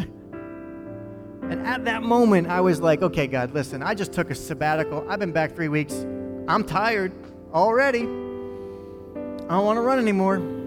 and 1.44 1.66
at 1.66 1.86
that 1.86 2.04
moment, 2.04 2.48
I 2.48 2.62
was 2.62 2.82
like, 2.82 3.02
okay, 3.02 3.28
God, 3.28 3.54
listen, 3.54 3.82
I 3.82 3.94
just 3.94 4.14
took 4.14 4.30
a 4.32 4.36
sabbatical. 4.36 5.06
I've 5.10 5.20
been 5.20 5.32
back 5.32 5.56
three 5.56 5.70
weeks. 5.70 6.06
I'm 6.48 6.64
tired 6.64 7.12
already. 7.54 8.02
I 8.02 9.56
don't 9.56 9.66
want 9.66 9.78
to 9.78 9.82
run 9.82 10.00
anymore. 10.00 10.63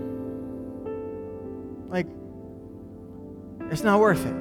It's 3.77 3.85
not 3.85 4.01
worth 4.01 4.25
it. 4.25 4.35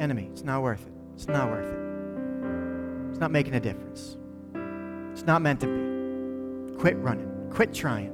Enemy, 0.00 0.30
it's 0.32 0.42
not 0.42 0.62
worth 0.62 0.80
it. 0.80 0.92
It's 1.12 1.28
not 1.28 1.50
worth 1.50 1.66
it. 1.66 3.10
It's 3.10 3.20
not 3.20 3.30
making 3.30 3.56
a 3.56 3.60
difference. 3.60 4.16
It's 5.12 5.26
not 5.26 5.42
meant 5.42 5.60
to 5.60 5.66
be. 5.66 6.78
Quit 6.78 6.96
running. 6.96 7.28
Quit 7.50 7.74
trying. 7.74 8.08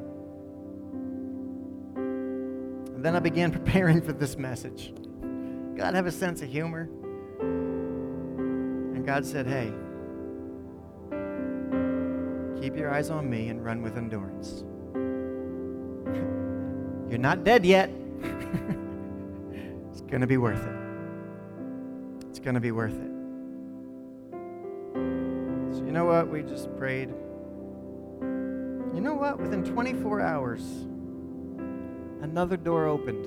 And 2.96 3.04
then 3.04 3.14
I 3.14 3.20
began 3.20 3.52
preparing 3.52 4.02
for 4.02 4.12
this 4.12 4.36
message. 4.36 4.92
God 5.76 5.94
have 5.94 6.06
a 6.06 6.12
sense 6.12 6.42
of 6.42 6.48
humor. 6.48 6.88
And 7.38 9.06
God 9.06 9.24
said, 9.24 9.46
hey, 9.46 9.72
Keep 12.60 12.76
your 12.76 12.92
eyes 12.92 13.08
on 13.08 13.30
me 13.30 13.50
and 13.50 13.64
run 13.64 13.82
with 13.82 13.96
endurance. 13.96 14.64
You're 17.08 17.20
not 17.20 17.44
dead 17.44 17.64
yet. 17.64 17.88
it's 20.14 20.20
going 20.20 20.20
to 20.20 20.28
be 20.28 20.36
worth 20.36 20.64
it. 20.64 22.28
It's 22.28 22.38
going 22.38 22.54
to 22.54 22.60
be 22.60 22.70
worth 22.70 22.92
it. 22.92 23.10
So, 25.76 25.84
you 25.84 25.90
know 25.90 26.04
what? 26.04 26.28
We 26.28 26.42
just 26.42 26.72
prayed. 26.76 27.08
You 28.20 29.00
know 29.00 29.14
what? 29.14 29.40
Within 29.40 29.64
24 29.64 30.20
hours, 30.20 30.62
another 32.22 32.56
door 32.56 32.86
opened. 32.86 33.26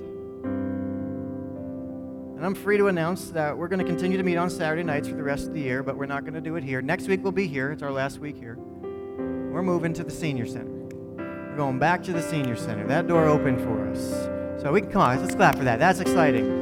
And 2.38 2.46
I'm 2.46 2.54
free 2.54 2.78
to 2.78 2.86
announce 2.86 3.32
that 3.32 3.58
we're 3.58 3.68
going 3.68 3.84
to 3.84 3.84
continue 3.84 4.16
to 4.16 4.24
meet 4.24 4.38
on 4.38 4.48
Saturday 4.48 4.82
nights 4.82 5.08
for 5.08 5.14
the 5.14 5.22
rest 5.22 5.46
of 5.46 5.52
the 5.52 5.60
year, 5.60 5.82
but 5.82 5.98
we're 5.98 6.06
not 6.06 6.22
going 6.22 6.32
to 6.32 6.40
do 6.40 6.56
it 6.56 6.64
here. 6.64 6.80
Next 6.80 7.06
week 7.06 7.22
we'll 7.22 7.32
be 7.32 7.46
here. 7.46 7.70
It's 7.70 7.82
our 7.82 7.92
last 7.92 8.18
week 8.18 8.38
here. 8.38 8.56
We're 8.56 9.62
moving 9.62 9.92
to 9.92 10.04
the 10.04 10.10
senior 10.10 10.46
center. 10.46 10.72
We're 11.18 11.56
going 11.58 11.78
back 11.78 12.02
to 12.04 12.14
the 12.14 12.22
senior 12.22 12.56
center. 12.56 12.86
That 12.86 13.06
door 13.08 13.26
opened 13.26 13.60
for 13.60 13.86
us. 13.90 14.62
So 14.62 14.72
we 14.72 14.80
can 14.80 14.90
come 14.90 15.02
on, 15.02 15.20
let's 15.20 15.34
clap 15.34 15.56
for 15.56 15.64
that. 15.64 15.78
That's 15.78 16.00
exciting. 16.00 16.57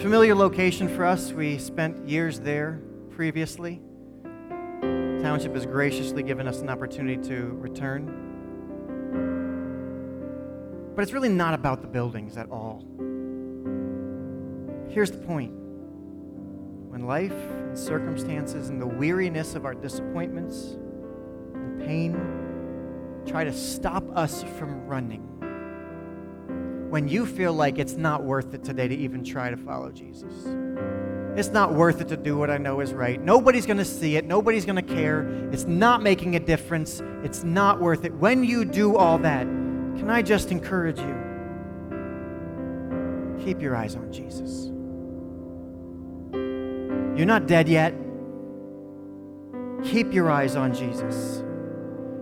Familiar 0.00 0.34
location 0.34 0.88
for 0.88 1.04
us. 1.04 1.32
We 1.32 1.58
spent 1.58 2.08
years 2.08 2.38
there 2.38 2.80
previously. 3.10 3.80
Township 5.20 5.54
has 5.54 5.66
graciously 5.66 6.22
given 6.22 6.46
us 6.46 6.60
an 6.60 6.68
opportunity 6.68 7.20
to 7.28 7.56
return. 7.58 8.06
But 10.94 11.02
it's 11.02 11.12
really 11.12 11.28
not 11.28 11.52
about 11.54 11.82
the 11.82 11.88
buildings 11.88 12.36
at 12.36 12.48
all. 12.48 12.84
Here's 14.88 15.10
the 15.10 15.18
point 15.18 15.52
when 16.90 17.04
life 17.04 17.32
and 17.32 17.76
circumstances 17.76 18.68
and 18.68 18.80
the 18.80 18.86
weariness 18.86 19.56
of 19.56 19.64
our 19.64 19.74
disappointments 19.74 20.76
and 21.54 21.80
pain 21.84 23.22
try 23.26 23.42
to 23.42 23.52
stop 23.52 24.04
us 24.16 24.44
from 24.58 24.86
running. 24.86 25.37
When 26.88 27.08
you 27.08 27.26
feel 27.26 27.52
like 27.52 27.78
it's 27.78 27.94
not 27.94 28.22
worth 28.22 28.54
it 28.54 28.64
today 28.64 28.88
to 28.88 28.94
even 28.94 29.22
try 29.22 29.50
to 29.50 29.56
follow 29.56 29.90
Jesus. 29.90 30.32
It's 31.36 31.50
not 31.50 31.74
worth 31.74 32.00
it 32.00 32.08
to 32.08 32.16
do 32.16 32.36
what 32.36 32.50
I 32.50 32.58
know 32.58 32.80
is 32.80 32.92
right. 32.92 33.22
Nobody's 33.22 33.66
going 33.66 33.76
to 33.76 33.84
see 33.84 34.16
it. 34.16 34.24
Nobody's 34.24 34.64
going 34.64 34.76
to 34.76 34.94
care. 34.94 35.28
It's 35.52 35.66
not 35.66 36.02
making 36.02 36.34
a 36.34 36.40
difference. 36.40 37.00
It's 37.22 37.44
not 37.44 37.80
worth 37.80 38.04
it. 38.04 38.12
When 38.14 38.42
you 38.42 38.64
do 38.64 38.96
all 38.96 39.18
that, 39.18 39.42
can 39.42 40.10
I 40.10 40.22
just 40.22 40.50
encourage 40.50 40.98
you? 40.98 41.14
Keep 43.44 43.60
your 43.62 43.76
eyes 43.76 43.94
on 43.94 44.10
Jesus. 44.12 44.72
You're 47.16 47.26
not 47.26 47.46
dead 47.46 47.68
yet. 47.68 47.94
Keep 49.84 50.12
your 50.12 50.30
eyes 50.30 50.56
on 50.56 50.74
Jesus. 50.74 51.44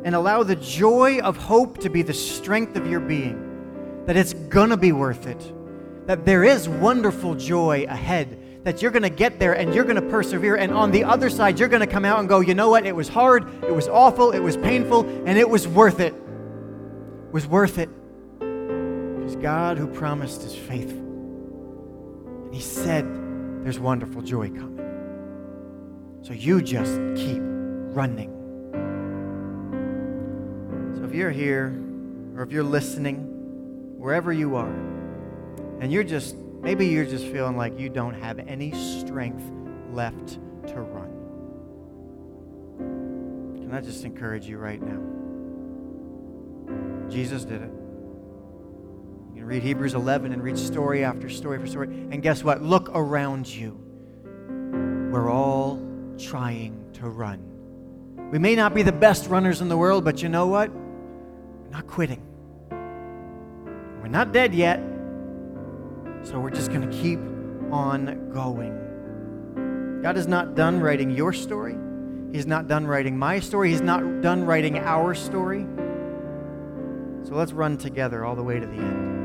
and 0.07 0.15
allow 0.15 0.45
the 0.45 0.55
joy 0.55 1.19
of 1.19 1.37
hope 1.37 1.79
to 1.79 1.91
be 1.91 2.01
the 2.01 2.15
strength 2.15 2.77
of 2.77 2.87
your 2.87 3.01
being. 3.01 3.43
That 4.07 4.17
it's 4.17 4.33
going 4.33 4.71
to 4.71 4.77
be 4.77 4.93
worth 4.93 5.27
it. 5.27 5.53
That 6.07 6.25
there 6.25 6.45
is 6.45 6.69
wonderful 6.69 7.35
joy 7.35 7.87
ahead. 7.89 8.65
That 8.65 8.83
you're 8.83 8.91
going 8.91 9.03
to 9.03 9.11
get 9.11 9.39
there 9.39 9.53
and 9.53 9.75
you're 9.75 9.85
going 9.85 10.03
to 10.03 10.11
persevere. 10.11 10.57
And 10.57 10.73
on 10.73 10.91
the 10.91 11.05
other 11.05 11.31
side, 11.31 11.59
you're 11.59 11.69
going 11.69 11.81
to 11.81 11.87
come 11.87 12.05
out 12.05 12.19
and 12.19 12.29
go, 12.29 12.41
you 12.41 12.55
know 12.55 12.71
what? 12.71 12.87
It 12.87 12.95
was 12.95 13.09
hard, 13.09 13.49
it 13.65 13.75
was 13.75 13.89
awful, 13.89 14.33
it 14.33 14.41
was 14.41 14.57
painful, 14.57 15.01
and 15.25 15.39
it 15.39 15.49
was 15.49 15.69
worth 15.69 16.01
it. 16.01 16.15
It 16.15 17.33
was 17.33 17.47
worth 17.47 17.79
it. 17.79 17.89
Because 18.39 19.37
God, 19.37 19.79
who 19.79 19.87
promised, 19.87 20.43
is 20.43 20.55
faithful. 20.55 20.99
And 20.99 22.55
He 22.55 22.61
said, 22.61 23.05
there's 23.63 23.79
wonderful 23.79 24.23
joy 24.23 24.49
coming. 24.51 24.77
So 26.23 26.33
you 26.33 26.63
just 26.63 27.01
keep 27.17 27.41
running. 27.41 28.33
So 30.97 31.05
if 31.05 31.15
you're 31.15 31.31
here, 31.31 31.73
or 32.37 32.43
if 32.43 32.51
you're 32.53 32.65
listening, 32.65 33.36
wherever 34.07 34.33
you 34.33 34.55
are, 34.55 34.73
and 35.81 35.91
you're 35.91 36.05
just, 36.05 36.37
maybe 36.37 36.87
you're 36.87 37.05
just 37.05 37.25
feeling 37.25 37.57
like 37.57 37.77
you 37.77 37.89
don't 37.89 38.15
have 38.15 38.39
any 38.39 38.71
strength 39.01 39.43
left 39.91 40.39
to 40.65 40.81
run. 40.81 41.11
Can 43.57 43.75
I 43.75 43.81
just 43.81 44.05
encourage 44.05 44.47
you 44.47 44.59
right 44.59 44.81
now? 44.81 45.01
Jesus 47.11 47.45
did 47.45 47.63
it. 47.63 47.73
You 49.35 49.39
can 49.39 49.45
read 49.45 49.65
Hebrews 49.65 49.95
11 49.95 50.33
and 50.33 50.41
read 50.41 50.57
story 50.57 51.03
after 51.03 51.29
story 51.29 51.59
after 51.59 51.69
story. 51.69 51.89
And 51.89 52.23
guess 52.23 52.45
what? 52.45 52.63
Look 52.63 52.91
around 52.95 53.49
you. 53.49 53.77
We're 55.11 55.33
all 55.33 55.83
trying 56.17 56.93
to 56.93 57.09
run. 57.09 57.41
We 58.31 58.39
may 58.39 58.55
not 58.55 58.73
be 58.73 58.85
the 58.85 58.93
best 58.93 59.29
runners 59.29 59.61
in 59.63 59.69
the 59.69 59.77
world, 59.77 60.05
but 60.05 60.23
you 60.23 60.29
know 60.29 60.47
what? 60.47 60.71
We're 60.71 61.71
not 61.71 61.89
quitting. 61.89 62.26
We're 64.07 64.13
not 64.13 64.31
dead 64.31 64.55
yet. 64.55 64.79
So 66.23 66.39
we're 66.39 66.51
just 66.51 66.69
going 66.69 66.89
to 66.89 66.97
keep 66.97 67.19
on 67.73 68.31
going. 68.33 70.01
God 70.01 70.17
is 70.17 70.29
not 70.29 70.55
done 70.55 70.79
writing 70.79 71.11
your 71.11 71.33
story. 71.33 71.75
He's 72.31 72.47
not 72.47 72.69
done 72.69 72.87
writing 72.87 73.19
my 73.19 73.41
story. 73.41 73.71
He's 73.71 73.81
not 73.81 74.23
done 74.23 74.45
writing 74.45 74.79
our 74.79 75.13
story. 75.13 75.67
So 77.25 77.35
let's 77.35 77.53
run 77.53 77.79
together 77.79 78.25
all 78.25 78.37
the 78.37 78.45
way 78.45 78.61
to 78.61 78.67
the 78.67 78.77
end. 78.77 79.17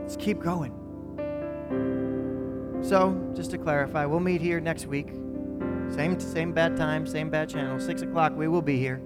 Let's 0.00 0.16
keep 0.16 0.40
going. 0.40 0.72
So, 2.80 3.32
just 3.36 3.50
to 3.50 3.58
clarify, 3.58 4.06
we'll 4.06 4.20
meet 4.20 4.40
here 4.40 4.60
next 4.60 4.86
week. 4.86 5.08
Same, 5.90 6.18
same 6.18 6.52
bad 6.54 6.74
time, 6.74 7.06
same 7.06 7.28
bad 7.28 7.50
channel, 7.50 7.78
6 7.78 8.00
o'clock, 8.00 8.34
we 8.34 8.48
will 8.48 8.62
be 8.62 8.78
here. 8.78 9.02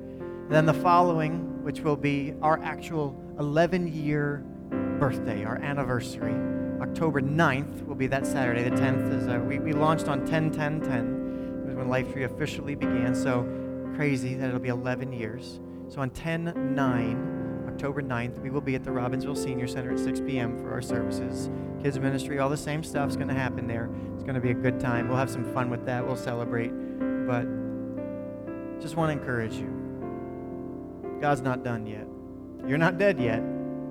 Then 0.50 0.66
the 0.66 0.74
following, 0.74 1.64
which 1.64 1.80
will 1.80 1.96
be 1.96 2.32
our 2.42 2.62
actual 2.62 3.23
11 3.38 3.92
year 3.92 4.44
birthday, 4.98 5.44
our 5.44 5.56
anniversary, 5.56 6.34
October 6.80 7.20
9th 7.20 7.86
will 7.86 7.94
be 7.94 8.06
that 8.06 8.26
Saturday. 8.26 8.62
The 8.62 8.76
10th 8.76 9.12
is, 9.12 9.28
uh, 9.28 9.38
we, 9.38 9.58
we 9.58 9.72
launched 9.72 10.08
on 10.08 10.24
10 10.24 10.50
10 10.50 10.80
10. 10.80 11.62
It 11.62 11.66
was 11.66 11.74
when 11.76 11.88
Life 11.88 12.12
Tree 12.12 12.24
officially 12.24 12.74
began. 12.74 13.14
So 13.14 13.42
crazy 13.96 14.34
that 14.34 14.48
it'll 14.48 14.60
be 14.60 14.68
11 14.68 15.12
years. 15.12 15.60
So 15.88 16.00
on 16.00 16.10
10 16.10 16.74
9, 16.74 17.64
October 17.68 18.02
9th, 18.02 18.40
we 18.40 18.50
will 18.50 18.60
be 18.60 18.74
at 18.74 18.84
the 18.84 18.90
Robbinsville 18.90 19.36
Senior 19.36 19.66
Center 19.66 19.92
at 19.92 19.98
6 19.98 20.20
p.m. 20.20 20.56
for 20.58 20.72
our 20.72 20.82
services. 20.82 21.50
Kids 21.82 21.98
ministry, 21.98 22.38
all 22.38 22.48
the 22.48 22.56
same 22.56 22.84
stuff 22.84 23.10
is 23.10 23.16
going 23.16 23.28
to 23.28 23.34
happen 23.34 23.66
there. 23.66 23.90
It's 24.14 24.22
going 24.22 24.36
to 24.36 24.40
be 24.40 24.50
a 24.50 24.54
good 24.54 24.78
time. 24.78 25.08
We'll 25.08 25.18
have 25.18 25.30
some 25.30 25.52
fun 25.52 25.70
with 25.70 25.84
that. 25.86 26.06
We'll 26.06 26.16
celebrate. 26.16 26.70
But 27.26 27.46
just 28.80 28.96
want 28.96 29.12
to 29.12 29.18
encourage 29.18 29.54
you. 29.54 29.80
God's 31.20 31.40
not 31.40 31.64
done 31.64 31.86
yet. 31.86 32.06
You're 32.66 32.78
not 32.78 32.98
dead 32.98 33.20
yet. 33.20 33.42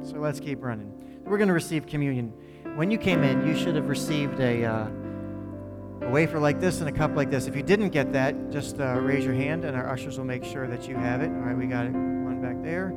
So 0.03 0.17
let's 0.17 0.39
keep 0.39 0.63
running. 0.63 0.91
We're 1.25 1.37
going 1.37 1.47
to 1.47 1.53
receive 1.53 1.85
communion. 1.85 2.33
When 2.75 2.91
you 2.91 2.97
came 2.97 3.23
in, 3.23 3.47
you 3.47 3.55
should 3.55 3.75
have 3.75 3.87
received 3.87 4.39
a, 4.39 4.65
uh, 4.65 4.87
a 6.01 6.09
wafer 6.09 6.39
like 6.39 6.59
this 6.59 6.79
and 6.79 6.89
a 6.89 6.91
cup 6.91 7.15
like 7.15 7.29
this. 7.29 7.47
If 7.47 7.55
you 7.55 7.63
didn't 7.63 7.89
get 7.89 8.11
that, 8.13 8.51
just 8.51 8.79
uh, 8.79 8.99
raise 8.99 9.23
your 9.23 9.35
hand 9.35 9.63
and 9.63 9.77
our 9.77 9.87
ushers 9.89 10.17
will 10.17 10.25
make 10.25 10.43
sure 10.43 10.67
that 10.67 10.87
you 10.87 10.95
have 10.95 11.21
it. 11.21 11.29
All 11.29 11.41
right, 11.41 11.55
we 11.55 11.67
got 11.67 11.85
it. 11.85 11.91
One 11.91 12.41
back 12.41 12.61
there. 12.63 12.87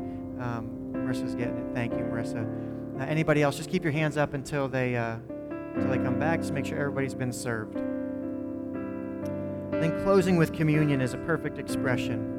Um, 0.40 0.92
Marissa's 0.92 1.34
getting 1.34 1.58
it. 1.58 1.74
Thank 1.74 1.92
you, 1.92 2.00
Marissa. 2.00 3.00
Uh, 3.00 3.04
anybody 3.04 3.42
else, 3.42 3.56
just 3.56 3.68
keep 3.70 3.84
your 3.84 3.92
hands 3.92 4.16
up 4.16 4.32
until 4.34 4.66
they, 4.66 4.96
uh, 4.96 5.18
until 5.74 5.90
they 5.90 5.98
come 5.98 6.18
back. 6.18 6.40
Just 6.40 6.52
make 6.52 6.64
sure 6.64 6.78
everybody's 6.78 7.14
been 7.14 7.32
served. 7.32 7.76
Then 9.72 10.02
closing 10.02 10.36
with 10.38 10.54
communion 10.54 11.02
is 11.02 11.12
a 11.12 11.18
perfect 11.18 11.58
expression 11.58 12.32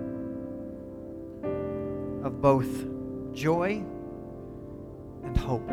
of 2.24 2.42
both 2.42 2.97
joy 3.38 3.84
and 5.24 5.38
hope. 5.38 5.70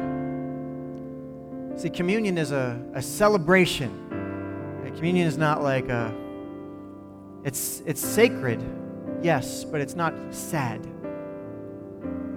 See, 1.80 1.90
communion 1.90 2.38
is 2.38 2.52
a, 2.52 2.80
a 2.94 3.02
celebration. 3.02 4.00
Communion 4.96 5.26
is 5.26 5.36
not 5.36 5.62
like 5.62 5.88
a, 5.88 6.14
it's, 7.42 7.82
it's 7.84 8.00
sacred, 8.00 8.62
yes, 9.22 9.64
but 9.64 9.80
it's 9.80 9.96
not 9.96 10.14
sad 10.30 10.86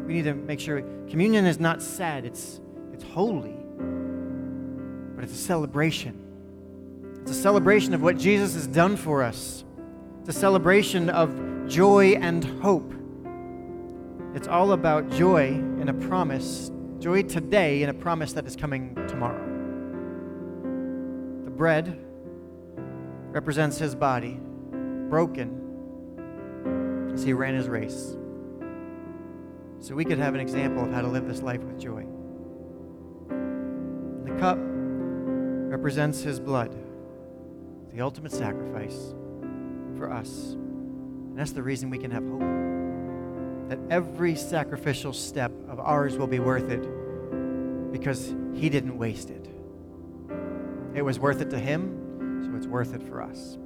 we 0.08 0.14
need 0.14 0.24
to 0.24 0.34
make 0.34 0.62
sure 0.62 0.82
communion 1.10 1.46
is 1.46 1.60
not 1.60 1.82
sad, 1.82 2.24
it's, 2.24 2.62
it's 2.94 3.04
holy, 3.04 3.58
but 5.16 5.24
it's 5.26 5.34
a 5.34 5.44
celebration. 5.44 6.18
It's 7.22 7.32
a 7.32 7.42
celebration 7.42 7.94
of 7.94 8.02
what 8.02 8.18
Jesus 8.18 8.54
has 8.54 8.68
done 8.68 8.96
for 8.96 9.22
us, 9.22 9.66
it's 10.22 10.30
a 10.30 10.40
celebration 10.40 11.10
of 11.10 11.68
joy 11.68 12.14
and 12.14 12.44
hope. 12.62 12.94
It's 14.36 14.48
all 14.48 14.72
about 14.74 15.10
joy 15.12 15.48
and 15.50 15.90
a 15.90 15.94
promise, 15.94 16.72
joy 17.00 17.24
today 17.24 17.82
and 17.84 17.90
a 17.90 17.94
promise 17.94 18.34
that 18.34 18.46
is 18.46 18.56
coming 18.56 18.96
tomorrow. 19.08 19.44
The 21.46 21.52
bread 21.52 22.00
represents 23.32 23.78
his 23.78 23.96
body, 23.96 24.40
broken 25.10 25.64
as 27.14 27.24
he 27.24 27.34
ran 27.34 27.56
his 27.56 27.68
race 27.68 28.16
so 29.80 29.96
we 29.96 30.04
could 30.06 30.18
have 30.18 30.34
an 30.34 30.40
example 30.40 30.84
of 30.84 30.92
how 30.92 31.02
to 31.02 31.08
live 31.08 31.28
this 31.28 31.42
life 31.42 31.62
with 31.62 31.80
joy. 31.80 32.06
The 34.26 34.38
cup 34.40 34.58
represents 34.60 36.22
his 36.22 36.40
blood, 36.40 36.76
the 37.94 38.02
ultimate 38.02 38.32
sacrifice 38.32 39.14
for 39.96 40.12
us. 40.12 40.54
And 40.54 41.38
that's 41.38 41.52
the 41.52 41.64
reason 41.64 41.90
we 41.90 42.00
can 42.00 42.12
have 42.12 42.28
hope. 42.28 42.66
That 43.70 43.80
every 43.89 44.36
sacrificial 44.36 45.13
step 45.13 45.51
of 45.68 45.80
ours 45.80 46.18
will 46.18 46.28
be 46.28 46.39
worth 46.39 46.70
it 46.70 46.88
because 47.91 48.34
he 48.53 48.70
didn't 48.70 48.97
waste 48.97 49.30
it. 49.30 49.47
It 50.93 51.01
was 51.01 51.20
worth 51.20 51.41
it 51.41 51.49
to 51.51 51.59
him, 51.59 52.43
so 52.43 52.55
it's 52.55 52.68
worth 52.68 52.93
it 52.93 53.03
for 53.03 53.22
us. 53.22 53.57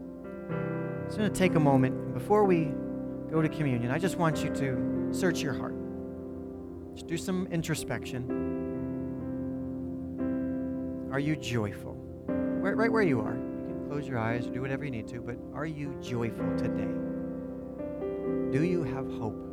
I'm 1.12 1.18
going 1.18 1.32
to 1.32 1.38
take 1.38 1.56
a 1.56 1.60
moment. 1.60 2.14
Before 2.14 2.46
we 2.46 2.72
go 3.30 3.42
to 3.42 3.50
communion, 3.50 3.92
I 3.92 4.00
just 4.00 4.18
want 4.18 4.44
you 4.44 4.50
to 4.56 5.10
search 5.12 5.42
your 5.42 5.54
heart. 5.54 5.76
Just 6.94 7.08
do 7.08 7.18
some 7.18 7.48
introspection. 7.52 8.50
Are 11.12 11.20
you 11.20 11.36
joyful? 11.36 11.94
Where, 12.62 12.76
right 12.76 12.92
where 12.92 13.02
you 13.02 13.20
are. 13.20 13.34
You 13.34 13.76
can 13.76 13.90
close 13.90 14.08
your 14.08 14.20
eyes 14.20 14.48
or 14.48 14.52
do 14.52 14.62
whatever 14.62 14.86
you 14.86 14.92
need 14.92 15.08
to, 15.10 15.20
but 15.20 15.38
are 15.54 15.66
you 15.66 15.94
joyful 16.02 16.50
today? 16.58 16.88
Do 18.52 18.64
you 18.64 18.84
have 18.84 19.06
hope 19.20 19.51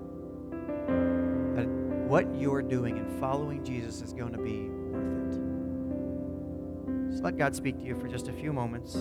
what 2.08 2.26
you're 2.34 2.62
doing 2.62 2.96
and 2.96 3.20
following 3.20 3.62
Jesus 3.62 4.00
is 4.00 4.14
going 4.14 4.32
to 4.32 4.38
be 4.38 4.70
worth 4.70 5.34
it? 5.34 7.10
Just 7.10 7.22
let 7.22 7.36
God 7.36 7.54
speak 7.54 7.76
to 7.76 7.84
you 7.84 7.94
for 7.94 8.08
just 8.08 8.28
a 8.28 8.32
few 8.32 8.50
moments. 8.50 8.96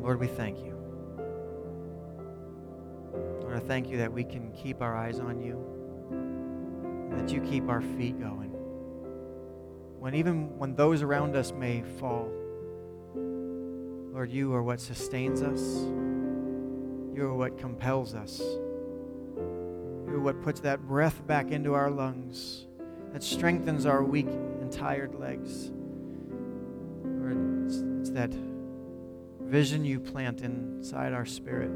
Lord, 0.00 0.20
we 0.20 0.28
thank 0.28 0.58
you. 0.64 0.77
I 3.58 3.60
thank 3.60 3.90
you 3.90 3.96
that 3.96 4.12
we 4.12 4.22
can 4.22 4.52
keep 4.52 4.80
our 4.80 4.96
eyes 4.96 5.18
on 5.18 5.40
you, 5.40 5.58
that 7.16 7.32
you 7.32 7.40
keep 7.40 7.68
our 7.68 7.80
feet 7.80 8.16
going. 8.20 8.50
When 9.98 10.14
even 10.14 10.56
when 10.60 10.76
those 10.76 11.02
around 11.02 11.34
us 11.34 11.50
may 11.50 11.82
fall, 11.98 12.30
Lord, 13.16 14.30
you 14.30 14.54
are 14.54 14.62
what 14.62 14.78
sustains 14.80 15.42
us. 15.42 15.60
You 17.16 17.24
are 17.24 17.34
what 17.34 17.58
compels 17.58 18.14
us. 18.14 18.38
You 18.38 20.10
are 20.10 20.20
what 20.20 20.40
puts 20.40 20.60
that 20.60 20.86
breath 20.86 21.26
back 21.26 21.50
into 21.50 21.74
our 21.74 21.90
lungs, 21.90 22.68
that 23.12 23.24
strengthens 23.24 23.86
our 23.86 24.04
weak 24.04 24.28
and 24.28 24.70
tired 24.70 25.16
legs. 25.16 25.72
Lord, 27.02 27.66
it's, 27.66 27.82
it's 27.98 28.10
that 28.10 28.32
vision 29.40 29.84
you 29.84 29.98
plant 29.98 30.42
inside 30.42 31.12
our 31.12 31.26
spirit 31.26 31.72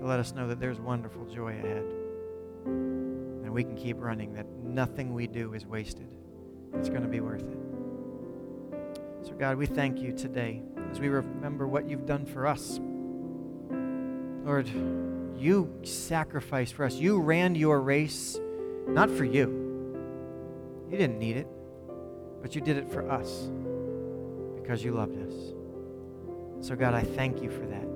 to 0.00 0.06
let 0.06 0.18
us 0.18 0.32
know 0.32 0.48
that 0.48 0.58
there's 0.58 0.80
wonderful 0.80 1.26
joy 1.26 1.50
ahead. 1.50 1.84
And 2.64 3.52
we 3.52 3.62
can 3.62 3.76
keep 3.76 4.00
running, 4.00 4.32
that 4.32 4.46
nothing 4.64 5.12
we 5.12 5.26
do 5.26 5.52
is 5.52 5.66
wasted. 5.66 6.08
It's 6.74 6.88
going 6.88 7.02
to 7.02 7.08
be 7.08 7.20
worth 7.20 7.42
it. 7.42 7.58
So, 9.26 9.34
God, 9.34 9.58
we 9.58 9.66
thank 9.66 10.00
you 10.00 10.12
today 10.12 10.62
as 10.90 10.98
we 10.98 11.08
remember 11.08 11.68
what 11.68 11.88
you've 11.88 12.06
done 12.06 12.24
for 12.24 12.46
us. 12.46 12.80
Lord, 14.44 14.68
you 15.36 15.70
sacrificed 15.82 16.74
for 16.74 16.86
us. 16.86 16.94
You 16.94 17.20
ran 17.20 17.54
your 17.54 17.80
race 17.80 18.40
not 18.88 19.10
for 19.10 19.24
you. 19.24 19.58
You 20.90 20.96
didn't 20.96 21.18
need 21.18 21.36
it, 21.36 21.46
but 22.40 22.54
you 22.54 22.62
did 22.62 22.78
it 22.78 22.90
for 22.90 23.10
us 23.10 23.50
because 24.56 24.82
you 24.82 24.92
loved 24.92 25.18
us. 25.18 25.34
So, 26.66 26.74
God, 26.74 26.94
I 26.94 27.02
thank 27.02 27.42
you 27.42 27.50
for 27.50 27.66
that. 27.66 27.89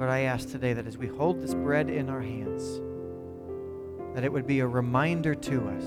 Lord, 0.00 0.10
I 0.10 0.20
ask 0.20 0.48
today 0.50 0.72
that 0.72 0.86
as 0.86 0.96
we 0.96 1.08
hold 1.08 1.42
this 1.42 1.52
bread 1.52 1.90
in 1.90 2.08
our 2.08 2.22
hands, 2.22 2.80
that 4.14 4.24
it 4.24 4.32
would 4.32 4.46
be 4.46 4.60
a 4.60 4.66
reminder 4.66 5.34
to 5.34 5.68
us, 5.68 5.84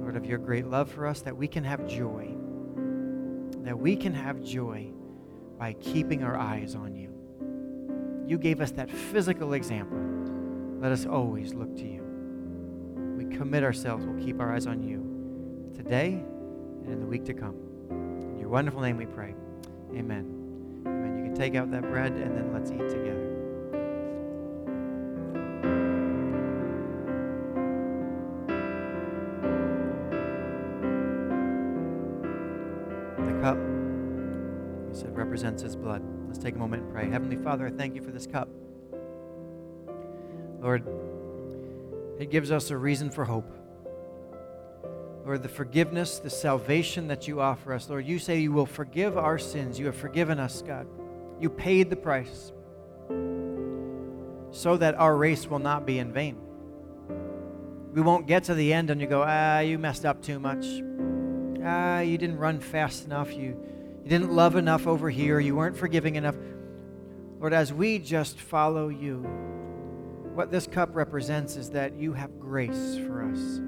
Lord, 0.00 0.16
of 0.16 0.26
your 0.26 0.38
great 0.38 0.66
love 0.66 0.90
for 0.90 1.06
us, 1.06 1.20
that 1.20 1.36
we 1.36 1.46
can 1.46 1.62
have 1.62 1.86
joy, 1.86 2.34
that 3.62 3.78
we 3.78 3.94
can 3.94 4.12
have 4.12 4.42
joy 4.42 4.88
by 5.60 5.74
keeping 5.74 6.24
our 6.24 6.36
eyes 6.36 6.74
on 6.74 6.96
you. 6.96 7.14
You 8.26 8.36
gave 8.36 8.60
us 8.60 8.72
that 8.72 8.90
physical 8.90 9.52
example. 9.52 10.00
Let 10.80 10.90
us 10.90 11.06
always 11.06 11.54
look 11.54 11.76
to 11.76 11.86
you. 11.86 12.02
We 13.16 13.26
commit 13.36 13.62
ourselves, 13.62 14.04
we'll 14.06 14.20
keep 14.20 14.40
our 14.40 14.52
eyes 14.52 14.66
on 14.66 14.82
you 14.82 15.72
today 15.76 16.14
and 16.82 16.92
in 16.92 16.98
the 16.98 17.06
week 17.06 17.26
to 17.26 17.32
come. 17.32 17.54
In 18.32 18.40
your 18.40 18.48
wonderful 18.48 18.80
name 18.80 18.96
we 18.96 19.06
pray. 19.06 19.36
Amen. 19.94 20.33
Take 21.34 21.56
out 21.56 21.70
that 21.72 21.82
bread 21.82 22.12
and 22.12 22.36
then 22.36 22.52
let's 22.52 22.70
eat 22.70 22.78
together. 22.78 23.30
The 33.18 33.40
cup, 33.40 33.58
he 34.88 34.98
said, 34.98 35.16
represents 35.16 35.60
his 35.60 35.74
blood. 35.74 36.02
Let's 36.28 36.38
take 36.38 36.54
a 36.54 36.58
moment 36.58 36.84
and 36.84 36.92
pray. 36.92 37.10
Heavenly 37.10 37.36
Father, 37.36 37.66
I 37.66 37.70
thank 37.70 37.96
you 37.96 38.02
for 38.02 38.12
this 38.12 38.28
cup. 38.28 38.48
Lord, 40.60 40.86
it 42.18 42.30
gives 42.30 42.50
us 42.52 42.70
a 42.70 42.76
reason 42.76 43.10
for 43.10 43.24
hope. 43.24 43.52
Lord, 45.26 45.42
the 45.42 45.48
forgiveness, 45.48 46.20
the 46.20 46.30
salvation 46.30 47.08
that 47.08 47.26
you 47.26 47.40
offer 47.40 47.72
us. 47.72 47.90
Lord, 47.90 48.06
you 48.06 48.18
say 48.18 48.38
you 48.38 48.52
will 48.52 48.66
forgive 48.66 49.18
our 49.18 49.38
sins. 49.38 49.80
You 49.80 49.86
have 49.86 49.96
forgiven 49.96 50.38
us, 50.38 50.62
God. 50.62 50.86
You 51.40 51.50
paid 51.50 51.90
the 51.90 51.96
price 51.96 52.52
so 54.50 54.76
that 54.76 54.94
our 54.94 55.16
race 55.16 55.48
will 55.48 55.58
not 55.58 55.84
be 55.84 55.98
in 55.98 56.12
vain. 56.12 56.38
We 57.92 58.00
won't 58.00 58.26
get 58.26 58.44
to 58.44 58.54
the 58.54 58.72
end 58.72 58.90
and 58.90 59.00
you 59.00 59.06
go, 59.06 59.24
ah, 59.26 59.60
you 59.60 59.78
messed 59.78 60.04
up 60.04 60.22
too 60.22 60.38
much. 60.38 60.64
Ah, 61.64 62.00
you 62.00 62.18
didn't 62.18 62.38
run 62.38 62.60
fast 62.60 63.04
enough. 63.04 63.32
You, 63.32 63.56
you 64.02 64.08
didn't 64.08 64.32
love 64.32 64.56
enough 64.56 64.86
over 64.86 65.10
here. 65.10 65.40
You 65.40 65.56
weren't 65.56 65.76
forgiving 65.76 66.16
enough. 66.16 66.36
Lord, 67.40 67.52
as 67.52 67.72
we 67.72 67.98
just 67.98 68.40
follow 68.40 68.88
you, 68.88 69.18
what 70.34 70.50
this 70.50 70.66
cup 70.66 70.94
represents 70.94 71.56
is 71.56 71.70
that 71.70 71.94
you 71.94 72.12
have 72.12 72.40
grace 72.40 72.98
for 73.06 73.22
us. 73.22 73.60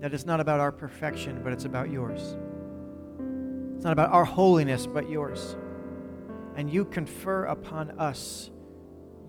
That 0.00 0.14
it's 0.14 0.26
not 0.26 0.40
about 0.40 0.60
our 0.60 0.72
perfection, 0.72 1.40
but 1.42 1.52
it's 1.52 1.64
about 1.64 1.90
yours. 1.90 2.36
It's 3.78 3.84
not 3.84 3.92
about 3.92 4.10
our 4.10 4.24
holiness, 4.24 4.88
but 4.88 5.08
yours. 5.08 5.56
And 6.56 6.68
you 6.68 6.84
confer 6.84 7.44
upon 7.44 7.92
us 7.92 8.50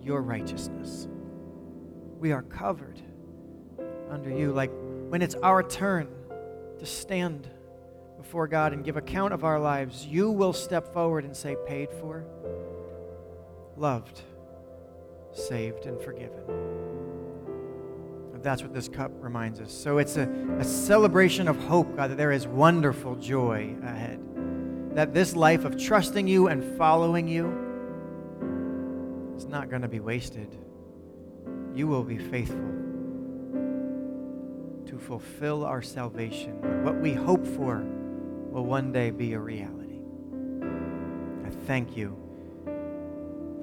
your 0.02 0.24
righteousness. 0.24 1.08
We 2.18 2.32
are 2.32 2.42
covered 2.42 3.00
under 4.10 4.32
you. 4.32 4.52
Like 4.52 4.72
when 5.10 5.22
it's 5.22 5.36
our 5.36 5.62
turn 5.62 6.08
to 6.80 6.86
stand 6.88 7.48
before 8.18 8.48
God 8.48 8.74
and 8.74 8.84
give 8.84 8.98
account 8.98 9.36
of 9.36 9.44
our 9.44 9.60
lives, 9.60 10.08
you 10.08 10.32
will 10.32 10.54
step 10.54 10.92
forward 10.96 11.26
and 11.26 11.38
say, 11.38 11.56
paid 11.68 11.92
for, 11.92 12.26
loved, 13.78 14.20
saved, 15.32 15.86
and 15.86 16.02
forgiven. 16.02 16.42
That's 18.42 18.64
what 18.64 18.74
this 18.74 18.90
cup 18.90 19.12
reminds 19.20 19.60
us. 19.60 19.72
So 19.72 20.00
it's 20.00 20.18
a, 20.18 20.28
a 20.58 20.64
celebration 20.64 21.48
of 21.48 21.56
hope, 21.66 21.96
God, 21.96 22.10
that 22.10 22.18
there 22.18 22.32
is 22.32 22.48
wonderful 22.48 23.16
joy 23.16 23.76
ahead. 23.84 24.20
That 24.94 25.14
this 25.14 25.36
life 25.36 25.66
of 25.66 25.78
trusting 25.82 26.28
you 26.28 26.48
and 26.48 26.78
following 26.78 27.28
you 27.28 27.48
is 29.38 29.46
not 29.46 29.70
going 29.70 29.84
to 29.84 29.88
be 29.88 30.00
wasted. 30.00 30.58
You 31.74 31.88
will 31.88 32.04
be 32.04 32.18
faithful 32.18 32.58
to 34.88 34.98
fulfill 34.98 35.64
our 35.64 35.82
salvation. 35.82 36.84
What 36.84 37.00
we 37.00 37.14
hope 37.14 37.46
for 37.46 37.86
will 38.50 38.66
one 38.66 38.92
day 38.92 39.12
be 39.12 39.34
a 39.34 39.40
reality. 39.40 40.00
I 41.46 41.52
thank 41.68 41.96
you 41.96 42.18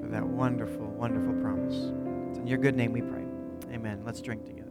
for 0.00 0.06
that 0.08 0.24
wonderful, 0.24 0.86
wonderful 0.86 1.34
promise. 1.42 1.92
It's 2.30 2.38
in 2.38 2.46
your 2.46 2.58
good 2.58 2.76
name 2.76 2.92
we 2.92 3.02
pray. 3.02 3.24
Amen. 3.72 4.02
Let's 4.06 4.20
drink 4.20 4.44
together. 4.44 4.70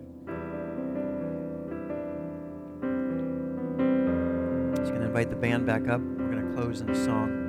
Just 4.77 4.91
going 4.91 5.01
to 5.01 5.07
invite 5.07 5.29
the 5.29 5.35
band 5.35 5.65
back 5.65 5.89
up. 5.89 6.01
Close 6.55 6.79
in 6.79 6.87
song. 6.95 7.41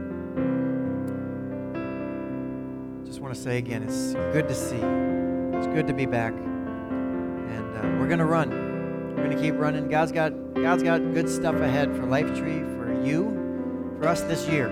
Just 3.07 3.21
want 3.21 3.33
to 3.33 3.41
say 3.41 3.59
again, 3.59 3.85
it's 3.85 4.15
good 4.33 4.49
to 4.49 4.55
see. 4.55 4.81
It's 5.57 5.69
good 5.69 5.87
to 5.87 5.95
be 5.95 6.07
back, 6.07 6.33
and 6.33 7.77
uh, 7.77 8.01
we're 8.01 8.09
to 8.19 8.25
run. 8.25 8.51
We're 9.17 9.29
to 9.29 9.41
keep 9.41 9.55
running. 9.55 9.89
God's 9.89 10.11
got 10.11 10.33
God's 10.55 10.83
got 10.83 10.99
good 11.15 11.29
stuff 11.29 11.55
ahead 11.55 11.95
for 11.95 12.03
Lifetree, 12.03 12.67
for 12.77 13.01
you, 13.07 13.97
for 14.01 14.09
us 14.09 14.23
this 14.23 14.49
year. 14.49 14.71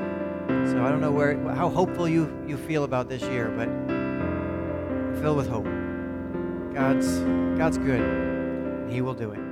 So 0.49 0.85
I 0.85 0.91
don't 0.91 1.01
know 1.01 1.13
where 1.13 1.39
how 1.55 1.69
hopeful 1.69 2.09
you 2.09 2.29
you 2.45 2.57
feel 2.57 2.83
about 2.83 3.09
this 3.09 3.23
year, 3.23 3.53
but 3.57 3.69
I'm 3.69 5.17
filled 5.23 5.37
with 5.37 5.49
hope. 5.49 5.69
God's 6.75 7.21
God's 7.57 7.79
good. 7.79 8.91
He 8.91 9.01
will 9.01 9.15
do 9.15 9.31
it. 9.31 9.44